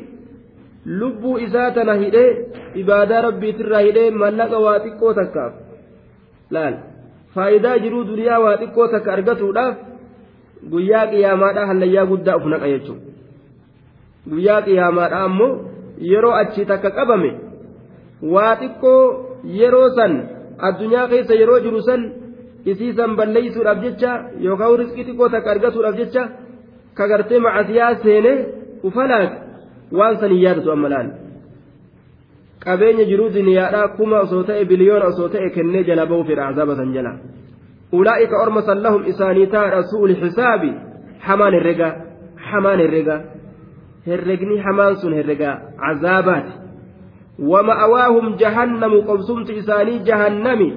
lubbuu 1.00 1.38
isaa 1.48 1.70
tana 1.78 1.94
hidhee 2.04 2.32
ibaadaa 2.84 3.22
rabbiitirraa 3.28 3.84
hidhee 3.88 4.10
mallaqa 4.24 4.58
waa 4.66 4.80
xiqqoo 4.86 5.14
takkaaf 5.20 5.54
laal 6.56 6.76
faayidaa 7.36 7.78
jiruu 7.84 8.04
duniyaa 8.12 8.40
waa 8.46 8.58
xiqqoo 8.62 8.88
takka 8.94 9.10
argatuudhaaf 9.18 9.76
guyyaa 10.72 11.06
qiyaamaadhaa 11.14 11.66
hallayyaa 11.72 12.06
guddaa 12.12 12.36
uf 12.40 12.46
naqa 12.54 12.68
jechuudha 12.74 13.04
guyyaa 14.32 14.62
qiyaamaadhaa 14.68 15.24
ammoo 15.30 15.52
yeroo 16.12 16.36
achi 16.42 16.62
takka 16.72 16.90
qabame 16.98 17.32
waa 18.34 18.54
xiqqoo 18.62 19.02
yeroo 19.60 19.90
san 19.98 20.14
addunyaa 20.68 21.08
keessa 21.12 21.34
yeroo 21.42 21.60
jiru 21.66 21.82
san 21.90 22.02
isii 22.72 22.94
san 23.00 23.12
balleeysuudhaaf 23.20 23.80
jecha 23.86 24.12
yookaan 24.46 24.78
riskii 24.82 25.08
xiqqoo 25.10 25.30
takka 25.36 25.50
argatuudhaaf 25.56 25.98
jecha 26.02 26.24
ka 26.98 27.04
gartee 27.12 27.40
macasiyaa 27.46 27.92
seenee 28.04 28.38
ufalaaq 28.88 29.32
waan 30.00 30.16
san 30.22 30.32
hin 30.34 30.42
yaadatu 30.46 30.72
amma 30.76 30.90
laal. 30.94 31.08
Qabeenya 32.66 33.06
jiruu 33.10 33.30
duniyaadhaa 33.38 33.88
kuma 33.98 34.18
osoo 34.26 34.44
ta'e 34.50 34.66
biliyoona 34.72 35.06
osoo 35.14 35.30
ta'e 35.34 35.50
kennee 35.56 35.84
jala 35.88 36.06
ba'uu 36.10 36.26
fedha 36.30 36.44
azaaba 36.52 36.74
san 36.80 36.94
jala 36.96 37.12
ulaa'ika 37.98 38.36
orma 38.44 38.62
san 38.68 38.80
lahum 38.86 39.02
isaanii 39.12 39.48
taadha 39.56 39.80
su'ul 39.92 40.14
xisaabi 40.22 40.72
hamaan 41.28 41.54
herrega 41.58 41.90
hamaan 42.52 42.80
herrega 42.86 43.16
herregni 44.08 44.56
hamaan 44.68 44.96
sun 45.02 45.14
herrega 45.20 45.52
azaabaati 45.92 46.54
ومأواهم 47.40 48.36
جهنم 48.36 48.94
قبسمت 49.08 49.50
إساني 49.50 49.96
جهنمي 50.08 50.72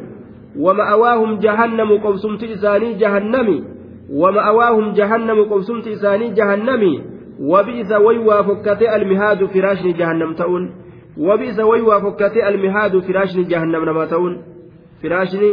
ومأواهم 0.59 1.39
جهنم 1.39 1.91
قبسمت 2.05 2.43
إساني 2.45 2.95
جهنمي 2.95 3.59
ومأواهم 4.20 4.93
جهنم 4.99 5.39
قبسمت 5.51 5.86
إساني 5.89 6.26
جهنمي 6.39 6.95
وبئس 7.51 7.91
ويوا 7.93 8.43
فكتي 8.43 8.97
المهاد 8.97 9.45
فراشني 9.45 9.93
جهنم 9.93 10.30
تؤن 10.34 10.64
وبئس 11.19 11.59
ويوا 11.61 11.99
فكتي 12.05 12.49
المهاد 12.49 12.99
فراشني 12.99 13.43
جهنم 13.45 13.85
نما 13.85 14.05
تؤن 14.05 14.35
فراشني 15.03 15.51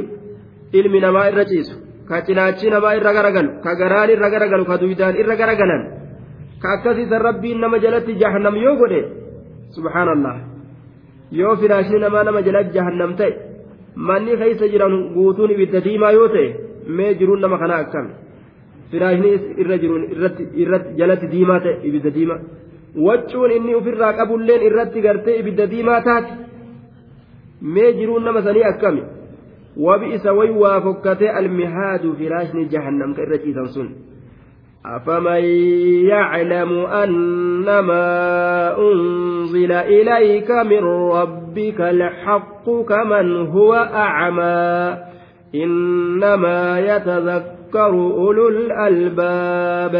garaan 3.82 4.10
irra 4.14 4.30
garagalu 4.34 4.66
ka 4.70 4.76
duydaan 4.82 5.16
irra 5.22 5.36
garagalan 5.42 5.82
ka 6.62 6.68
akkasiisan 6.76 7.22
rabbiin 7.28 7.60
nama 7.60 7.78
jalatti 7.86 8.14
jahannam 8.22 8.56
yoo 8.66 8.76
godhe 8.82 9.02
subhaanallah 9.76 10.36
yoo 11.40 11.56
firaashni 11.62 11.98
namaa 12.06 12.24
nama 12.28 12.42
jalatti 12.48 12.76
jahannam 12.78 13.12
ta'e 13.20 13.34
manni 14.08 14.34
keessa 14.42 14.66
jiran 14.74 14.94
guutuun 15.16 15.52
ibidda 15.56 15.80
diimaa 15.88 16.12
yoo 16.18 16.28
ta'e 16.36 16.48
mee 16.98 17.12
jiruun 17.20 17.40
nama 17.44 17.58
kanaa 17.62 17.80
akkam 17.86 18.08
firaashni 18.92 19.30
irra 19.62 19.76
jiruun 19.84 20.04
irratti 20.62 20.94
jalatti 21.00 21.32
diimaa 21.34 21.60
ta'e 21.66 21.76
ibidda 21.88 22.10
diimaa 22.18 22.40
waccuun 22.96 23.52
inni 23.52 23.76
ofirraa 23.76 24.14
qabulleen 24.14 24.62
irratti 24.70 25.02
gartee 25.02 25.40
ibidda 25.40 25.68
diimaa 25.68 26.02
taate 26.02 26.34
mee 27.62 27.94
jiruun 28.00 28.24
nama 28.24 28.42
sanii 28.48 28.64
akkami 28.72 29.04
wabi'isa 29.86 30.34
way 30.34 30.50
waa 30.64 30.82
fokkatee 30.82 31.30
almihaadu 31.30 32.16
firaashni 32.20 32.66
jahannamka 32.74 33.22
irra 33.28 33.38
ciisan 33.46 33.70
sun 33.78 33.90
أفمن 34.86 35.44
يعلم 36.14 36.72
أنما 36.86 38.06
أنزل 38.78 39.72
إليك 39.72 40.52
من 40.52 40.84
ربك 41.18 41.82
الحق 41.82 42.66
كمن 42.90 43.48
هو 43.48 43.74
أعمى 43.74 44.98
إنما 45.56 46.80
يتذكر 46.80 47.90
أولو 47.90 48.48
الألباب 48.48 49.96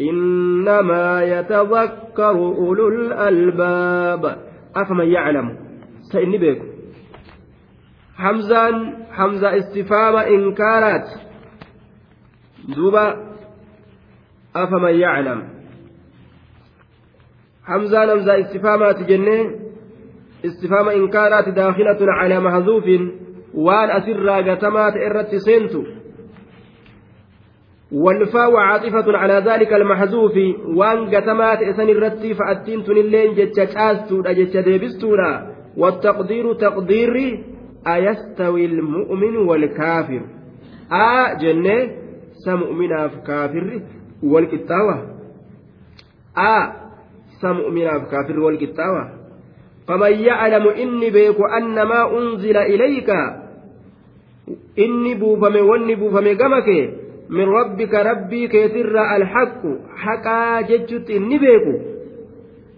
إنما 0.00 1.22
يتذكر 1.22 2.30
أولو 2.30 2.88
الألباب. 2.88 4.36
أفمن 4.76 5.06
يعلم؟ 5.06 5.56
سإني 6.12 6.38
بيكم. 6.38 6.66
حمزان 8.16 9.04
حمزة 9.12 9.58
استفهام 9.58 10.16
إنكارات 10.16 11.08
دوبا. 12.76 13.30
أفمن 14.56 14.94
يعلم؟ 14.94 15.48
حمزة 17.64 18.04
نمزة 18.04 18.40
استفهامات 18.40 19.02
جنة. 19.02 19.54
استفهام 20.44 20.88
إنكارات 20.88 21.48
داخلة 21.48 21.98
على 22.00 22.40
محذوف. 22.40 22.84
وان 23.54 23.90
أسر 23.90 24.50
قتمات 24.50 24.92
إرت 24.96 25.34
سنتو. 25.34 25.99
والفاء 27.92 28.56
عاطفة 28.56 29.18
على 29.18 29.34
ذلك 29.34 29.72
المحذوف 29.72 30.32
وان 30.76 31.14
قتمات 31.14 31.62
إسن 31.62 31.88
الرتي 31.88 32.34
فأتين 32.34 32.84
تنلين 32.84 33.34
جتش 33.34 33.76
آستو 33.76 34.22
جتش 34.22 34.56
ديبستونا. 34.56 35.50
والتقدير 35.76 36.52
تقدير 36.54 37.44
أيستوي 37.86 38.64
المؤمن 38.64 39.36
والكافر. 39.36 40.22
آ 40.92 41.34
جنة 41.34 41.90
سمؤمنا 42.44 43.08
في 43.08 43.16
كافر 43.26 43.82
والكتاوة. 44.22 44.96
آ 46.36 46.72
سمؤمنا 47.42 47.98
في 47.98 48.06
كافر 48.10 48.40
والكتاوة. 48.40 49.10
فمن 49.88 50.12
يعلم 50.12 50.68
إني 50.68 51.10
بيك 51.10 51.36
أن 51.58 51.82
ما 51.82 52.18
أنزل 52.18 52.56
إليك 52.56 53.10
إني 54.78 55.14
بوفمي 55.14 55.60
وني 55.60 55.94
بوفمي 55.94 56.34
min 57.36 57.52
rabbika 57.58 58.02
rabbii 58.10 58.48
keetirraa 58.54 59.08
alhaqqu 59.16 59.72
haqaa 60.04 60.62
jechutti 60.70 61.16
inni 61.20 61.38
beeku 61.44 61.74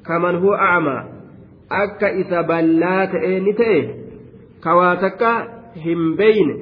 kaman 0.09 0.41
huwa 0.43 0.61
acmaa 0.69 1.03
akka 1.83 2.13
isa 2.25 2.43
ballaa 2.51 3.07
ta'e 3.15 3.41
ni 3.47 3.55
ta'e 3.61 3.81
kawaa 4.67 4.97
takka 5.05 5.33
hin 5.85 6.03
beyne 6.21 6.55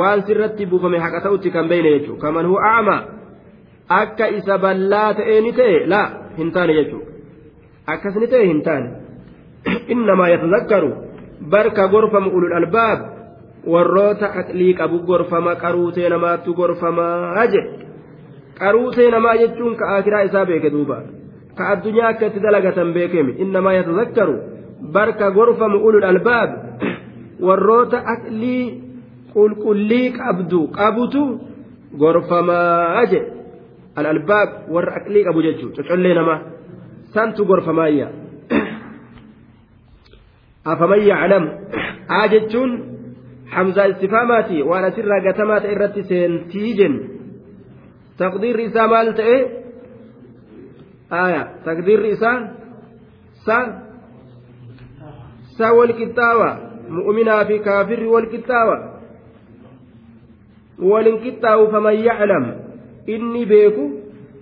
waan 0.00 0.26
sirratti 0.26 0.66
buufame 0.72 0.98
haqa 1.04 1.20
ta'utti 1.28 1.54
kan 1.58 1.68
beyne 1.74 1.94
jechuu 1.98 2.18
kaman 2.24 2.50
huwa 2.52 2.72
acmaa 2.72 3.00
akka 4.00 4.32
isa 4.40 4.58
ballaa 4.66 5.14
ta'e 5.20 5.40
ni 5.46 5.52
ta'e 5.60 5.86
laa 5.94 6.08
hin 6.40 6.52
taane 6.56 6.74
jechuu 6.80 7.04
akkas 7.86 8.14
ni 8.22 8.26
ta'e 8.26 8.46
hin 8.46 8.62
taane. 8.62 8.90
Innamaa 9.94 10.28
yatazakkaru 10.28 10.90
barka 11.52 11.88
gorfamu 11.88 12.30
ulul 12.30 12.52
albaab 12.52 13.00
warroota 13.66 14.32
aqlii 14.40 14.74
qabu 14.74 14.98
gorfama 15.06 15.56
qaruutee 15.56 16.08
namaattu 16.08 16.54
gorfamaa 16.54 17.46
jedhe 17.46 17.80
qaruutee 18.60 19.10
namaa 19.10 19.36
jechuun 19.36 19.76
ka 19.76 19.96
akiraa 19.96 20.22
isaa 20.28 20.46
beeke 20.46 20.70
duuba. 20.70 21.02
Ka 21.56 21.68
addunyaa 21.72 22.08
akka 22.08 22.26
itti 22.26 22.40
dalagatan 22.40 22.92
beekemi 22.92 23.32
innamaa 23.44 23.72
yatazakkaru 23.72 24.36
barka 24.92 25.30
gorfamu 25.30 25.78
ulul 25.86 26.04
albaab 26.04 26.50
warroota 27.46 28.02
aqlii 28.14 28.64
qulqullii 29.34 30.12
qabdu 30.18 30.60
qabutu 30.78 31.22
gorfamaa 31.98 33.04
jedhe 33.12 33.32
al-albaab 33.96 34.50
warra 34.74 34.96
aqlii 35.00 35.24
qabu 35.24 35.42
jechuudha. 35.42 35.82
Cocollee 35.82 36.14
namaa 36.14 36.40
santu 37.14 37.44
gorfamaayya 37.44 38.08
afaman 40.72 41.02
yaclam 41.10 41.44
aa 42.16 42.28
jechuun 42.28 42.89
hamzaa 43.55 43.87
istifaamaati 43.93 44.63
waan 44.69 44.85
asirraa 44.89 45.19
gatamaa 45.27 45.59
ta'e 45.63 45.75
irratti 45.75 46.03
seentii 46.11 46.73
jennu 46.79 47.01
taqdiirri 48.21 48.63
isaa 48.71 48.87
maal 48.93 49.13
ta'e 49.19 49.37
aya 51.23 51.41
taqdiirri 51.67 52.09
isaa 52.17 52.37
sa 53.45 53.57
sa 55.57 55.67
wal 55.77 55.93
qixxaawa 55.99 56.49
mu'minaa 56.97 57.45
fi 57.49 57.59
kaafirri 57.69 58.07
wal 58.15 58.27
qixxaawa 58.33 58.77
walin 60.91 61.17
qixxaawu 61.25 61.71
faman 61.71 61.95
yaclam 62.09 62.45
inni 63.15 63.45
beeku 63.53 63.83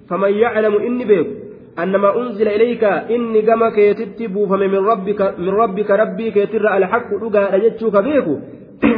faman 0.10 0.34
yaclamu 0.44 0.86
inni 0.90 1.06
beeku 1.14 1.34
أنما 1.74 2.18
أنزل 2.22 2.48
إليك 2.48 2.84
إني 2.84 3.42
كما 3.42 3.70
كيتتي 3.70 4.28
بوفم 4.28 4.60
من 4.60 4.82
ربك 4.86 5.22
من 5.40 5.50
ربك 5.50 5.92
ربي 5.92 6.32
كيتر 6.32 6.78
الحق 6.78 7.10
لقى 7.14 7.44
رجتشوك 7.58 7.96
بيكو 7.98 8.36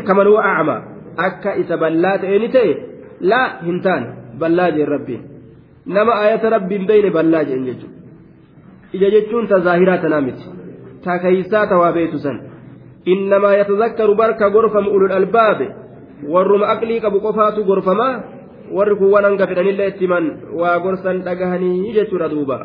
كمن 0.07 0.27
هو 0.27 0.39
أعمى 0.39 0.77
أكا 1.19 1.51
إذا 1.61 1.77
بلات 1.77 2.25
إنتي 2.25 2.69
لا 3.21 3.63
هنتان 3.63 4.03
بلاج 4.41 4.81
ربي 4.81 5.17
نما 5.87 6.13
آية 6.25 6.43
ربي 6.49 6.79
بين 6.79 7.07
بلاج 7.13 7.49
إن 7.53 7.65
جتشو 7.67 7.89
إذا 8.95 9.09
جتشون 9.15 9.49
تظاهرات 9.49 10.05
نامت 10.05 10.41
تاكيسات 11.05 11.73
وبيت 11.73 12.15
سن 12.25 12.37
إنما 13.09 13.51
يتذكر 13.61 14.09
بركة 14.13 14.47
غرفة 14.47 14.79
أولو 14.87 15.07
الألباب 15.07 15.61
warruma 16.29 16.69
aqlii 16.77 17.01
qabu 17.01 17.21
qofaatu 17.21 17.65
gorfamaa. 17.65 18.23
Warri 18.71 18.97
kun 18.97 19.11
waan 19.11 19.25
hanga 19.25 19.47
fedhanillee 19.47 19.89
itti 19.91 20.07
himan 20.07 20.27
waa 20.55 20.79
gorsan 20.79 21.23
dhagahanii 21.27 21.93
jechuudha 21.95 22.29
duuba. 22.29 22.59